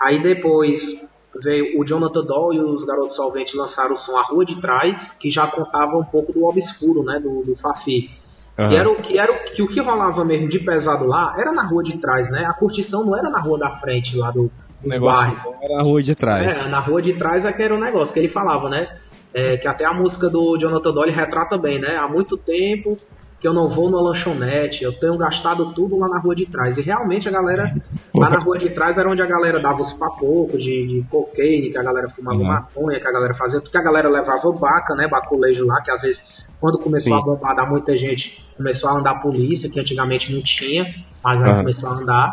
Aí 0.00 0.18
depois 0.20 1.08
veio 1.40 1.80
o 1.80 1.84
Jonathan 1.84 2.22
Doll 2.24 2.52
e 2.52 2.60
os 2.60 2.84
Garotos 2.84 3.16
Solventes 3.16 3.54
lançaram 3.54 3.94
o 3.94 3.96
som 3.96 4.16
A 4.18 4.22
Rua 4.22 4.44
de 4.44 4.60
Trás, 4.60 5.12
que 5.12 5.30
já 5.30 5.46
contava 5.46 5.96
um 5.96 6.04
pouco 6.04 6.32
do 6.32 6.44
obscuro, 6.44 7.02
né, 7.04 7.18
do, 7.20 7.42
do 7.42 7.56
Fafi. 7.56 8.10
Que 8.54 8.62
Aham. 8.62 8.74
era, 8.74 8.90
o, 8.90 8.96
que 8.96 9.18
era 9.18 9.32
que 9.44 9.62
o 9.62 9.66
que 9.68 9.80
rolava 9.80 10.24
mesmo 10.24 10.48
de 10.48 10.58
pesado 10.58 11.06
lá 11.06 11.34
era 11.38 11.52
na 11.52 11.66
rua 11.66 11.82
de 11.82 11.96
trás, 11.98 12.30
né? 12.30 12.44
A 12.44 12.52
curtição 12.52 13.04
não 13.04 13.16
era 13.16 13.30
na 13.30 13.40
rua 13.40 13.58
da 13.58 13.70
frente 13.70 14.16
lá 14.16 14.30
do, 14.30 14.50
dos 14.82 14.98
bairros. 14.98 15.40
era 15.62 15.80
a 15.80 15.82
rua 15.82 16.02
de 16.02 16.14
trás. 16.14 16.66
É, 16.66 16.68
na 16.68 16.78
rua 16.80 17.00
de 17.00 17.14
trás 17.14 17.44
é 17.46 17.52
que 17.52 17.62
era 17.62 17.74
o 17.74 17.80
negócio 17.80 18.12
que 18.12 18.20
ele 18.20 18.28
falava, 18.28 18.68
né? 18.68 18.88
é, 19.34 19.56
que 19.56 19.66
até 19.66 19.84
a 19.86 19.94
música 19.94 20.28
do 20.28 20.58
Jonathan 20.58 20.92
Dolly 20.92 21.10
retrata 21.10 21.56
bem, 21.56 21.78
né? 21.80 21.96
Há 21.96 22.06
muito 22.06 22.36
tempo 22.36 22.98
que 23.40 23.48
eu 23.48 23.52
não 23.54 23.68
vou 23.68 23.90
numa 23.90 24.00
lanchonete, 24.02 24.84
eu 24.84 24.92
tenho 24.92 25.16
gastado 25.16 25.72
tudo 25.72 25.98
lá 25.98 26.06
na 26.08 26.18
rua 26.20 26.34
de 26.34 26.46
trás. 26.46 26.78
E 26.78 26.82
realmente 26.82 27.28
a 27.28 27.32
galera, 27.32 27.74
lá 28.14 28.30
na 28.30 28.38
rua 28.38 28.56
de 28.56 28.70
trás 28.70 28.96
era 28.98 29.08
onde 29.08 29.20
a 29.22 29.26
galera 29.26 29.58
dava 29.58 29.80
os 29.80 29.92
papocos 29.94 30.62
de, 30.62 30.86
de 30.86 31.02
cocaine, 31.08 31.70
que 31.70 31.78
a 31.78 31.82
galera 31.82 32.08
fumava 32.10 32.36
Uhum. 32.38 32.44
maconha, 32.46 33.00
que 33.00 33.08
a 33.08 33.10
galera 33.10 33.34
fazia, 33.34 33.60
porque 33.60 33.76
a 33.76 33.82
galera 33.82 34.08
levava 34.08 34.52
baca, 34.52 34.94
né? 34.94 35.08
Baculejo 35.08 35.66
lá, 35.66 35.80
que 35.80 35.90
às 35.90 36.02
vezes, 36.02 36.22
quando 36.62 36.78
começou 36.78 37.12
Sim. 37.12 37.18
a 37.18 37.24
bombar, 37.24 37.56
dar 37.56 37.68
muita 37.68 37.96
gente, 37.96 38.40
começou 38.56 38.88
a 38.88 38.92
andar 38.92 39.10
a 39.10 39.18
polícia, 39.18 39.68
que 39.68 39.80
antigamente 39.80 40.32
não 40.32 40.40
tinha, 40.44 40.86
mas 41.22 41.42
aí 41.42 41.50
Uhum. 41.50 41.58
começou 41.58 41.88
a 41.88 41.92
andar, 41.94 42.28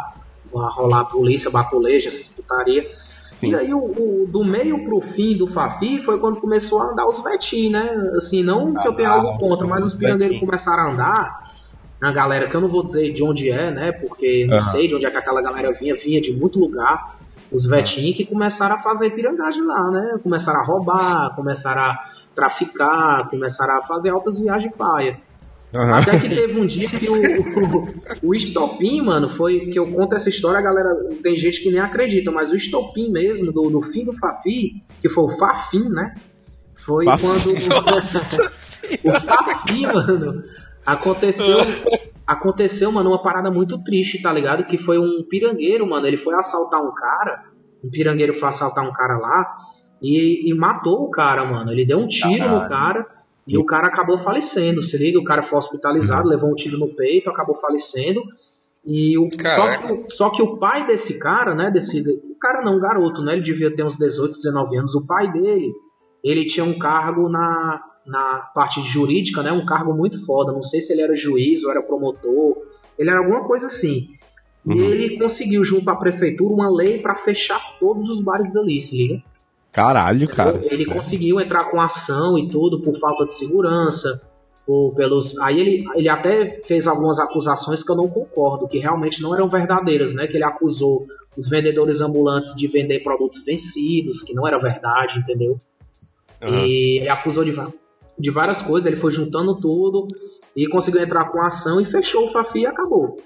a 0.55 0.69
rolar 0.69 1.01
a 1.01 1.05
polícia, 1.05 1.49
baculejo, 1.49 2.09
essas 2.09 2.27
putaria. 2.27 2.83
Sim. 3.35 3.49
E 3.49 3.55
aí, 3.55 3.73
o, 3.73 3.79
o- 3.79 4.27
do 4.31 4.43
meio 4.45 4.83
pro 4.83 5.01
fim 5.01 5.35
do 5.35 5.47
Fafi 5.47 5.99
foi 6.01 6.19
quando 6.19 6.39
começou 6.39 6.79
a 6.79 6.91
andar 6.91 7.07
os 7.07 7.23
Vetim, 7.23 7.69
né? 7.71 7.89
Assim, 8.17 8.43
não 8.43 8.73
que 8.75 8.87
eu 8.87 8.93
tenha 8.93 9.09
Ah, 9.09 9.13
algo 9.13 9.39
contra, 9.39 9.65
mas 9.65 9.83
os 9.83 9.93
os 9.93 9.99
pirangueiros 9.99 10.35
Vetim. 10.35 10.45
começaram 10.45 10.83
a 10.83 10.91
andar. 10.93 11.39
A 12.03 12.11
galera, 12.11 12.47
que 12.49 12.55
eu 12.55 12.61
não 12.61 12.69
vou 12.69 12.83
dizer 12.83 13.11
de 13.13 13.23
onde 13.23 13.49
é, 13.49 13.71
né? 13.71 13.91
Porque 13.93 14.45
não 14.47 14.57
Aham. 14.57 14.71
sei 14.71 14.87
de 14.87 14.95
onde 14.95 15.05
é 15.07 15.11
que 15.11 15.17
aquela 15.17 15.41
galera 15.41 15.73
vinha, 15.73 15.95
vinha 15.95 16.21
de 16.21 16.31
muito 16.39 16.59
lugar. 16.59 17.17
Os 17.51 17.65
Vetim 17.67 18.13
que 18.13 18.25
começaram 18.25 18.75
a 18.75 18.77
fazer 18.77 19.09
pirangagem 19.09 19.63
lá, 19.63 19.89
né? 19.91 20.19
Começaram 20.21 20.59
a 20.61 20.65
roubar, 20.65 21.35
começaram 21.35 21.81
a 21.81 21.97
traficar, 22.39 23.29
começaram 23.29 23.77
a 23.77 23.81
fazer 23.81 24.11
altas 24.11 24.39
viagens 24.39 24.73
paia. 24.73 25.19
Aham. 25.75 25.99
Até 25.99 26.19
que 26.19 26.29
teve 26.29 26.59
um 26.59 26.65
dia 26.65 26.89
que 26.89 27.07
o, 27.09 27.15
o, 27.15 28.29
o 28.29 28.35
estopim, 28.35 29.01
mano, 29.01 29.29
foi 29.29 29.67
que 29.67 29.77
eu 29.77 29.85
conto 29.91 30.15
essa 30.15 30.29
história, 30.29 30.57
a 30.57 30.63
galera 30.63 30.89
tem 31.21 31.35
gente 31.35 31.61
que 31.61 31.69
nem 31.69 31.79
acredita, 31.79 32.31
mas 32.31 32.51
o 32.51 32.55
estopim 32.55 33.11
mesmo, 33.11 33.51
do, 33.51 33.69
do 33.69 33.81
fim 33.83 34.05
do 34.05 34.13
Fafi, 34.13 34.81
que 35.01 35.09
foi 35.09 35.25
o 35.25 35.37
Fafim, 35.37 35.89
né? 35.89 36.15
Foi 36.85 37.05
Fafim. 37.05 37.27
quando. 37.27 37.51
o 39.03 39.19
Fafi, 39.19 39.81
mano, 39.81 40.43
aconteceu. 40.85 41.57
Aconteceu, 42.25 42.91
mano, 42.91 43.09
uma 43.09 43.21
parada 43.21 43.51
muito 43.51 43.83
triste, 43.83 44.21
tá 44.21 44.31
ligado? 44.31 44.63
Que 44.65 44.77
foi 44.77 44.97
um 44.97 45.23
pirangueiro, 45.27 45.85
mano. 45.87 46.07
Ele 46.07 46.17
foi 46.17 46.33
assaltar 46.35 46.81
um 46.81 46.93
cara. 46.93 47.43
Um 47.83 47.89
pirangueiro 47.89 48.33
foi 48.33 48.49
assaltar 48.49 48.87
um 48.87 48.93
cara 48.93 49.17
lá 49.17 49.68
e, 50.01 50.49
e 50.49 50.53
matou 50.53 51.03
o 51.03 51.09
cara, 51.11 51.45
mano. 51.45 51.71
Ele 51.71 51.85
deu 51.85 51.97
um 51.99 52.07
tiro 52.07 52.47
no 52.49 52.67
cara 52.69 53.05
e 53.47 53.57
o 53.57 53.65
cara 53.65 53.87
acabou 53.87 54.17
falecendo. 54.17 54.81
Se 54.83 54.97
liga, 54.97 55.19
o 55.19 55.23
cara 55.23 55.43
foi 55.43 55.57
hospitalizado, 55.59 56.27
levou 56.27 56.51
um 56.51 56.55
tiro 56.55 56.77
no 56.77 56.87
peito, 56.89 57.29
acabou 57.29 57.55
falecendo. 57.55 58.21
E 58.85 59.17
o, 59.17 59.27
só, 59.55 59.77
que, 59.77 59.91
o- 59.93 60.05
só 60.09 60.29
que 60.29 60.41
o 60.41 60.57
pai 60.57 60.87
desse 60.87 61.19
cara, 61.19 61.53
né? 61.53 61.69
Desse, 61.69 61.99
o 62.01 62.35
cara 62.39 62.61
não, 62.61 62.77
um 62.77 62.79
garoto, 62.79 63.21
né? 63.21 63.33
Ele 63.33 63.41
devia 63.41 63.75
ter 63.75 63.83
uns 63.83 63.97
18, 63.97 64.35
19 64.37 64.77
anos. 64.77 64.95
O 64.95 65.05
pai 65.05 65.31
dele, 65.31 65.73
ele 66.23 66.45
tinha 66.45 66.63
um 66.65 66.79
cargo 66.79 67.27
na, 67.27 67.81
na 68.05 68.49
parte 68.55 68.81
jurídica, 68.81 69.43
né? 69.43 69.51
Um 69.51 69.65
cargo 69.65 69.93
muito 69.93 70.25
foda. 70.25 70.51
Não 70.53 70.63
sei 70.63 70.79
se 70.81 70.93
ele 70.93 71.01
era 71.01 71.13
juiz 71.15 71.63
ou 71.63 71.71
era 71.71 71.81
promotor. 71.83 72.57
Ele 72.97 73.09
era 73.09 73.19
alguma 73.19 73.43
coisa 73.43 73.65
assim. 73.67 74.07
E 74.65 74.71
Uhum. 74.73 74.77
ele 74.89 75.17
conseguiu, 75.17 75.63
junto 75.63 75.89
à 75.89 75.95
prefeitura, 75.95 76.53
uma 76.53 76.69
lei 76.69 76.99
pra 76.99 77.15
fechar 77.15 77.59
todos 77.79 78.09
os 78.09 78.21
bares 78.21 78.51
dali, 78.53 78.79
se 78.81 78.95
liga? 78.95 79.21
Caralho, 79.71 80.27
cara. 80.27 80.59
ele 80.71 80.85
conseguiu 80.85 81.39
entrar 81.39 81.65
com 81.65 81.79
ação 81.79 82.37
e 82.37 82.49
tudo 82.49 82.81
por 82.81 82.97
falta 82.97 83.25
de 83.25 83.33
segurança, 83.33 84.09
por, 84.65 84.93
pelos. 84.95 85.37
Aí 85.39 85.59
ele, 85.59 85.85
ele 85.95 86.09
até 86.09 86.61
fez 86.63 86.87
algumas 86.87 87.19
acusações 87.19 87.83
que 87.83 87.91
eu 87.91 87.95
não 87.95 88.09
concordo, 88.09 88.67
que 88.67 88.79
realmente 88.79 89.21
não 89.21 89.33
eram 89.33 89.47
verdadeiras, 89.47 90.13
né? 90.13 90.27
Que 90.27 90.37
ele 90.37 90.43
acusou 90.43 91.05
os 91.37 91.49
vendedores 91.49 92.01
ambulantes 92.01 92.55
de 92.55 92.67
vender 92.67 93.01
produtos 93.01 93.43
vencidos, 93.45 94.23
que 94.23 94.33
não 94.33 94.47
era 94.47 94.57
verdade, 94.57 95.19
entendeu? 95.19 95.59
Aham. 96.41 96.65
E 96.65 96.99
ele 96.99 97.09
acusou 97.09 97.43
de, 97.43 97.53
de 98.17 98.31
várias 98.31 98.61
coisas, 98.61 98.85
ele 98.85 98.99
foi 98.99 99.11
juntando 99.11 99.59
tudo 99.59 100.07
e 100.55 100.67
conseguiu 100.67 101.01
entrar 101.01 101.25
com 101.25 101.41
ação 101.41 101.79
e 101.79 101.85
fechou 101.85 102.25
o 102.25 102.31
Fafi 102.31 102.61
e 102.61 102.65
acabou. 102.65 103.17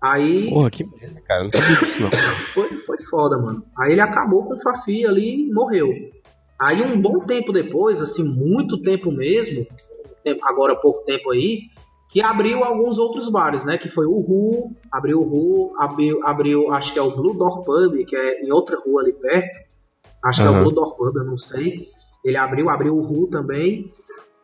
Aí 0.00 0.50
Porra, 0.50 0.70
que 0.70 0.84
merda, 0.84 1.20
cara. 1.22 1.44
Não 1.44 1.50
sabia 1.50 1.76
disso, 1.76 2.00
não. 2.00 2.10
foi, 2.54 2.76
foi 2.78 3.00
foda, 3.10 3.38
mano. 3.38 3.64
Aí 3.78 3.92
ele 3.92 4.00
acabou 4.00 4.44
com 4.44 4.54
o 4.54 4.60
Fafi 4.60 5.06
ali 5.06 5.48
e 5.48 5.52
morreu. 5.52 5.90
Aí 6.58 6.82
um 6.82 7.00
bom 7.00 7.20
tempo 7.20 7.52
depois, 7.52 8.00
assim, 8.00 8.24
muito 8.24 8.80
tempo 8.80 9.12
mesmo, 9.12 9.66
agora 10.42 10.74
pouco 10.74 11.04
tempo 11.04 11.30
aí, 11.30 11.64
que 12.08 12.22
abriu 12.22 12.64
alguns 12.64 12.98
outros 12.98 13.30
bares, 13.30 13.64
né? 13.64 13.76
Que 13.76 13.90
foi 13.90 14.06
o 14.06 14.20
Ru, 14.20 14.74
abriu 14.90 15.20
o 15.20 15.24
Ru, 15.24 15.74
abriu, 15.78 16.26
abriu, 16.26 16.72
acho 16.72 16.92
que 16.92 16.98
é 16.98 17.02
o 17.02 17.14
Blue 17.14 17.34
Door 17.34 17.64
Pub, 17.64 17.94
que 18.06 18.16
é 18.16 18.42
em 18.42 18.50
outra 18.50 18.78
rua 18.78 19.02
ali 19.02 19.12
perto. 19.12 19.58
Acho 20.24 20.40
que 20.40 20.48
é 20.48 20.50
o 20.50 20.60
Blue 20.60 20.72
Door 20.72 20.96
Pub, 20.96 21.16
eu 21.16 21.24
não 21.24 21.36
sei. 21.36 21.88
Ele 22.24 22.36
abriu, 22.36 22.70
abriu 22.70 22.96
o 22.96 23.02
Ru 23.02 23.28
também. 23.28 23.92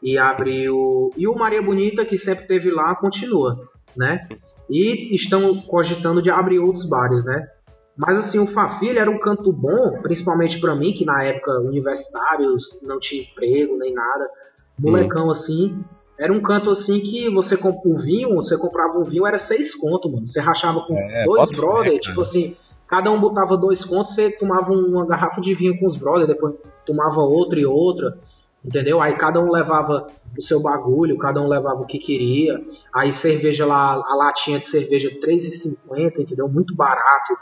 E 0.02 0.18
abriu. 0.18 1.10
E 1.16 1.26
o 1.26 1.34
Maria 1.34 1.62
Bonita, 1.62 2.04
que 2.04 2.18
sempre 2.18 2.46
teve 2.46 2.70
lá, 2.70 2.94
continua, 2.94 3.68
né? 3.96 4.28
E 4.72 5.14
estão 5.14 5.60
cogitando 5.62 6.22
de 6.22 6.30
abrir 6.30 6.58
outros 6.58 6.88
bares, 6.88 7.22
né? 7.24 7.46
Mas 7.94 8.18
assim, 8.18 8.38
o 8.38 8.46
Fafi 8.46 8.88
ele 8.88 8.98
era 8.98 9.10
um 9.10 9.18
canto 9.20 9.52
bom, 9.52 10.00
principalmente 10.02 10.58
pra 10.58 10.74
mim, 10.74 10.92
que 10.92 11.04
na 11.04 11.22
época 11.22 11.60
universitários 11.60 12.80
não 12.82 12.98
tinha 12.98 13.22
emprego 13.22 13.76
nem 13.76 13.92
nada. 13.92 14.30
Molecão 14.78 15.30
assim. 15.30 15.78
Era 16.18 16.32
um 16.32 16.40
canto 16.40 16.70
assim 16.70 17.00
que 17.00 17.28
você 17.28 17.56
compra 17.56 17.90
um 17.90 17.96
vinho, 17.96 18.34
você 18.36 18.56
comprava 18.56 18.98
um 18.98 19.04
vinho, 19.04 19.26
era 19.26 19.38
seis 19.38 19.74
conto, 19.74 20.10
mano. 20.10 20.26
Você 20.26 20.40
rachava 20.40 20.80
com 20.86 20.96
É, 20.96 21.24
dois 21.24 21.40
bota 21.40 21.52
fé, 21.52 21.60
brother, 21.60 21.84
cara. 21.84 21.98
tipo 22.00 22.20
assim, 22.22 22.56
cada 22.88 23.10
um 23.10 23.20
botava 23.20 23.56
dois 23.56 23.84
contos, 23.84 24.14
você 24.14 24.30
tomava 24.30 24.72
uma 24.72 25.06
garrafa 25.06 25.40
de 25.40 25.52
vinho 25.52 25.78
com 25.78 25.86
os 25.86 25.96
brothers, 25.96 26.28
depois 26.28 26.54
tomava 26.86 27.20
outra 27.20 27.60
e 27.60 27.66
outra. 27.66 28.16
Entendeu? 28.64 29.00
Aí 29.00 29.16
cada 29.16 29.40
um 29.40 29.50
levava 29.50 30.06
o 30.38 30.40
seu 30.40 30.62
bagulho, 30.62 31.18
cada 31.18 31.40
um 31.40 31.48
levava 31.48 31.80
o 31.80 31.86
que 31.86 31.98
queria. 31.98 32.60
Aí 32.94 33.12
cerveja 33.12 33.66
lá, 33.66 33.94
a 33.94 34.14
latinha 34.16 34.60
de 34.60 34.66
cerveja 34.68 35.08
R$3,50, 35.08 36.20
entendeu? 36.20 36.48
Muito 36.48 36.74
barato. 36.74 37.34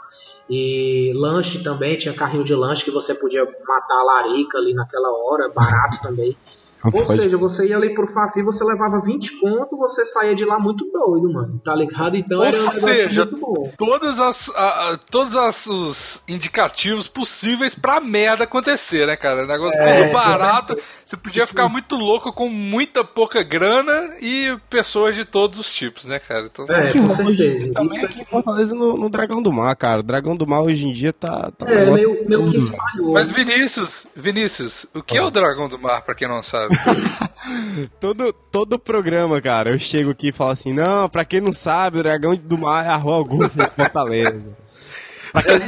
E 0.49 1.11
lanche 1.15 1.63
também, 1.63 1.95
tinha 1.97 2.13
carrinho 2.13 2.43
de 2.43 2.55
lanche 2.55 2.83
que 2.83 2.91
você 2.91 3.13
podia 3.13 3.45
matar 3.45 3.99
a 3.99 4.03
larica 4.03 4.57
ali 4.57 4.73
naquela 4.73 5.09
hora, 5.09 5.49
barato 5.49 6.01
também. 6.01 6.35
Ou 6.83 6.91
Pode- 6.91 7.21
seja, 7.21 7.37
você 7.37 7.67
ia 7.67 7.77
ali 7.77 7.93
pro 7.93 8.07
Fafi, 8.07 8.41
você 8.41 8.63
levava 8.63 8.99
20 8.99 9.39
conto, 9.39 9.77
você 9.77 10.03
saía 10.03 10.33
de 10.33 10.43
lá 10.43 10.57
muito 10.59 10.83
doido, 10.91 11.31
mano. 11.31 11.61
Tá 11.63 11.75
ligado? 11.75 12.15
Então 12.17 12.39
Ou 12.39 12.43
era 12.43 12.57
um 12.57 12.59
negócio 12.59 12.81
seja, 12.81 13.21
muito 13.21 13.37
bom. 13.37 13.71
Todas 13.77 14.19
as, 14.19 14.49
a- 14.55 14.93
a- 14.93 14.97
todos 15.11 15.35
as- 15.35 15.67
os 15.67 16.23
indicativos 16.27 17.07
possíveis 17.07 17.75
pra 17.75 17.99
merda 18.01 18.45
acontecer, 18.45 19.05
né, 19.05 19.15
cara? 19.15 19.45
Negócio 19.45 19.79
É, 19.79 19.93
tudo 20.05 20.11
barato. 20.11 20.75
Você 21.11 21.17
podia 21.17 21.45
ficar 21.45 21.67
muito 21.67 21.93
louco 21.97 22.31
com 22.31 22.47
muita 22.47 23.03
pouca 23.03 23.43
grana 23.43 24.15
e 24.21 24.57
pessoas 24.69 25.13
de 25.13 25.25
todos 25.25 25.59
os 25.59 25.73
tipos, 25.73 26.05
né, 26.05 26.19
cara? 26.19 26.45
Então, 26.45 26.65
É, 26.73 26.87
Que 26.87 26.99
com 26.99 27.09
certeza. 27.09 27.73
Também 27.73 27.97
Isso 27.97 28.05
aqui 28.05 28.21
em 28.21 28.23
Fortaleza 28.25 28.73
no, 28.73 28.95
no 28.95 29.09
Dragão 29.09 29.41
do 29.41 29.51
Mar, 29.51 29.75
cara. 29.75 29.99
O 29.99 30.03
Dragão 30.03 30.37
do 30.37 30.47
Mar 30.47 30.61
hoje 30.61 30.87
em 30.87 30.93
dia 30.93 31.11
tá. 31.11 31.51
tá 31.51 31.65
um 31.65 31.69
é, 31.69 31.83
negócio 31.83 32.09
meio, 32.09 32.27
meio 32.29 32.51
que 32.51 32.57
espalhou. 32.59 33.11
Mas 33.11 33.29
Vinícius, 33.29 34.07
Vinícius, 34.15 34.85
o 34.95 35.03
que 35.03 35.17
é 35.17 35.21
o 35.21 35.29
Dragão 35.29 35.67
do 35.67 35.77
Mar, 35.77 36.01
pra 36.01 36.15
quem 36.15 36.29
não 36.29 36.41
sabe? 36.41 36.77
Todo, 37.99 38.31
todo 38.31 38.79
programa, 38.79 39.41
cara, 39.41 39.71
eu 39.71 39.79
chego 39.79 40.11
aqui 40.11 40.29
e 40.29 40.31
falo 40.31 40.51
assim: 40.51 40.71
não, 40.71 41.09
pra 41.09 41.25
quem 41.25 41.41
não 41.41 41.51
sabe, 41.51 41.99
o 41.99 42.03
Dragão 42.03 42.35
do 42.35 42.57
Mar 42.57 42.85
é 42.85 42.89
a 42.89 42.95
Rua 42.95 43.15
Augusta 43.15 43.69
Fortaleza. 43.75 44.55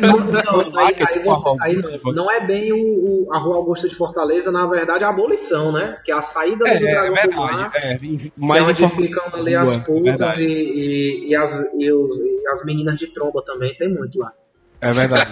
Não 0.01 0.70
do 0.72 0.80
aí, 0.80 0.93
é 0.97 1.03
aí 1.03 1.20
a 1.20 1.22
você- 1.24 1.49
Rua 1.49 1.57
aí 1.61 1.76
Augusta 1.76 1.91
de 1.97 2.03
não, 2.03 2.14
não 2.14 2.32
é 2.32 2.45
bem 2.45 2.72
o, 2.74 2.78
o- 3.28 3.34
a 3.34 3.38
Rua 3.39 3.55
Augusta 3.57 3.88
de 3.88 3.95
Fortaleza, 3.95 4.51
na 4.51 4.66
verdade 4.68 5.03
é 5.03 5.07
a 5.07 5.09
abolição, 5.09 5.72
né? 5.72 5.97
Que 6.03 6.11
é 6.11 6.16
a 6.16 6.22
saída 6.22 6.57
do 6.66 6.68
É, 6.68 6.76
é 6.76 6.80
Dragão 6.80 7.09
do 7.09 7.14
verdade. 7.14 7.36
Mar, 7.36 7.72
É, 7.76 7.97
que 7.97 8.28
é 8.28 8.32
mas 8.38 8.68
onde 8.68 8.89
ficam 8.89 9.24
ali 9.34 9.55
as 9.55 9.76
é 9.76 9.80
putas 9.80 10.03
verdade. 10.03 10.43
e, 10.43 11.26
e, 11.26 11.30
e 11.30 11.36
as, 11.36 11.53
e, 11.78 11.91
os- 11.91 12.18
e 12.20 12.47
as 12.51 12.66
meninas 12.66 12.97
de 12.97 13.07
tromba 13.07 13.41
também, 13.45 13.74
tem 13.76 13.88
muito 13.89 14.20
lá. 14.20 14.32
É 14.82 14.91
verdade. 14.91 15.32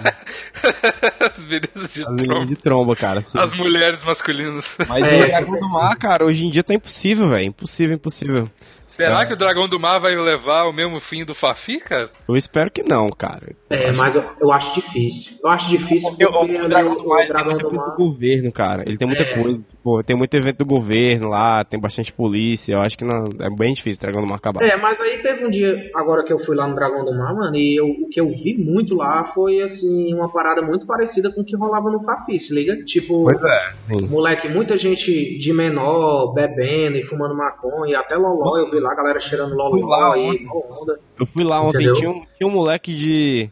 As 1.20 1.44
meninas 1.44 1.92
de 1.92 2.00
As 2.00 2.08
meninas 2.08 2.24
tromba. 2.26 2.46
de 2.46 2.56
tromba, 2.56 2.96
cara. 2.96 3.20
sim. 3.20 3.38
As 3.38 3.52
mulheres 3.54 4.02
masculinas. 4.02 4.78
Mas 4.88 5.06
É, 5.06 5.24
o 5.24 5.26
Dragão 5.26 5.60
do 5.60 5.68
Mar, 5.68 5.94
cara, 5.98 6.24
hoje 6.24 6.46
em 6.46 6.50
dia 6.50 6.62
tá 6.64 6.72
impossível, 6.72 7.28
velho. 7.28 7.44
Impossível, 7.44 7.94
impossível. 7.94 8.48
Será 8.92 9.22
É. 9.22 9.26
que 9.26 9.32
o 9.32 9.36
Dragão 9.36 9.66
do 9.68 9.80
Mar 9.80 9.98
vai 9.98 10.14
levar 10.14 10.64
o 10.64 10.72
mesmo 10.72 11.00
fim 11.00 11.24
do 11.24 11.34
Fafi, 11.34 11.78
cara? 11.80 12.10
Eu 12.28 12.36
espero 12.36 12.70
que 12.70 12.82
não, 12.82 13.08
cara. 13.08 13.52
É, 13.70 13.90
mas 13.92 14.14
eu, 14.14 14.22
eu 14.40 14.52
acho 14.52 14.74
difícil. 14.74 15.32
Eu 15.42 15.50
acho 15.50 15.70
difícil 15.70 16.10
porque, 16.10 16.26
Porque 16.26 16.56
o, 16.58 16.64
o 16.64 16.68
Dragão 16.68 16.94
do 16.96 17.08
Mar 17.08 17.18
ele 17.20 17.26
tem 17.28 17.32
Dragão 17.34 17.52
muita 17.52 17.68
do 17.70 17.74
Mar- 17.74 17.90
do 17.90 17.96
governo, 17.96 18.52
cara. 18.52 18.82
Ele 18.86 18.98
tem 18.98 19.08
muita 19.08 19.22
É. 19.22 19.42
coisa. 19.42 19.66
Pô, 19.82 20.02
tem 20.02 20.14
muito 20.16 20.36
evento 20.36 20.58
do 20.58 20.66
governo 20.66 21.28
lá, 21.30 21.64
tem 21.64 21.80
bastante 21.80 22.12
polícia. 22.12 22.74
Eu 22.74 22.80
acho 22.82 22.98
que 22.98 23.04
não, 23.04 23.24
é 23.40 23.48
bem 23.56 23.72
difícil 23.72 23.98
o 24.00 24.02
Dragão 24.02 24.22
do 24.26 24.28
Mar 24.28 24.36
acabar. 24.36 24.62
É, 24.62 24.76
mas 24.76 25.00
aí 25.00 25.18
teve 25.22 25.46
um 25.46 25.50
dia, 25.50 25.90
agora 25.94 26.22
que 26.22 26.32
eu 26.32 26.38
fui 26.38 26.54
lá 26.54 26.68
no 26.68 26.74
Dragão 26.74 27.04
do 27.04 27.16
Mar, 27.16 27.34
mano, 27.34 27.56
e 27.56 27.74
eu- 27.80 27.86
o 27.86 28.08
que 28.10 28.20
eu 28.20 28.28
vi 28.28 28.56
muito 28.58 28.94
lá 28.94 29.24
foi, 29.24 29.62
assim, 29.62 30.12
uma 30.14 30.30
parada 30.30 30.60
muito 30.60 30.86
parecida 30.86 31.32
com 31.32 31.40
o 31.40 31.44
que 31.44 31.56
rolava 31.56 31.90
no 31.90 32.02
Fafi, 32.02 32.38
se 32.38 32.54
liga? 32.54 32.76
Tipo, 32.84 33.22
Pois 33.24 33.42
é, 33.42 33.72
sim. 33.86 34.06
moleque, 34.08 34.48
muita 34.50 34.76
gente 34.76 35.38
de 35.38 35.52
menor, 35.52 36.32
bebendo 36.34 36.96
e 36.98 37.02
fumando 37.02 37.34
maconha, 37.34 37.98
até 38.00 38.16
loló, 38.16 38.58
eu 38.58 38.70
vi 38.70 38.81
lá 38.82 38.92
a 38.92 38.96
galera 38.96 39.20
cheirando 39.20 39.50
Fui 39.50 39.58
lá 39.82 39.98
loló 39.98 40.12
aí, 40.12 40.26
ontem. 40.28 40.44
mó 40.46 40.62
onda. 40.82 40.98
Eu 41.18 41.26
fui 41.26 41.44
lá 41.44 41.60
ontem, 41.62 41.92
tinha 41.92 42.10
um, 42.10 42.24
tinha 42.36 42.48
um 42.48 42.50
moleque 42.50 42.94
de 42.94 43.50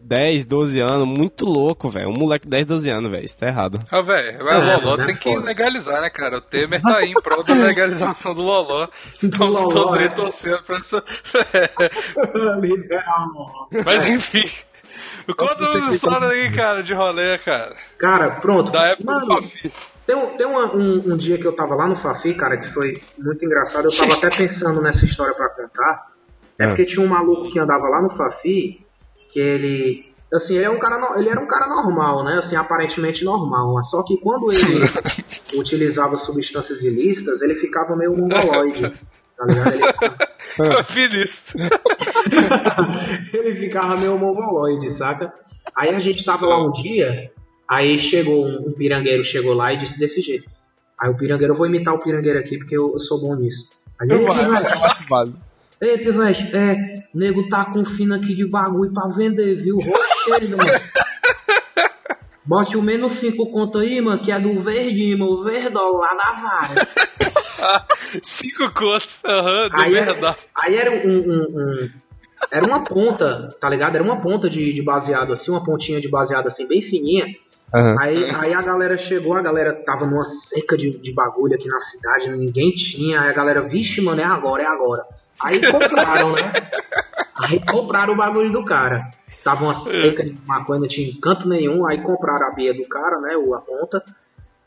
10, 0.00 0.46
12 0.46 0.80
anos, 0.80 1.06
muito 1.06 1.44
louco, 1.44 1.88
velho. 1.88 2.08
Um 2.08 2.12
moleque 2.16 2.44
de 2.44 2.50
10, 2.50 2.66
12 2.66 2.90
anos, 2.90 3.10
velho. 3.10 3.24
Isso 3.24 3.38
tá 3.38 3.46
errado. 3.48 3.80
Ah, 3.90 4.02
velho, 4.02 4.44
mas 4.44 4.56
É, 4.68 4.76
o 4.76 4.80
Loló 4.80 4.96
né, 4.98 5.06
tem 5.06 5.16
que 5.16 5.34
foda. 5.34 5.46
legalizar, 5.46 6.00
né, 6.00 6.10
cara? 6.10 6.38
O 6.38 6.40
Temer 6.40 6.80
tá 6.80 6.98
aí 6.98 7.10
em 7.10 7.22
prol 7.22 7.42
da 7.42 7.54
legalização 7.58 8.34
do 8.34 8.42
Loló. 8.42 8.86
Estamos 9.20 9.60
Loló, 9.60 9.72
todos 9.72 9.94
aí 9.94 10.04
é. 10.04 10.08
torcendo 10.08 10.62
pra 10.62 10.78
isso. 10.78 11.02
Mas 13.84 14.06
enfim. 14.06 14.48
Conta 15.36 15.70
umas 15.70 15.94
histórias 15.94 16.30
aí, 16.30 16.50
cara, 16.52 16.82
de 16.82 16.94
rolê, 16.94 17.36
cara. 17.38 17.74
Cara, 17.98 18.30
pronto. 18.40 18.70
Da 18.70 18.88
época 18.90 19.18
do 19.20 19.26
Mano, 19.26 19.42
Fafi. 19.42 19.72
Tem, 20.06 20.14
um, 20.16 20.36
tem 20.36 20.46
uma- 20.46 20.74
um, 20.74 21.12
um 21.12 21.16
dia 21.16 21.36
que 21.38 21.44
eu 21.46 21.52
tava 21.54 21.74
lá 21.74 21.86
no 21.88 21.96
Fafi, 21.96 22.32
cara, 22.34 22.56
que 22.56 22.68
foi 22.68 23.00
muito 23.18 23.44
engraçado. 23.44 23.86
Eu 23.88 23.96
tava 23.96 24.14
até 24.14 24.30
pensando 24.30 24.80
nessa 24.80 25.04
história 25.04 25.34
pra 25.34 25.48
contar. 25.48 26.12
É 26.58 26.64
Ah. 26.64 26.68
porque 26.68 26.84
tinha 26.84 27.04
um 27.04 27.08
maluco 27.08 27.50
que 27.50 27.58
andava 27.58 27.88
lá 27.88 28.00
no 28.02 28.08
Fafi, 28.10 28.84
que 29.30 29.40
ele. 29.40 30.06
Assim, 30.32 30.54
ele, 30.56 30.64
é 30.64 30.70
um 30.70 30.78
cara, 30.78 31.18
ele 31.18 31.28
era 31.28 31.40
um 31.40 31.46
cara 31.46 31.66
normal, 31.68 32.24
né? 32.24 32.38
Assim, 32.38 32.56
aparentemente 32.56 33.24
normal. 33.24 33.74
mas 33.74 33.88
Só 33.90 34.02
que 34.02 34.16
quando 34.18 34.50
ele 34.52 34.80
utilizava 35.58 36.16
substâncias 36.16 36.82
ilícitas, 36.82 37.42
ele 37.42 37.54
ficava 37.54 37.94
meio 37.96 38.16
mongoloide. 38.16 38.92
Tá 39.36 39.44
ligado? 39.44 39.74
Ele 39.74 39.82
ficava- 39.92 40.82
Feliz. 40.84 41.54
ele 43.32 43.54
ficava 43.56 43.96
meio 43.96 44.18
mongoloide, 44.18 44.90
saca? 44.90 45.32
Aí 45.76 45.94
a 45.94 45.98
gente 45.98 46.24
tava 46.24 46.46
lá 46.46 46.62
um 46.66 46.72
dia, 46.72 47.30
aí 47.68 47.98
chegou 47.98 48.46
um, 48.46 48.68
um 48.68 48.72
pirangueiro, 48.72 49.24
chegou 49.24 49.54
lá 49.54 49.72
e 49.72 49.78
disse 49.78 49.98
desse 49.98 50.20
jeito. 50.20 50.48
Aí 50.98 51.10
o 51.10 51.16
pirangueiro, 51.16 51.52
eu 51.52 51.56
vou 51.56 51.66
imitar 51.66 51.94
o 51.94 51.98
pirangueiro 52.00 52.38
aqui 52.38 52.58
porque 52.58 52.76
eu, 52.76 52.92
eu 52.92 52.98
sou 52.98 53.20
bom 53.20 53.34
nisso. 53.36 53.68
Aí, 54.00 54.08
pivete, 54.08 55.08
Válido. 55.08 55.38
ei, 55.80 55.98
pivete, 55.98 56.56
é, 56.56 56.76
nego 57.14 57.48
tá 57.48 57.64
com 57.66 57.84
fina 57.84 58.16
aqui 58.16 58.34
de 58.34 58.46
bagulho 58.48 58.92
pra 58.92 59.06
vender, 59.08 59.54
viu? 59.56 59.76
Rochedo, 59.78 60.56
mano. 60.56 60.70
Bote 62.44 62.76
o 62.76 62.82
menos 62.82 63.14
5 63.14 63.50
conto 63.50 63.78
aí, 63.78 64.00
mano, 64.00 64.22
que 64.22 64.30
é 64.30 64.38
do 64.38 64.54
verdinho, 64.60 65.18
mano, 65.18 65.32
o 65.32 65.42
verdol 65.42 65.96
lá 65.96 66.14
da 66.14 66.32
vara. 66.32 66.88
Cinco 68.22 68.72
contos, 68.72 69.18
aham, 69.24 69.68
do 69.68 69.80
Aí, 69.80 69.94
era- 69.96 70.12
verdade. 70.12 70.36
aí 70.54 70.76
era 70.76 70.90
um, 70.92 71.08
um- 71.08 71.42
um- 71.82 71.90
Era 72.52 72.64
uma 72.66 72.84
ponta, 72.84 73.48
tá 73.60 73.68
ligado? 73.68 73.96
Era 73.96 74.04
uma 74.04 74.20
ponta 74.20 74.48
de, 74.48 74.72
de 74.72 74.80
baseado 74.82 75.32
assim, 75.32 75.50
uma 75.50 75.64
pontinha 75.64 76.00
de 76.00 76.08
baseado 76.08 76.46
assim, 76.46 76.68
bem 76.68 76.80
fininha. 76.80 77.26
Aham. 77.74 77.96
Aí, 77.98 78.24
aí 78.30 78.54
a 78.54 78.62
galera 78.62 78.96
chegou, 78.96 79.34
a 79.34 79.42
galera 79.42 79.72
tava 79.72 80.06
numa 80.06 80.24
seca 80.24 80.76
de, 80.76 80.96
de 80.98 81.12
bagulho 81.12 81.54
aqui 81.54 81.68
na 81.68 81.80
cidade, 81.80 82.30
ninguém 82.30 82.70
tinha. 82.72 83.20
Aí 83.20 83.30
a 83.30 83.32
galera, 83.32 83.62
vixe, 83.62 84.00
mano, 84.00 84.20
é 84.20 84.24
agora, 84.24 84.62
é 84.62 84.66
agora. 84.66 85.04
Aí 85.42 85.60
compraram, 85.70 86.32
né? 86.32 86.52
Aí 87.36 87.60
compraram 87.66 88.14
o 88.14 88.16
bagulho 88.16 88.50
do 88.50 88.64
cara. 88.64 89.10
Tava 89.44 89.64
uma 89.64 89.74
seca 89.74 90.24
de 90.24 90.34
maconha, 90.46 90.80
não 90.80 90.88
tinha 90.88 91.12
canto 91.20 91.48
nenhum. 91.48 91.86
Aí 91.86 92.00
compraram 92.02 92.48
a 92.48 92.54
beia 92.54 92.72
do 92.74 92.88
cara, 92.88 93.20
né? 93.20 93.36
o- 93.36 93.54
A 93.54 93.60
ponta. 93.60 94.02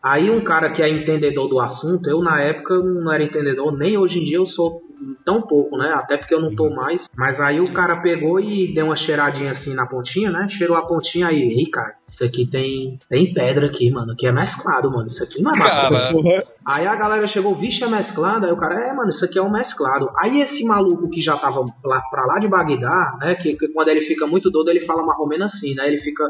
Aí 0.01 0.29
um 0.29 0.41
cara 0.41 0.69
que 0.71 0.81
é 0.81 0.87
entendedor 0.87 1.49
do 1.49 1.59
assunto, 1.59 2.09
eu 2.09 2.21
na 2.21 2.41
época 2.41 2.77
não 2.79 3.11
era 3.11 3.21
entendedor, 3.23 3.75
nem 3.77 3.97
hoje 3.97 4.19
em 4.19 4.23
dia 4.23 4.37
eu 4.37 4.45
sou 4.45 4.81
tão 5.25 5.41
pouco, 5.41 5.77
né? 5.77 5.91
Até 5.93 6.17
porque 6.17 6.33
eu 6.33 6.41
não 6.41 6.55
tô 6.55 6.69
mais. 6.69 7.09
Mas 7.15 7.39
aí 7.39 7.59
o 7.59 7.73
cara 7.73 7.97
pegou 7.97 8.39
e 8.39 8.73
deu 8.73 8.85
uma 8.85 8.95
cheiradinha 8.95 9.51
assim 9.51 9.73
na 9.73 9.85
pontinha, 9.85 10.31
né? 10.31 10.47
Cheirou 10.49 10.77
a 10.77 10.85
pontinha 10.85 11.27
aí, 11.27 11.41
ei, 11.41 11.65
cara, 11.69 11.95
isso 12.07 12.23
aqui 12.23 12.45
tem, 12.45 12.99
tem 13.09 13.33
pedra 13.33 13.67
aqui, 13.67 13.91
mano, 13.91 14.15
que 14.15 14.27
é 14.27 14.31
mesclado, 14.31 14.91
mano. 14.91 15.07
Isso 15.07 15.23
aqui 15.23 15.41
não 15.41 15.51
é 15.51 15.57
maconha. 15.57 16.41
Cara, 16.41 16.47
Aí 16.65 16.85
a 16.85 16.95
galera 16.95 17.25
chegou, 17.27 17.55
vixe, 17.55 17.83
é 17.83 17.87
mesclado. 17.87 18.45
Aí 18.45 18.51
o 18.51 18.57
cara, 18.57 18.87
é, 18.87 18.93
mano, 18.93 19.09
isso 19.09 19.25
aqui 19.25 19.39
é 19.39 19.41
um 19.41 19.51
mesclado. 19.51 20.09
Aí 20.17 20.41
esse 20.41 20.63
maluco 20.63 21.09
que 21.09 21.21
já 21.21 21.37
tava 21.37 21.65
lá, 21.83 22.01
pra 22.01 22.25
lá 22.25 22.39
de 22.39 22.47
Bagdá, 22.47 23.17
né? 23.19 23.35
Que, 23.35 23.55
que 23.55 23.67
quando 23.69 23.89
ele 23.89 24.01
fica 24.01 24.27
muito 24.27 24.49
doido, 24.51 24.69
ele 24.69 24.81
fala 24.81 25.03
mais 25.03 25.19
ou 25.19 25.27
menos 25.27 25.53
assim, 25.53 25.73
né? 25.75 25.87
Ele 25.87 25.99
fica. 25.99 26.23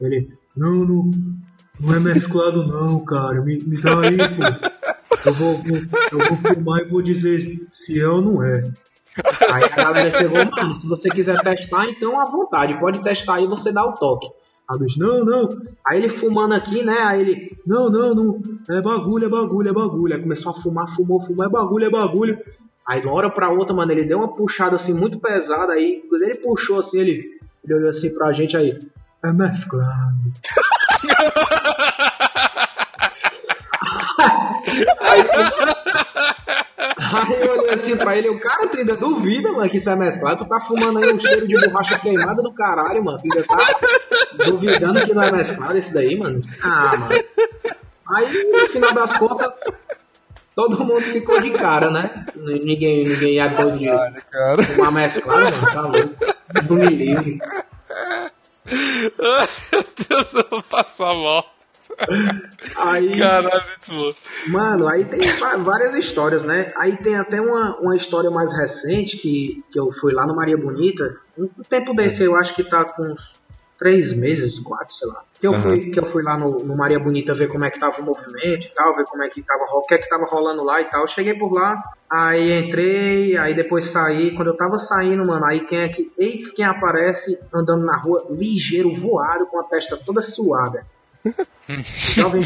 Ele. 0.00 0.28
Não, 0.56 0.84
não. 0.84 1.10
Não 1.80 1.94
é 1.94 2.00
mesclado 2.00 2.66
não, 2.66 3.04
cara. 3.04 3.40
Me, 3.42 3.58
me 3.58 3.80
dá 3.80 4.00
aí, 4.00 4.16
pô. 4.16 5.26
Eu 5.26 5.32
vou, 5.34 5.54
vou- 5.58 5.76
eu 6.12 6.18
vou 6.28 6.52
filmar 6.54 6.80
e 6.80 6.88
vou 6.88 7.02
dizer 7.02 7.66
se 7.72 8.00
é 8.00 8.06
ou 8.08 8.20
não 8.22 8.42
é. 8.42 8.70
Aí 9.50 9.64
a 9.64 9.68
galera 9.76 10.18
chegou, 10.18 10.38
mano, 10.44 10.74
se 10.76 10.86
você 10.86 11.08
quiser 11.08 11.40
testar, 11.42 11.86
então 11.88 12.20
à 12.20 12.24
vontade, 12.26 12.78
pode 12.78 13.02
testar 13.02 13.36
aí, 13.36 13.46
você 13.46 13.72
dá 13.72 13.84
o 13.84 13.92
toque. 13.92 14.28
Aí 14.68 14.78
bicho, 14.78 14.98
não, 14.98 15.24
não. 15.24 15.48
Aí 15.86 15.98
ele 15.98 16.08
fumando 16.08 16.52
aqui, 16.54 16.82
né? 16.82 16.98
Aí 16.98 17.20
ele, 17.20 17.56
não, 17.66 17.88
não, 17.88 18.14
não. 18.14 18.40
É 18.68 18.80
bagulho, 18.80 19.26
é 19.26 19.28
bagulho, 19.28 19.68
é 19.68 19.72
bagulho. 19.72 20.14
Aí 20.14 20.20
começou 20.20 20.50
a 20.52 20.54
fumar, 20.54 20.88
fumou, 20.94 21.20
fumou, 21.20 21.44
é 21.46 21.48
bagulho, 21.48 21.84
é 21.86 21.90
bagulho. 21.90 22.38
Aí 22.86 23.00
de 23.00 23.06
uma 23.06 23.14
hora 23.16 23.30
pra 23.30 23.48
outra, 23.50 23.74
mano, 23.74 23.90
ele 23.92 24.04
deu 24.04 24.18
uma 24.18 24.34
puxada 24.34 24.76
assim 24.76 24.92
muito 24.92 25.18
pesada. 25.18 25.72
Aí 25.72 26.02
quando 26.08 26.22
ele 26.22 26.34
puxou 26.36 26.78
assim, 26.80 26.98
ele, 26.98 27.38
ele 27.64 27.74
olhou 27.74 27.90
assim 27.90 28.12
pra 28.14 28.32
gente 28.32 28.56
aí. 28.56 28.78
É 29.24 29.32
mesclado. 29.32 30.14
Aí 36.98 37.40
eu 37.40 37.52
olhei 37.58 37.70
assim 37.74 37.96
pra 37.96 38.16
ele, 38.16 38.28
o 38.28 38.38
cara, 38.38 38.66
tu 38.66 38.76
ainda 38.76 38.96
duvida, 38.96 39.52
mano, 39.52 39.70
que 39.70 39.78
isso 39.78 39.88
é 39.88 39.96
mesclado? 39.96 40.44
Tu 40.44 40.48
tá 40.48 40.60
fumando 40.60 40.98
aí 40.98 41.12
um 41.12 41.18
cheiro 41.18 41.46
de 41.46 41.58
borracha 41.68 41.98
queimada 41.98 42.42
do 42.42 42.52
caralho, 42.52 43.02
mano. 43.04 43.18
Tu 43.18 43.28
ainda 43.32 43.46
tá 43.46 43.56
duvidando 44.46 45.00
que 45.02 45.14
não 45.14 45.22
é 45.22 45.32
mesclado 45.32 45.78
esse 45.78 45.94
daí, 45.94 46.16
mano? 46.18 46.42
Ah, 46.62 46.96
mano. 46.96 47.24
Aí, 48.16 48.52
no 48.52 48.66
final 48.68 48.92
das 48.92 49.16
contas, 49.16 49.52
todo 50.54 50.84
mundo 50.84 51.02
ficou 51.02 51.40
de 51.40 51.50
cara, 51.50 51.90
né? 51.90 52.24
Ninguém, 52.36 53.08
ninguém 53.08 53.40
é 53.40 53.48
doido 53.48 53.78
de 53.78 53.86
Cara. 54.30 54.62
fumar 54.62 54.92
mesclado, 54.92 55.56
mano, 55.56 55.72
tá 55.72 55.80
louco. 55.80 56.14
Não 56.68 56.76
me 56.76 56.86
livre. 56.86 57.38
Ai, 58.68 59.48
meu 59.72 59.84
Deus, 60.08 60.34
eu 60.34 60.46
vou 60.50 60.62
passar 60.62 61.14
mal. 61.14 61.54
Aí, 62.76 63.16
Caralho, 63.18 63.64
muito 63.66 63.94
bom. 63.94 64.12
Mano, 64.48 64.88
aí 64.88 65.04
tem 65.04 65.20
várias 65.62 65.94
histórias, 65.94 66.42
né? 66.44 66.72
Aí 66.76 66.96
tem 66.96 67.16
até 67.16 67.40
uma, 67.40 67.76
uma 67.78 67.96
história 67.96 68.30
mais 68.30 68.52
recente 68.52 69.16
que, 69.16 69.64
que 69.70 69.78
eu 69.78 69.92
fui 69.92 70.12
lá 70.12 70.26
no 70.26 70.34
Maria 70.34 70.56
Bonita. 70.56 71.16
Um 71.38 71.48
tempo 71.68 71.94
desse, 71.94 72.22
eu 72.22 72.36
acho 72.36 72.54
que 72.54 72.64
tá 72.64 72.84
com 72.84 73.12
uns 73.12 73.45
três 73.78 74.12
meses, 74.12 74.58
quatro, 74.58 74.94
sei 74.94 75.08
lá. 75.08 75.22
Que 75.38 75.46
eu, 75.46 75.54
fui, 75.54 75.90
que 75.90 75.98
eu 75.98 76.06
fui 76.06 76.22
lá 76.22 76.38
no, 76.38 76.58
no 76.64 76.76
Maria 76.76 76.98
Bonita 76.98 77.34
ver 77.34 77.48
como 77.48 77.64
é 77.64 77.70
que 77.70 77.78
tava 77.78 78.00
o 78.00 78.04
movimento 78.04 78.66
e 78.66 78.70
tal, 78.74 78.94
ver 78.94 79.04
como 79.04 79.22
é 79.22 79.28
que 79.28 79.42
tava, 79.42 79.64
o 79.64 79.82
que 79.82 79.94
é 79.94 79.98
que 79.98 80.08
tava 80.08 80.24
rolando 80.24 80.64
lá 80.64 80.80
e 80.80 80.86
tal. 80.86 81.02
Eu 81.02 81.06
cheguei 81.06 81.34
por 81.34 81.52
lá, 81.52 81.82
aí 82.10 82.58
entrei, 82.58 83.36
aí 83.36 83.54
depois 83.54 83.86
saí. 83.86 84.34
Quando 84.34 84.48
eu 84.48 84.56
tava 84.56 84.78
saindo, 84.78 85.26
mano, 85.26 85.44
aí 85.44 85.60
quem 85.60 85.80
é 85.80 85.88
que. 85.88 86.10
Eis 86.18 86.50
quem 86.50 86.64
aparece 86.64 87.38
andando 87.52 87.84
na 87.84 87.96
rua, 87.96 88.26
ligeiro, 88.30 88.94
voado, 88.94 89.46
com 89.46 89.60
a 89.60 89.64
testa 89.64 89.96
toda 89.96 90.22
suada. 90.22 90.86
Jovem 92.14 92.42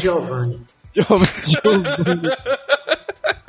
Giovanni. 1.37 2.21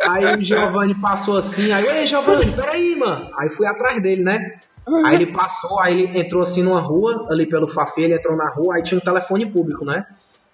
Aí 0.04 0.36
o 0.36 0.44
Giovanni 0.44 0.94
passou 0.94 1.38
assim, 1.38 1.72
aí, 1.72 1.86
ei 1.86 2.06
Giovanni, 2.06 2.52
peraí, 2.52 2.96
mano. 2.96 3.30
Aí 3.38 3.48
fui 3.50 3.66
atrás 3.66 4.00
dele, 4.02 4.22
né? 4.22 4.60
Aí 5.04 5.14
ele 5.14 5.32
passou, 5.32 5.80
aí 5.80 6.02
ele 6.02 6.18
entrou 6.18 6.42
assim 6.42 6.62
numa 6.62 6.80
rua, 6.80 7.28
ali 7.30 7.46
pelo 7.46 7.68
Fafê, 7.68 8.02
ele 8.02 8.14
entrou 8.14 8.36
na 8.36 8.50
rua, 8.50 8.76
aí 8.76 8.82
tinha 8.82 8.98
um 8.98 9.04
telefone 9.04 9.46
público, 9.46 9.84
né? 9.84 10.06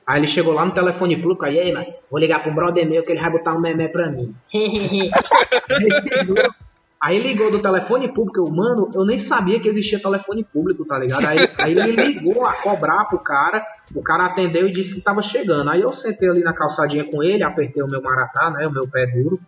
Aí 0.06 0.20
ele 0.20 0.26
chegou 0.26 0.54
lá 0.54 0.64
no 0.64 0.72
telefone 0.72 1.16
público, 1.16 1.44
aí, 1.44 1.58
ei, 1.58 1.72
mano, 1.72 1.86
vou 2.10 2.18
ligar 2.18 2.42
pro 2.42 2.54
brother 2.54 2.88
meu 2.88 3.02
que 3.02 3.12
ele 3.12 3.20
vai 3.20 3.30
botar 3.30 3.54
um 3.54 3.60
memé 3.60 3.88
pra 3.88 4.10
mim. 4.10 4.34
Aí 7.00 7.20
ligou 7.20 7.48
do 7.48 7.60
telefone 7.60 8.08
público, 8.08 8.40
eu, 8.40 8.52
mano, 8.52 8.90
eu 8.92 9.04
nem 9.04 9.20
sabia 9.20 9.60
que 9.60 9.68
existia 9.68 10.00
telefone 10.00 10.42
público, 10.42 10.84
tá 10.84 10.98
ligado? 10.98 11.26
Aí, 11.26 11.38
aí 11.56 11.78
ele 11.78 11.92
ligou 11.92 12.44
a 12.44 12.52
cobrar 12.54 13.04
pro 13.04 13.20
cara, 13.20 13.64
o 13.94 14.02
cara 14.02 14.26
atendeu 14.26 14.66
e 14.66 14.72
disse 14.72 14.96
que 14.96 15.00
tava 15.00 15.22
chegando. 15.22 15.70
Aí 15.70 15.80
eu 15.80 15.92
sentei 15.92 16.28
ali 16.28 16.42
na 16.42 16.52
calçadinha 16.52 17.04
com 17.04 17.22
ele, 17.22 17.44
apertei 17.44 17.84
o 17.84 17.86
meu 17.86 18.02
maratá, 18.02 18.50
né, 18.50 18.66
o 18.66 18.72
meu 18.72 18.88
pé 18.88 19.06
duro. 19.06 19.38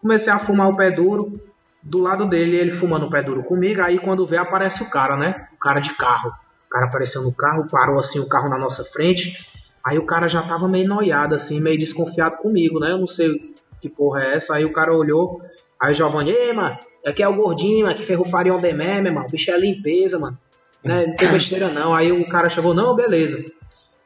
Comecei 0.00 0.32
a 0.32 0.38
fumar 0.38 0.68
o 0.68 0.76
pé 0.76 0.90
duro, 0.90 1.38
do 1.82 1.98
lado 1.98 2.26
dele 2.26 2.56
ele 2.56 2.72
fumando 2.72 3.06
o 3.06 3.10
pé 3.10 3.22
duro 3.22 3.42
comigo, 3.42 3.82
aí 3.82 3.98
quando 3.98 4.26
vê 4.26 4.36
aparece 4.36 4.82
o 4.82 4.90
cara, 4.90 5.16
né, 5.16 5.48
o 5.54 5.58
cara 5.58 5.80
de 5.80 5.94
carro. 5.94 6.30
O 6.66 6.70
cara 6.70 6.86
apareceu 6.86 7.22
no 7.22 7.32
carro, 7.32 7.66
parou 7.70 7.98
assim 7.98 8.18
o 8.18 8.28
carro 8.28 8.48
na 8.48 8.58
nossa 8.58 8.84
frente, 8.84 9.46
aí 9.84 9.98
o 9.98 10.04
cara 10.04 10.28
já 10.28 10.42
tava 10.42 10.68
meio 10.68 10.86
noiado 10.88 11.34
assim, 11.34 11.60
meio 11.60 11.78
desconfiado 11.78 12.36
comigo, 12.38 12.78
né, 12.78 12.92
eu 12.92 12.98
não 12.98 13.06
sei 13.06 13.54
que 13.80 13.88
porra 13.88 14.22
é 14.22 14.34
essa, 14.34 14.54
aí 14.54 14.64
o 14.64 14.72
cara 14.72 14.94
olhou, 14.94 15.40
Aí 15.80 15.92
o 15.92 15.94
Giovanni, 15.94 16.30
ei, 16.30 16.52
mano, 16.52 16.76
aqui 17.06 17.22
é 17.22 17.28
o 17.28 17.34
gordinho, 17.34 17.92
que 17.94 18.02
ferrufaria 18.02 18.52
on 18.52 18.60
the 18.60 18.72
meme, 18.72 19.10
mano. 19.10 19.26
O 19.26 19.30
bicho 19.30 19.50
é 19.50 19.58
limpeza, 19.58 20.18
mano. 20.18 20.36
Né? 20.82 21.06
Não 21.06 21.16
tem 21.16 21.28
besteira 21.30 21.68
não. 21.68 21.94
Aí 21.94 22.10
o 22.10 22.28
cara 22.28 22.48
chegou, 22.48 22.74
não, 22.74 22.96
beleza. 22.96 23.44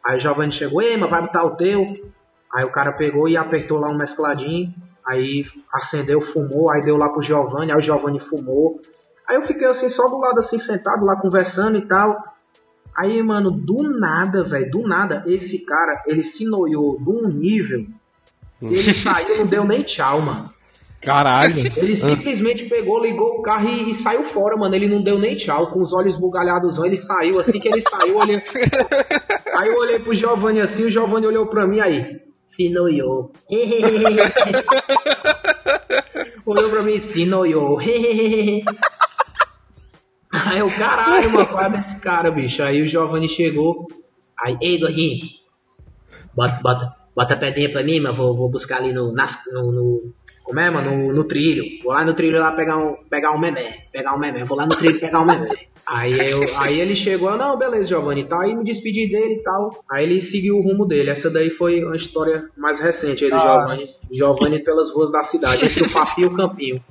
Aí 0.04 0.16
o 0.16 0.20
Giovanni 0.20 0.52
chegou, 0.52 0.82
ei, 0.82 0.96
mano, 0.96 1.10
vai 1.10 1.22
botar 1.22 1.44
o 1.44 1.56
teu. 1.56 2.12
Aí 2.54 2.64
o 2.64 2.70
cara 2.70 2.92
pegou 2.92 3.28
e 3.28 3.36
apertou 3.36 3.78
lá 3.78 3.88
um 3.88 3.96
mescladinho. 3.96 4.72
Aí 5.06 5.44
acendeu, 5.72 6.20
fumou, 6.20 6.70
aí 6.70 6.80
deu 6.82 6.96
lá 6.96 7.08
pro 7.08 7.22
Giovanni, 7.22 7.72
aí 7.72 7.78
o 7.78 7.82
Giovanni 7.82 8.20
fumou. 8.20 8.80
Aí 9.28 9.36
eu 9.36 9.42
fiquei 9.42 9.66
assim, 9.66 9.88
só 9.88 10.08
do 10.08 10.18
lado 10.18 10.38
assim, 10.38 10.58
sentado 10.58 11.04
lá 11.04 11.16
conversando 11.16 11.76
e 11.78 11.86
tal. 11.86 12.16
Aí, 12.96 13.22
mano, 13.22 13.50
do 13.50 13.82
nada, 13.98 14.44
velho, 14.44 14.70
do 14.70 14.86
nada, 14.86 15.24
esse 15.26 15.64
cara, 15.64 16.02
ele 16.06 16.22
se 16.22 16.44
noiou 16.44 16.98
de 16.98 17.10
um 17.10 17.28
nível. 17.28 17.86
Ele 18.60 18.94
saiu, 18.94 19.38
não 19.38 19.46
deu 19.46 19.64
nem 19.64 19.82
tchau, 19.82 20.20
mano. 20.20 20.50
Caralho. 21.00 21.54
Ele 21.76 21.96
simplesmente 21.96 22.66
pegou, 22.66 23.02
ligou 23.02 23.38
o 23.38 23.42
carro 23.42 23.68
e, 23.68 23.90
e 23.90 23.94
saiu 23.94 24.22
fora, 24.24 24.56
mano. 24.56 24.74
Ele 24.74 24.86
não 24.86 25.02
deu 25.02 25.18
nem 25.18 25.34
tchau, 25.34 25.72
com 25.72 25.80
os 25.80 25.92
olhos 25.92 26.14
bugalhados. 26.14 26.78
Ele 26.78 26.96
saiu, 26.96 27.40
assim 27.40 27.58
que 27.58 27.66
ele 27.66 27.80
saiu, 27.80 28.18
olhei. 28.18 28.40
Aí 29.58 29.68
eu 29.68 29.78
olhei 29.78 29.98
pro 29.98 30.14
Giovanni 30.14 30.60
assim, 30.60 30.84
o 30.84 30.90
Giovanni 30.90 31.26
olhou 31.26 31.46
pra 31.46 31.66
mim 31.66 31.80
aí. 31.80 32.20
Finoyo. 32.62 33.30
olhou 36.46 36.70
pra 36.70 36.82
mim, 36.82 37.00
Finoyo. 37.00 37.78
Aí 40.32 40.58
eu, 40.58 40.70
caralho, 40.70 41.30
mano, 41.32 41.46
qual 41.48 41.64
é 41.64 41.70
desse 41.70 42.00
cara, 42.00 42.30
bicho? 42.30 42.62
Aí 42.62 42.80
o 42.80 42.86
Giovanni 42.86 43.28
chegou. 43.28 43.88
Aí, 44.38 44.56
ei, 44.60 44.78
gordinho, 44.78 45.26
bota, 46.34 46.60
bota, 46.62 46.94
bota 47.16 47.34
a 47.34 47.36
pedrinha 47.36 47.70
pra 47.72 47.82
mim, 47.82 48.00
mas 48.00 48.16
vou, 48.16 48.34
vou 48.36 48.48
buscar 48.48 48.76
ali 48.78 48.92
no, 48.92 49.12
nas, 49.12 49.38
no, 49.52 49.72
no- 49.72 50.14
Como 50.44 50.58
é, 50.60 50.70
mano? 50.70 50.90
No, 50.90 51.12
no 51.12 51.24
trilho. 51.24 51.64
Vou 51.82 51.92
lá 51.92 52.04
no 52.04 52.14
trilho 52.14 52.38
lá 52.40 52.52
pegar 52.52 52.78
um, 52.78 52.94
pegar 53.10 53.32
um 53.32 53.38
memé. 53.38 53.86
Pegar 53.92 54.14
um 54.14 54.18
memé. 54.18 54.44
Vou 54.44 54.56
lá 54.56 54.66
no 54.66 54.76
trilho 54.76 55.00
pegar 55.00 55.20
um 55.20 55.26
memé. 55.26 55.50
Aí, 55.86 56.12
eu, 56.30 56.40
aí 56.58 56.80
ele 56.80 56.94
chegou, 56.94 57.30
eu, 57.30 57.36
não, 57.36 57.58
beleza, 57.58 57.86
Giovanni, 57.88 58.24
tá? 58.24 58.40
Aí 58.42 58.54
me 58.54 58.64
despedi 58.64 59.10
dele 59.10 59.34
e 59.34 59.42
tal. 59.42 59.82
Aí 59.90 60.04
ele 60.04 60.20
seguiu 60.20 60.56
o 60.56 60.62
rumo 60.62 60.86
dele. 60.86 61.10
Essa 61.10 61.28
daí 61.30 61.50
foi 61.50 61.82
uma 61.84 61.96
história 61.96 62.44
mais 62.56 62.80
recente 62.80 63.24
aí 63.24 63.30
do 63.30 63.38
Giovanni. 63.38 63.90
Giovanni 64.10 64.58
pelas 64.64 64.92
ruas 64.94 65.10
da 65.10 65.22
cidade, 65.22 65.64
entre 65.66 65.84
o 65.84 65.92
Papi 65.92 66.22
e 66.22 66.24
o 66.26 66.34
Campinho. 66.36 66.82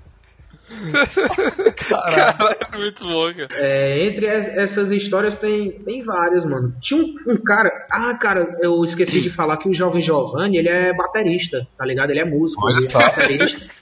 Caralho, 1.90 2.58
muito 2.78 3.04
bom, 3.04 3.34
cara. 3.34 3.48
É, 3.54 4.06
entre 4.08 4.26
es- 4.26 4.58
essas 4.58 4.92
histórias 4.92 5.36
tem, 5.38 5.72
tem 5.84 6.04
várias, 6.04 6.46
mano. 6.46 6.74
Tinha 6.82 7.02
um, 7.04 7.34
um 7.34 7.38
cara. 7.38 7.70
Ah, 7.92 8.14
cara, 8.16 8.58
eu 8.62 8.82
esqueci 8.84 9.22
de 9.22 9.30
falar 9.30 9.58
que 9.58 9.70
o 9.70 9.74
jovem 9.74 10.02
Giovanni, 10.02 10.58
ele 10.58 10.70
é 10.70 10.94
baterista, 10.94 11.68
tá 11.78 11.86
ligado? 11.86 12.12
Ele 12.12 12.20
é 12.22 12.26
músico, 12.26 12.66
Olha 12.66 12.76
ele 12.82 12.90
só. 12.90 13.00
é 13.00 13.04
baterista. 13.04 13.81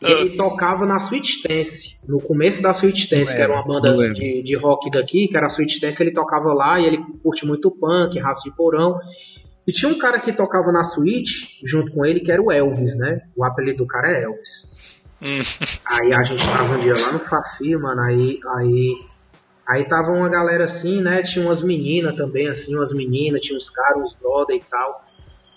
E 0.00 0.12
ele 0.12 0.36
tocava 0.36 0.84
na 0.84 0.96
Sweet 0.96 1.26
Stance, 1.26 2.06
no 2.06 2.20
começo 2.20 2.60
da 2.60 2.70
Sweet 2.70 3.00
Stance, 3.00 3.34
que 3.34 3.40
era 3.40 3.52
uma 3.52 3.64
banda 3.64 3.90
não 3.90 3.98
lembro. 3.98 4.14
de, 4.14 4.42
de 4.42 4.56
rock 4.56 4.90
daqui, 4.90 5.26
que 5.26 5.36
era 5.36 5.46
a 5.46 5.48
Sweet 5.48 5.72
Stance, 5.72 6.02
ele 6.02 6.12
tocava 6.12 6.52
lá 6.52 6.78
e 6.78 6.84
ele 6.84 6.98
curte 7.22 7.46
muito 7.46 7.70
punk, 7.70 8.18
raço 8.18 8.44
de 8.48 8.54
porão. 8.54 8.98
E 9.66 9.72
tinha 9.72 9.90
um 9.90 9.98
cara 9.98 10.20
que 10.20 10.32
tocava 10.32 10.70
na 10.70 10.82
Sweet, 10.82 11.60
junto 11.64 11.92
com 11.92 12.04
ele, 12.04 12.20
que 12.20 12.30
era 12.30 12.42
o 12.42 12.52
Elvis, 12.52 12.96
né? 12.96 13.22
O 13.34 13.42
apelido 13.42 13.78
do 13.78 13.86
cara 13.86 14.12
é 14.12 14.24
Elvis. 14.24 14.70
Hum. 15.20 15.40
Aí 15.86 16.12
a 16.12 16.22
gente 16.22 16.44
tava 16.44 16.76
um 16.76 16.80
dia 16.80 16.94
lá 16.94 17.12
no 17.12 17.18
Fafi, 17.18 17.74
mano, 17.76 18.02
aí, 18.02 18.38
aí, 18.54 18.94
aí 19.66 19.88
tava 19.88 20.12
uma 20.12 20.28
galera 20.28 20.64
assim, 20.64 21.00
né, 21.00 21.22
tinha 21.22 21.44
umas 21.44 21.62
meninas 21.62 22.14
também, 22.16 22.48
assim, 22.48 22.76
umas 22.76 22.92
meninas, 22.92 23.40
tinha 23.40 23.56
uns 23.56 23.70
caras, 23.70 24.02
uns 24.02 24.14
brother 24.14 24.56
e 24.56 24.62
tal. 24.70 25.05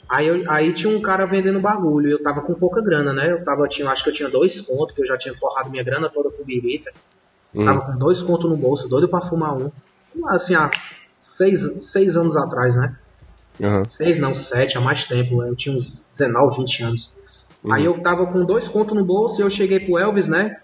Aí, 0.10 0.28
eu- 0.28 0.49
aí 0.51 0.74
tinha 0.74 0.95
um 0.95 1.01
cara 1.01 1.26
vendendo 1.26 1.60
bagulho, 1.60 2.10
eu 2.10 2.24
tava 2.24 2.41
com 2.41 2.53
pouca 2.55 2.82
grana, 2.82 3.14
né, 3.14 3.32
eu 3.32 3.43
tava, 3.43 3.68
tinha, 3.68 3.89
acho 3.89 4.03
que 4.03 4.10
eu 4.10 4.14
tinha 4.14 4.30
dois 4.30 4.60
contos, 4.62 4.95
que 4.95 5.01
eu 5.01 5.05
já 5.05 5.18
tinha 5.18 5.36
forrado 5.36 5.70
minha 5.70 5.84
grana 5.84 6.10
toda 6.10 6.32
com 6.32 6.43
birita. 6.43 6.91
Tava 7.53 7.82
com 7.82 7.97
dois 7.97 8.22
contos 8.22 8.49
no 8.49 8.55
bolso, 8.57 8.88
doido 8.88 9.07
pra 9.07 9.22
fumar 9.22 9.55
um. 9.57 9.72
Assim, 10.28 10.55
há 10.55 10.70
seis, 11.24 11.62
seis 11.91 12.16
anos 12.16 12.36
atrás, 12.36 12.76
né. 12.76 12.95
Aham. 13.62 13.86
Seis 13.86 14.20
não, 14.20 14.34
sete, 14.36 14.78
há 14.78 14.82
mais 14.82 15.05
tempo. 15.05 15.43
Eu 15.43 15.55
tinha 15.55 15.76
uns 15.76 16.05
19, 16.12 16.57
20 16.57 16.84
anos. 16.84 17.12
Aí 17.72 17.86
eu 17.86 18.01
tava 18.01 18.26
com 18.28 18.39
dois 18.39 18.68
contos 18.68 18.95
no 18.95 19.03
bolso 19.03 19.41
e 19.41 19.43
eu 19.43 19.49
cheguei 19.49 19.80
pro 19.80 19.97
Elvis, 19.97 20.28
né? 20.28 20.55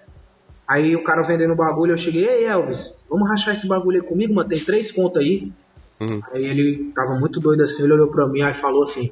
Aí 0.68 0.96
o 0.96 1.04
cara 1.04 1.22
vendendo 1.22 1.56
bagulho, 1.56 1.94
eu 1.94 1.98
cheguei, 1.98 2.26
ei 2.26 2.46
Elvis, 2.46 2.96
vamos 3.10 3.28
rachar 3.28 3.54
esse 3.56 3.68
bagulho 3.68 4.02
aí 4.02 4.08
comigo, 4.08 4.34
mano, 4.34 4.48
tem 4.50 4.64
três 4.64 4.92
contos 4.92 5.18
aí. 5.22 5.52
Uhum. 6.02 6.22
Aí 6.32 6.46
ele 6.46 6.92
tava 6.96 7.20
muito 7.20 7.40
doido 7.40 7.62
assim, 7.62 7.84
ele 7.84 7.94
olhou 7.94 8.08
pra 8.08 8.28
mim 8.28 8.42
aí 8.42 8.54
falou 8.54 8.84
assim, 8.84 9.12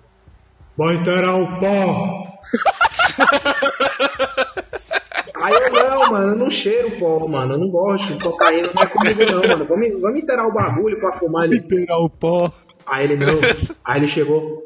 vai 0.78 0.96
inteirar 0.96 1.36
o 1.36 1.60
pó. 1.60 2.24
aí 5.36 5.54
eu, 5.54 5.74
não, 5.74 6.12
mano, 6.12 6.28
eu 6.28 6.36
não 6.36 6.50
cheiro 6.50 6.92
pó, 7.00 7.28
mano, 7.28 7.54
eu 7.54 7.58
não 7.58 7.70
gosto 7.70 8.14
de 8.14 8.24
cocaína, 8.24 8.70
não 8.74 8.84
é 8.84 8.86
comigo 8.86 9.22
não, 9.32 9.42
mano, 9.42 9.66
vamos, 9.66 10.02
vamos 10.02 10.20
inteirar 10.20 10.48
o 10.48 10.54
bagulho 10.54 11.00
pra 11.00 11.14
fumar. 11.14 11.46
Ele, 11.46 11.62
Pegar 11.62 11.98
o 11.98 12.10
pó. 12.10 12.52
Aí 12.86 13.06
ele 13.06 13.16
não. 13.16 13.40
Aí 13.86 14.00
ele 14.00 14.08
chegou. 14.08 14.62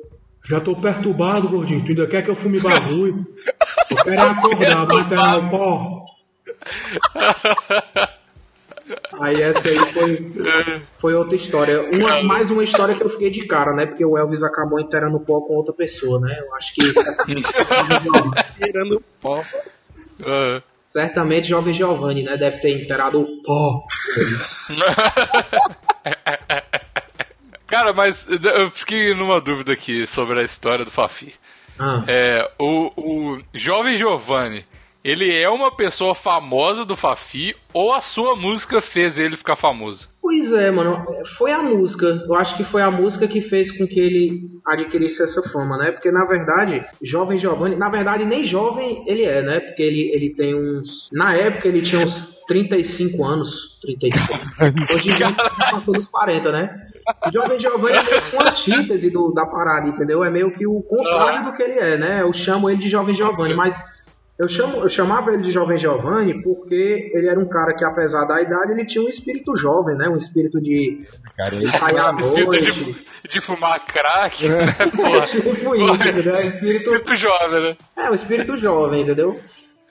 Já 0.50 0.62
tô 0.62 0.76
perturbado, 0.76 1.50
gordinho. 1.50 1.84
Tu 1.84 1.90
ainda 1.90 2.08
quer 2.08 2.24
que 2.24 2.30
eu 2.30 2.36
fume 2.36 2.60
bagulho? 2.60 3.26
Eu 3.90 3.98
quero 3.98 4.22
é 4.22 4.30
acordar, 4.30 4.86
bater 4.86 5.20
o 5.20 5.50
pó. 5.50 6.06
Aí 9.20 9.42
essa 9.42 9.68
aí 9.68 9.78
foi, 9.94 10.34
foi 11.00 11.14
outra 11.14 11.36
história. 11.36 11.82
Uma, 11.92 12.24
mais 12.24 12.52
uma 12.52 12.64
história 12.64 12.96
que 12.96 13.04
eu 13.04 13.10
fiquei 13.10 13.30
de 13.30 13.46
cara, 13.48 13.74
né? 13.74 13.86
Porque 13.86 14.06
o 14.06 14.18
Elvis 14.18 14.44
acabou 14.44 14.80
inteirando 14.80 15.18
o 15.18 15.20
pó 15.20 15.42
com 15.42 15.56
outra 15.56 15.74
pessoa, 15.74 16.20
né? 16.20 16.38
Eu 16.40 16.56
acho 16.56 16.74
que 16.74 16.86
isso 16.86 17.00
é... 17.00 17.04
Tirando 18.66 19.04
pó. 19.22 19.44
Ah. 20.24 20.62
certamente 20.92 21.48
jovem 21.48 21.74
Giovanni, 21.74 22.24
né? 22.24 22.38
Deve 22.38 22.58
ter 22.60 22.72
inteirado 22.72 23.22
o 23.22 23.44
pó. 23.44 23.84
Cara, 27.68 27.94
mas 27.94 28.28
eu 28.30 28.72
fiquei 28.72 29.14
numa 29.14 29.42
dúvida 29.42 29.74
aqui 29.74 30.08
sobre 30.08 30.40
a 30.40 30.44
história 30.44 30.86
do 30.86 30.92
Fafi. 30.92 31.34
Ah. 31.78 32.04
É, 32.08 32.50
o, 32.58 32.92
o 32.96 33.42
jovem 33.54 33.96
Giovanni, 33.96 34.66
ele 35.04 35.32
é 35.42 35.50
uma 35.50 35.72
pessoa 35.72 36.14
famosa 36.14 36.84
do 36.84 36.96
Fafi 36.96 37.56
ou 37.74 37.94
a 37.94 38.02
sua 38.02 38.36
música 38.36 38.82
fez 38.82 39.18
ele 39.18 39.38
ficar 39.38 39.56
famoso? 39.56 40.10
Pois 40.22 40.52
é, 40.52 40.70
mano. 40.70 41.06
Foi 41.38 41.52
a 41.52 41.62
música. 41.62 42.06
Eu 42.28 42.36
acho 42.36 42.58
que 42.58 42.64
foi 42.66 42.82
a 42.82 42.92
música 42.92 43.28
que 43.28 43.40
fez 43.40 43.72
com 43.72 43.88
que 43.88 44.00
ele 44.00 44.50
adquirisse 44.66 45.24
essa 45.24 45.42
fama, 45.42 45.78
né? 45.78 45.92
Porque 45.92 46.12
na 46.12 46.26
verdade, 46.26 46.86
jovem 47.02 47.38
Giovanni, 47.38 47.78
na 47.78 47.90
verdade 47.90 48.26
nem 48.26 48.44
jovem 48.44 49.06
ele 49.08 49.24
é, 49.24 49.42
né? 49.42 49.62
Porque 49.62 49.82
ele, 49.82 50.12
ele 50.14 50.34
tem 50.36 50.54
uns. 50.54 51.08
Na 51.14 51.34
época 51.34 51.70
ele 51.70 51.82
tinha 51.82 52.06
uns 52.06 52.36
35 52.46 53.24
anos. 53.24 53.80
35. 53.82 54.94
Hoje 54.94 55.10
em 55.10 55.16
dia 55.16 55.28
já 55.28 55.72
passou 55.72 55.94
dos 55.94 56.08
40, 56.08 56.52
né? 56.52 56.88
O 57.26 57.32
jovem 57.32 57.58
Giovanni 57.58 57.96
é 57.96 58.04
meio 58.04 58.22
que 58.22 58.36
uma 58.36 58.50
antítese 58.50 59.10
do, 59.10 59.32
da 59.32 59.46
parada, 59.46 59.88
entendeu? 59.88 60.24
É 60.26 60.30
meio 60.30 60.52
que 60.52 60.68
o 60.68 60.82
contrário 60.82 61.46
do 61.46 61.54
que 61.54 61.64
ele 61.64 61.80
é, 61.80 61.98
né? 61.98 62.22
Eu 62.22 62.34
chamo 62.34 62.70
ele 62.70 62.80
de 62.80 62.90
jovem 62.90 63.16
Giovanni, 63.16 63.54
mas 63.54 63.76
eu, 64.40 64.48
chamo, 64.48 64.78
eu 64.78 64.90
chamava 64.90 65.34
ele 65.34 65.42
de 65.42 65.52
Jovem 65.52 65.78
Giovanni 65.78 66.42
porque 66.44 67.12
ele 67.14 67.28
era 67.28 67.40
um 67.40 67.48
cara 67.48 67.74
que, 67.74 67.84
apesar 67.84 68.26
da 68.26 68.42
idade, 68.42 68.72
ele 68.72 68.86
tinha 68.86 69.04
um 69.04 69.10
espírito 69.10 69.56
jovem, 69.56 69.98
né? 69.98 70.08
Um 70.10 70.18
espírito 70.18 70.62
de 70.62 71.06
Cara, 71.36 71.56
ele 71.56 71.68
sair 71.68 72.00
à 72.00 72.12
noite. 72.12 72.74
de, 72.74 72.96
de 73.30 73.42
fumar 73.42 73.84
crack, 73.86 74.48
né? 74.48 74.66
Porra. 74.96 75.22
Tipo 75.22 75.76
isso, 75.76 75.96
entendeu? 75.96 76.34
Espírito, 76.36 76.76
Espírito 76.94 77.16
jovem, 77.16 77.62
né? 77.62 77.78
é, 77.96 78.10
um 78.10 78.14
espírito 78.14 78.58
jovem, 78.58 79.02
entendeu? 79.02 79.40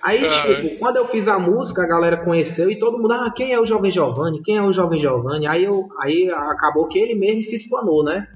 Aí, 0.03 0.25
Ah, 0.25 0.43
tipo, 0.47 0.79
quando 0.79 0.99
eu 0.99 1.07
fiz 1.09 1.27
a 1.27 1.37
música, 1.39 1.83
a 1.83 1.89
galera 1.89 2.17
conheceu 2.25 2.71
e 2.71 2.79
todo 2.79 2.99
mundo, 2.99 3.13
ah, 3.13 3.33
quem 3.35 3.53
é 3.53 3.59
o 3.59 3.67
Jovem 3.67 3.91
Giovanni? 3.91 4.41
Quem 4.45 4.57
é 4.57 4.63
o 4.63 4.71
Jovem 4.71 5.01
Giovanni? 5.01 5.49
Aí, 5.49 5.65
eu, 5.65 5.89
aí 6.01 6.31
acabou 6.31 6.87
que 6.87 6.99
ele 6.99 7.17
mesmo 7.17 7.43
se 7.43 7.57
espanou, 7.57 8.05
né? 8.05 8.29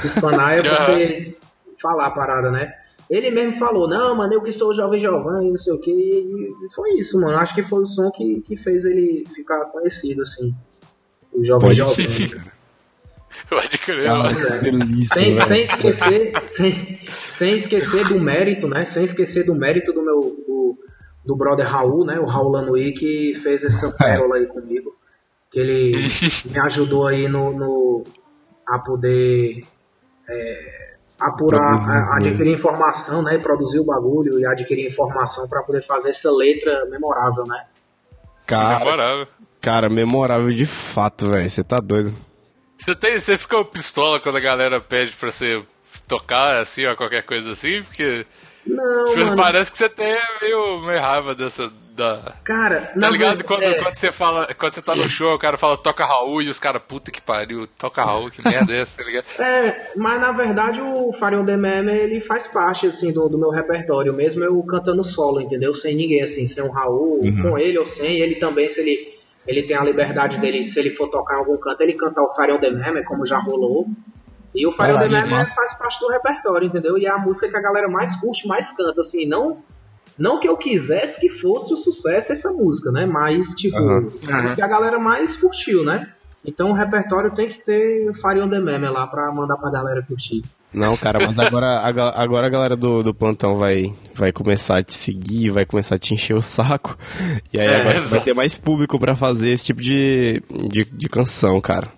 Se 0.00 0.08
espanar 0.08 0.58
é 0.58 0.62
porque 0.66 1.36
falar 1.80 2.06
a 2.06 2.10
parada, 2.10 2.50
né? 2.50 2.72
Ele 3.08 3.30
mesmo 3.30 3.56
falou, 3.58 3.88
não, 3.88 4.16
mano, 4.16 4.32
eu 4.34 4.42
que 4.42 4.50
sou 4.50 4.70
o 4.70 4.74
Jovem 4.74 4.98
Giovanni, 4.98 5.50
não 5.50 5.56
sei 5.56 5.72
o 5.74 5.80
que. 5.80 5.90
E 5.92 6.74
foi 6.74 6.90
isso, 6.98 7.20
mano. 7.20 7.38
Acho 7.38 7.54
que 7.54 7.62
foi 7.62 7.82
o 7.82 7.86
som 7.86 8.10
que, 8.10 8.40
que 8.42 8.56
fez 8.56 8.84
ele 8.84 9.24
ficar 9.34 9.64
conhecido, 9.66 10.22
assim. 10.22 10.52
O 11.32 11.44
Jovem 11.44 11.68
Pode 11.68 11.76
Giovanni. 11.76 12.56
Pode 13.50 13.78
crer, 13.78 14.08
Ah, 14.08 14.24
Sem, 15.12 15.34
velho. 15.34 15.46
sem 15.46 15.62
esquecer, 15.64 16.32
sem, 16.54 17.00
sem 17.36 17.54
esquecer 17.54 18.08
do 18.08 18.18
mérito, 18.18 18.66
né? 18.66 18.86
Sem 18.86 19.04
esquecer 19.04 19.44
do 19.44 19.54
mérito 19.54 19.92
do 19.92 20.02
meu 20.02 20.20
do, 20.46 20.78
do 21.24 21.36
brother 21.36 21.66
Raul, 21.66 22.04
né? 22.04 22.18
O 22.18 22.24
Raul 22.24 22.50
Lanui 22.50 22.92
que 22.92 23.34
fez 23.34 23.62
essa 23.62 23.90
pérola 23.92 24.36
aí 24.36 24.46
comigo. 24.46 24.96
Que 25.50 25.60
ele 25.60 26.06
me 26.50 26.58
ajudou 26.60 27.06
aí 27.06 27.28
no, 27.28 27.52
no 27.52 28.04
a 28.66 28.78
poder 28.78 29.62
é, 30.28 30.85
apurar, 31.20 31.72
a- 31.88 32.16
adquirir 32.16 32.54
informação, 32.54 33.22
né? 33.22 33.38
Produzir 33.38 33.78
o 33.80 33.84
bagulho 33.84 34.38
e 34.38 34.46
adquirir 34.46 34.86
informação 34.86 35.48
para 35.48 35.62
poder 35.62 35.82
fazer 35.82 36.10
essa 36.10 36.30
letra 36.30 36.84
memorável, 36.90 37.44
né? 37.46 37.64
Cara, 38.46 38.78
Memorável. 38.78 39.26
cara, 39.60 39.88
memorável 39.88 40.48
de 40.48 40.66
fato, 40.66 41.28
velho. 41.30 41.48
Você 41.50 41.64
tá 41.64 41.76
doido. 41.78 42.14
Você, 42.78 42.94
tem, 42.94 43.18
você 43.18 43.36
fica 43.38 43.64
pistola 43.64 44.20
quando 44.20 44.36
a 44.36 44.40
galera 44.40 44.80
pede 44.80 45.12
pra 45.12 45.30
você 45.30 45.62
tocar 46.06 46.60
assim 46.60 46.84
ou 46.86 46.94
qualquer 46.96 47.22
coisa 47.24 47.50
assim? 47.50 47.82
Porque 47.82 48.24
Não, 48.66 49.06
tipo, 49.08 49.24
mano. 49.24 49.36
parece 49.36 49.72
que 49.72 49.78
você 49.78 49.88
tem 49.88 50.16
meio, 50.42 50.80
meio 50.86 51.00
raiva 51.00 51.34
dessa. 51.34 51.72
Da... 51.96 52.34
Cara, 52.44 52.80
Tá 52.82 52.92
na 52.96 53.08
ligado? 53.08 53.38
verdade- 53.38 53.44
Quando, 53.44 53.62
é. 53.62 53.82
quando 53.82 53.94
você 53.94 54.12
fala, 54.12 54.54
quando 54.54 54.72
você 54.72 54.82
tá 54.82 54.94
no 54.94 55.08
show, 55.08 55.34
o 55.34 55.38
cara 55.38 55.56
fala 55.56 55.76
toca 55.78 56.04
Raul 56.04 56.42
e 56.42 56.48
os 56.50 56.58
caras, 56.58 56.82
puta 56.86 57.10
que 57.10 57.20
pariu, 57.22 57.66
toca 57.78 58.04
Raul, 58.04 58.30
que 58.30 58.46
merda 58.46 58.74
é 58.74 58.80
essa, 58.80 58.98
tá 58.98 59.04
ligado? 59.04 59.24
É, 59.38 59.92
mas 59.96 60.20
na 60.20 60.30
verdade 60.32 60.80
o 60.82 61.10
Farion 61.14 61.44
de 61.44 61.56
Meme, 61.56 61.90
ele 61.92 62.20
faz 62.20 62.46
parte, 62.46 62.86
assim, 62.86 63.12
do, 63.12 63.28
do 63.28 63.38
meu 63.38 63.48
repertório, 63.50 64.12
mesmo 64.12 64.44
eu 64.44 64.62
cantando 64.64 65.02
solo, 65.02 65.40
entendeu? 65.40 65.72
Sem 65.72 65.96
ninguém, 65.96 66.22
assim, 66.22 66.46
sem 66.46 66.62
o 66.62 66.70
Raul, 66.70 67.20
com 67.42 67.56
ele 67.58 67.78
ou 67.78 67.86
sem, 67.86 68.18
ele 68.20 68.34
também, 68.34 68.68
se 68.68 68.80
ele, 68.80 69.14
ele 69.46 69.62
tem 69.62 69.76
a 69.76 69.82
liberdade 69.82 70.38
dele, 70.38 70.62
se 70.64 70.78
ele 70.78 70.90
for 70.90 71.08
tocar 71.08 71.36
em 71.36 71.38
algum 71.38 71.56
canto, 71.56 71.80
ele 71.80 71.94
cantar 71.94 72.22
o 72.24 72.34
Farion 72.34 72.58
de 72.60 72.70
Meme, 72.70 73.02
como 73.04 73.24
já 73.24 73.38
rolou. 73.38 73.86
E 74.54 74.66
o 74.66 74.72
Farion 74.72 74.94
de 74.98 75.04
Caralho, 75.08 75.22
Meme 75.24 75.34
massa. 75.38 75.54
faz 75.54 75.74
parte 75.78 75.98
do 76.00 76.08
repertório, 76.08 76.66
entendeu? 76.66 76.96
E 76.98 77.06
é 77.06 77.10
a 77.10 77.18
música 77.18 77.48
que 77.48 77.56
a 77.56 77.60
galera 77.60 77.88
mais 77.88 78.16
curte, 78.16 78.46
mais 78.46 78.70
canta, 78.70 79.00
assim, 79.00 79.26
não 79.26 79.62
Não 80.18 80.40
que 80.40 80.48
eu 80.48 80.56
quisesse 80.56 81.20
que 81.20 81.28
fosse 81.28 81.72
o 81.74 81.76
sucesso 81.76 82.32
essa 82.32 82.50
música, 82.52 82.90
né? 82.90 83.04
Mas, 83.06 83.48
tipo, 83.50 83.76
o 83.78 84.10
que 84.54 84.62
a 84.62 84.68
galera 84.68 84.98
mais 84.98 85.36
curtiu, 85.36 85.84
né? 85.84 86.08
Então 86.44 86.70
o 86.70 86.74
repertório 86.74 87.34
tem 87.34 87.48
que 87.48 87.58
ter 87.64 88.12
Faria 88.20 88.44
on 88.44 88.48
the 88.48 88.60
Meme 88.60 88.88
lá 88.88 89.06
pra 89.06 89.30
mandar 89.32 89.56
pra 89.56 89.70
galera 89.70 90.00
curtir. 90.02 90.44
Não, 90.72 90.96
cara, 90.96 91.18
mas 91.26 91.38
agora 91.38 91.80
agora 92.14 92.46
a 92.46 92.50
galera 92.50 92.76
do, 92.76 93.02
do 93.02 93.14
plantão 93.14 93.56
vai, 93.56 93.94
vai 94.14 94.30
começar 94.30 94.78
a 94.78 94.82
te 94.82 94.94
seguir, 94.94 95.48
vai 95.50 95.64
começar 95.64 95.94
a 95.94 95.98
te 95.98 96.12
encher 96.14 96.34
o 96.36 96.42
saco. 96.42 96.96
E 97.52 97.60
aí 97.60 97.66
É, 97.66 97.80
agora 97.80 97.96
exato. 97.96 98.10
vai 98.10 98.20
ter 98.20 98.34
mais 98.34 98.56
público 98.58 98.98
pra 98.98 99.16
fazer 99.16 99.50
esse 99.50 99.64
tipo 99.64 99.80
de, 99.80 100.42
de, 100.68 100.84
de 100.84 101.08
canção, 101.08 101.60
cara. 101.60 101.88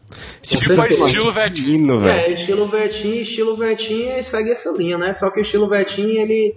Esse 0.42 0.56
tipo 0.58 0.74
de 0.80 0.92
Estilo 0.94 1.32
Vetinho. 1.32 1.98
velho. 1.98 2.18
É, 2.20 2.32
estilo 2.32 2.68
Vetinho, 2.68 3.20
estilo 3.22 3.56
Vetinho 3.56 4.18
e 4.18 4.22
segue 4.22 4.50
essa 4.52 4.70
linha, 4.70 4.96
né? 4.96 5.12
Só 5.12 5.28
que 5.30 5.40
o 5.40 5.42
estilo 5.42 5.68
Vetinho, 5.68 6.20
ele, 6.20 6.54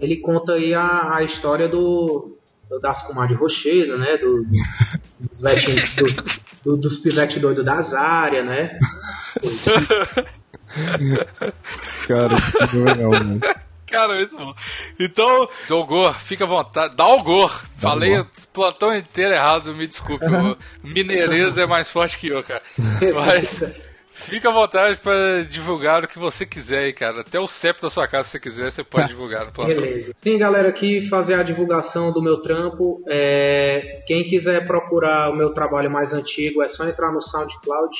ele 0.00 0.16
conta 0.18 0.52
aí 0.52 0.74
a, 0.74 1.16
a 1.16 1.22
história 1.22 1.68
do, 1.68 2.36
do- 2.68 2.80
das 2.80 3.02
comadres 3.06 3.38
rocheiras, 3.38 3.98
né? 3.98 4.16
Do, 4.18 4.42
do- 4.44 4.50
dos 5.30 5.40
vetinhos, 5.40 5.94
do- 5.96 6.24
do- 6.64 6.76
dos 6.76 6.98
pivete 6.98 7.38
doidos 7.40 7.64
das 7.64 7.92
áreas, 7.94 8.44
né? 8.46 8.78
Cara, 12.06 12.34
que 12.70 12.76
legal, 12.76 13.10
mano. 13.10 13.40
Cara, 13.86 14.26
bom. 14.32 14.52
Então, 14.98 15.48
Dolgor, 15.68 16.18
fica 16.18 16.44
à 16.44 16.46
vontade. 16.46 16.96
Dalgor! 16.96 17.64
Falei 17.76 18.18
o 18.18 18.26
plantão 18.52 18.94
inteiro 18.94 19.32
errado, 19.32 19.72
me 19.74 19.86
desculpe. 19.86 20.24
o 20.26 20.56
Mineireza 20.82 21.62
é 21.62 21.66
mais 21.66 21.90
forte 21.90 22.18
que 22.18 22.26
eu, 22.28 22.42
cara. 22.42 22.62
Mas 23.14 23.62
fica 24.28 24.50
à 24.50 24.52
vontade 24.52 24.98
pra 24.98 25.42
divulgar 25.48 26.04
o 26.04 26.08
que 26.08 26.18
você 26.18 26.44
quiser 26.44 26.84
aí, 26.84 26.92
cara. 26.92 27.20
Até 27.20 27.38
o 27.38 27.46
CEP 27.46 27.80
da 27.80 27.90
sua 27.90 28.06
casa, 28.06 28.24
se 28.24 28.30
você 28.32 28.40
quiser, 28.40 28.70
você 28.70 28.84
pode 28.84 29.08
divulgar 29.10 29.46
no. 29.46 29.66
Beleza. 29.66 30.12
Sim, 30.14 30.38
galera, 30.38 30.68
aqui 30.68 31.08
fazer 31.08 31.34
a 31.34 31.42
divulgação 31.42 32.12
do 32.12 32.22
meu 32.22 32.42
trampo. 32.42 33.02
É, 33.06 34.02
quem 34.06 34.24
quiser 34.24 34.66
procurar 34.66 35.30
o 35.30 35.36
meu 35.36 35.50
trabalho 35.54 35.90
mais 35.90 36.12
antigo, 36.12 36.62
é 36.62 36.68
só 36.68 36.86
entrar 36.86 37.12
no 37.12 37.20
SoundCloud 37.20 37.96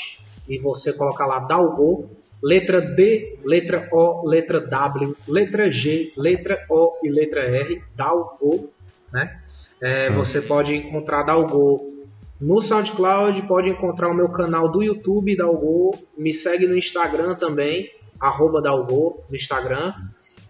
e 0.49 0.59
você 0.59 0.93
colocar 0.93 1.27
lá 1.27 1.41
Dalgo, 1.41 2.11
letra 2.43 2.81
D, 2.81 3.39
letra 3.45 3.89
O, 3.93 4.29
letra 4.29 4.61
W, 4.61 5.17
letra 5.27 5.71
G, 5.71 6.13
letra 6.17 6.65
O 6.71 6.99
e 7.03 7.09
letra 7.09 7.43
R, 7.43 7.83
Dalgo, 7.95 8.71
né? 9.13 9.41
É, 9.81 10.11
Você 10.11 10.41
pode 10.41 10.75
encontrar 10.75 11.23
Dalgo 11.23 11.96
no 12.41 12.61
SoundCloud, 12.61 13.43
pode 13.43 13.71
encontrar 13.71 14.11
o 14.11 14.15
meu 14.15 14.29
canal 14.29 14.71
do 14.71 14.83
YouTube, 14.83 15.37
Dalgo. 15.37 15.97
Me 16.17 16.33
segue 16.33 16.67
no 16.67 16.77
Instagram 16.77 17.35
também, 17.35 17.91
arroba 18.21 18.61
Dalgo, 18.61 19.25
no 19.29 19.37
Instagram. 19.37 19.95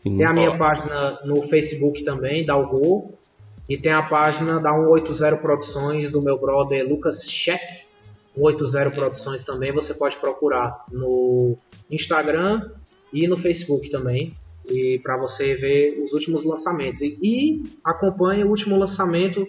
Tem 0.02 0.24
a 0.24 0.32
minha 0.32 0.56
página 0.56 1.18
no 1.24 1.42
Facebook 1.42 2.04
também, 2.04 2.44
da 2.44 2.54
Algo. 2.54 3.14
E 3.68 3.76
tem 3.76 3.92
a 3.92 4.02
página 4.02 4.60
da 4.60 4.72
180 4.72 5.36
Produções 5.38 6.10
do 6.10 6.22
meu 6.22 6.38
brother 6.38 6.88
Lucas 6.88 7.22
Scheck. 7.24 7.64
180 8.36 8.90
Produções 8.90 9.44
também 9.44 9.72
você 9.72 9.94
pode 9.94 10.16
procurar 10.18 10.84
no 10.90 11.56
Instagram 11.90 12.70
e 13.12 13.26
no 13.26 13.36
Facebook 13.36 13.90
também. 13.90 14.34
E 14.68 15.00
para 15.02 15.16
você 15.16 15.54
ver 15.54 16.00
os 16.02 16.12
últimos 16.12 16.44
lançamentos. 16.44 17.00
E, 17.00 17.18
e 17.22 17.62
acompanhe 17.84 18.44
o 18.44 18.48
último 18.48 18.76
lançamento 18.76 19.46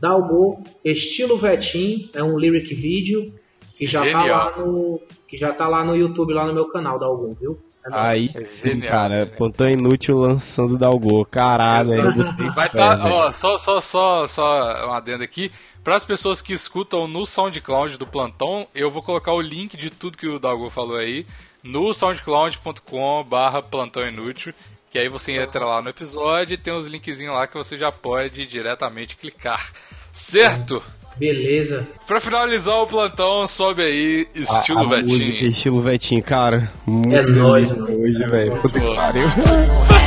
da 0.00 0.10
Algo, 0.10 0.62
estilo 0.84 1.36
Vetim, 1.36 2.10
é 2.14 2.22
um 2.22 2.36
lyric 2.38 2.74
vídeo 2.74 3.32
que 3.76 3.86
já 3.86 4.00
tá 4.00 4.06
Genial. 4.06 4.26
lá 4.28 4.56
no 4.58 5.00
que 5.28 5.36
já 5.36 5.52
tá 5.52 5.68
lá 5.68 5.84
no 5.84 5.94
YouTube 5.94 6.32
lá 6.32 6.46
no 6.46 6.54
meu 6.54 6.68
canal 6.68 6.98
da 6.98 7.06
Algo, 7.06 7.34
viu? 7.34 7.58
É. 7.86 7.88
Aí, 7.92 8.26
É 8.26 8.44
sim, 8.44 8.72
genial, 8.72 8.90
cara, 8.90 9.26
plantão 9.26 9.68
inútil 9.68 10.18
lançando 10.18 10.76
Dalgo. 10.76 11.24
Caralho, 11.24 12.12
botei 12.12 12.50
Vai 12.50 12.68
velho. 12.68 13.14
ó, 13.14 13.32
só, 13.32 13.56
só, 13.56 13.80
só, 13.80 14.26
só 14.26 14.42
um 14.88 14.92
adendo 14.92 15.24
aqui. 15.24 15.50
Para 15.82 15.96
as 15.96 16.04
pessoas 16.04 16.42
que 16.42 16.52
escutam 16.52 17.08
no 17.08 17.24
SoundCloud 17.24 17.96
do 17.96 18.06
Plantão, 18.06 18.66
eu 18.74 18.90
vou 18.90 19.02
colocar 19.02 19.32
o 19.32 19.40
link 19.40 19.78
de 19.78 19.88
tudo 19.88 20.18
que 20.18 20.28
o 20.28 20.38
Dalgo 20.38 20.68
falou 20.68 20.96
aí 20.96 21.24
no 21.64 21.92
soundcloud.com 21.94 23.24
barra 23.24 23.62
Plantão 23.62 24.06
Inútil, 24.06 24.52
que 24.90 24.98
aí 24.98 25.08
você 25.08 25.32
entra 25.32 25.64
lá 25.64 25.80
no 25.80 25.88
episódio 25.90 26.54
e 26.54 26.58
tem 26.58 26.74
os 26.76 26.86
linkzinhos 26.86 27.34
lá 27.34 27.46
que 27.46 27.54
você 27.56 27.76
já 27.76 27.90
pode 27.92 28.44
diretamente 28.46 29.16
clicar. 29.16 29.72
Certo? 30.12 30.82
Beleza. 31.16 31.86
Pra 32.06 32.20
finalizar 32.20 32.74
o 32.76 32.86
plantão, 32.86 33.46
sobe 33.46 33.82
aí, 33.82 34.26
A- 34.34 34.40
estilo 34.58 34.80
a, 34.80 34.82
música 34.84 35.06
Vetinho. 35.26 35.50
estilo 35.50 35.82
Vetinho, 35.82 36.22
cara. 36.22 36.70
Muito 36.86 37.14
É 37.14 37.22
nóis, 37.22 37.70
hoje, 37.70 38.24
velho. 38.26 38.56
Puta 38.60 38.80
que 38.80 38.94
pariu. 38.96 39.24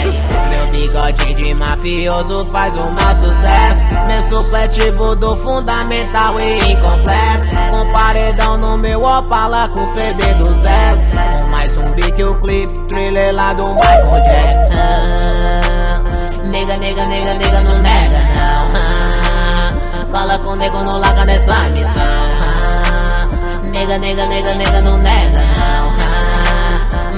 Meu 0.50 0.68
bigode 0.72 1.34
de 1.34 1.54
mafioso 1.54 2.46
faz 2.46 2.74
o 2.76 2.92
mau 2.92 3.16
sucesso. 3.16 3.84
Meu 4.08 4.22
supletivo 4.24 5.16
do 5.16 5.36
fundamental 5.38 6.40
e 6.40 6.72
incompleto. 6.72 7.48
Com 7.72 7.92
paredão 7.92 8.58
no 8.58 8.78
meu 8.78 9.04
Opala 9.04 9.68
com 9.70 9.86
CD 9.88 10.34
do 10.36 10.54
Zé. 10.60 10.96
Com 11.40 11.48
mais 11.50 11.78
um 11.78 11.94
beat 11.94 12.16
que 12.16 12.24
o 12.24 12.40
clipe, 12.42 12.74
thriller 12.88 13.34
lá 13.34 13.54
do 13.54 13.66
Michael 13.66 14.24
Jackson. 14.24 14.74
Nega, 16.50 16.78
nega, 16.78 17.06
nega, 17.06 17.34
nega, 17.34 17.62
não 17.62 17.82
nega 17.82 18.24
não. 18.34 20.12
Cola 20.12 20.38
com 20.40 20.56
nego, 20.56 20.84
não 20.84 20.98
larga 21.00 21.26
nessa 21.26 21.70
missão. 21.70 22.04
Nega, 23.72 23.98
nega, 23.98 24.26
nega, 24.26 24.54
nega, 24.54 24.82
não 24.82 24.98
nega 24.98 25.53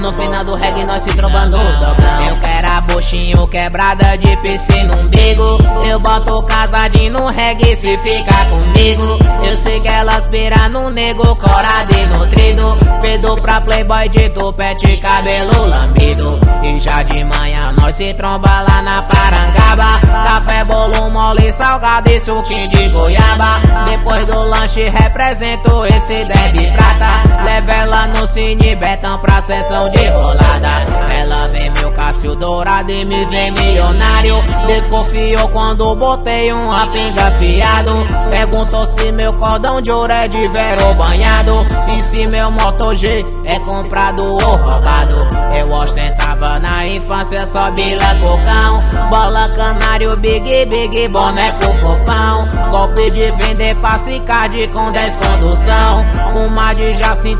No 0.06 0.12
final 0.12 0.44
do 0.44 0.54
reggae 0.54 0.84
nós 0.84 1.02
se 1.02 1.12
trombando. 1.16 1.56
Dobrão 1.56 2.28
Eu 2.28 2.36
quero 2.40 2.66
a 2.68 2.80
buchinho 2.82 3.48
quebrada 3.48 4.16
de 4.16 4.36
PC 4.36 4.84
no 4.84 5.00
umbigo. 5.00 5.58
Eu 5.84 5.98
boto 5.98 6.40
casadinho 6.42 7.12
no 7.14 7.26
reggae 7.26 7.74
se 7.74 7.98
ficar 7.98 8.48
comigo. 8.50 9.18
Eu 9.42 9.58
sei 9.58 9.80
que 9.80 9.88
ela 9.88 10.14
aspira 10.14 10.68
no 10.68 10.90
nego 10.90 11.34
corado 11.34 11.92
e 11.92 12.06
nutrido. 12.06 12.78
Pedo 13.02 13.34
pra 13.42 13.60
playboy 13.60 14.08
de 14.08 14.28
tupete 14.30 14.96
cabelo 14.98 15.66
lambido. 15.66 16.38
E 16.62 16.78
já 16.78 17.02
de 17.02 17.24
manhã 17.24 17.72
nós 17.72 17.96
se 17.96 18.14
tromba 18.14 18.60
lá 18.60 18.82
na 18.82 19.02
Parangaba. 19.02 20.00
Café, 20.00 20.64
bolo, 20.66 21.10
mole, 21.10 21.52
salgado 21.52 22.08
e 22.08 22.20
suquinho 22.20 22.68
de 22.68 22.88
goiaba. 22.90 23.60
Depois 23.88 24.24
do 24.26 24.40
lanche 24.40 24.88
represento 24.88 25.84
esse 25.86 26.24
derby 26.26 26.70
prata. 26.70 27.42
Leva 27.44 27.72
ela 27.72 28.06
no 28.08 28.26
cine 28.26 28.74
Betão 28.74 29.18
pra 29.18 29.40
sessão 29.40 29.88
de 29.88 29.95
rolada 30.08 30.84
Ela 31.10 31.48
vê 31.48 31.70
meu 31.70 31.90
Cássio 32.16 32.34
dourado 32.34 32.90
e 32.90 33.04
me 33.04 33.24
vê 33.26 33.50
milionário. 33.50 34.36
Desconfiou 34.66 35.48
quando 35.48 35.94
botei 35.96 36.50
um 36.50 36.70
pinga 36.90 37.30
fiado 37.32 37.90
Perguntou 38.30 38.86
se 38.86 39.12
meu 39.12 39.32
cordão 39.34 39.82
de 39.82 39.90
ouro 39.90 40.12
é 40.12 40.26
de 40.26 40.48
vero 40.48 40.94
banhado. 40.94 41.52
E 41.94 42.02
se 42.02 42.26
meu 42.28 42.50
Moto 42.50 42.94
G 42.94 43.22
é 43.44 43.58
comprado 43.60 44.22
ou 44.22 44.56
roubado. 44.56 45.26
Eu 45.54 45.70
ostentava 45.72 46.58
na 46.58 46.86
infância 46.86 47.44
só 47.44 47.70
bila 47.72 48.14
cocão. 48.14 48.82
Bola 49.10 49.46
canário, 49.50 50.16
big, 50.16 50.66
big, 50.66 51.08
boneco 51.08 51.64
fofão. 51.82 52.48
Golpe 52.70 53.10
de 53.10 53.30
vender 53.32 53.76
passe 53.76 54.18
card 54.20 54.68
com 54.68 54.90
10 54.90 55.16
condução 55.16 56.04
O 56.34 56.50
Mad 56.50 56.78
já 56.98 57.14
se 57.14 57.36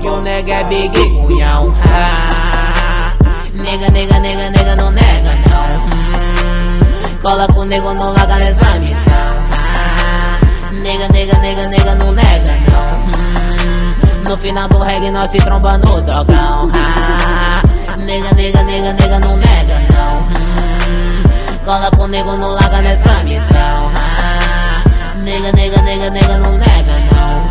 que 0.00 0.08
o 0.08 0.20
nega 0.20 0.52
é 0.52 0.64
big 0.64 1.10
cunhão 1.26 1.74
ah, 1.84 2.28
Nega, 3.58 3.90
nega, 3.90 4.18
nega, 4.20 4.50
nega, 4.50 4.76
não 4.76 4.90
nega 4.90 5.34
não. 5.48 5.84
Hum, 5.84 7.18
Cola 7.22 7.46
com 7.48 7.64
nego, 7.64 7.92
não 7.94 8.10
larga 8.12 8.36
nessa 8.36 8.74
missão. 8.78 9.28
Nega, 10.72 11.08
nega, 11.08 11.38
nega, 11.38 11.66
nega, 11.68 11.94
não 11.96 12.12
nega 12.12 12.52
não. 12.70 12.98
Hum, 13.06 13.94
No 14.28 14.36
final 14.36 14.68
do 14.68 14.78
reggae 14.78 15.10
nós 15.10 15.30
se 15.30 15.38
tromba 15.38 15.76
no 15.78 16.00
drogão. 16.02 16.70
Nega, 17.98 18.30
nega, 18.36 18.62
nega, 18.62 18.92
nega, 18.94 19.18
não 19.18 19.36
nega 19.36 19.78
não. 19.92 20.18
Hum, 20.20 21.22
Cola 21.64 21.90
com 21.96 22.06
nego, 22.06 22.36
não 22.36 22.52
larga 22.52 22.80
nessa 22.80 23.22
missão. 23.24 23.92
Nega, 25.22 25.52
nega, 25.52 25.82
nega, 25.82 26.10
nega, 26.10 26.38
não 26.38 26.52
nega 26.52 26.94
não. 27.12 27.48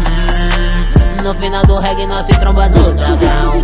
No 1.24 1.34
final 1.42 1.66
do 1.66 1.78
reggae 1.80 2.08
nós 2.08 2.26
se 2.26 2.34
tromba 2.40 2.70
no 2.70 2.94
dragão 2.94 3.64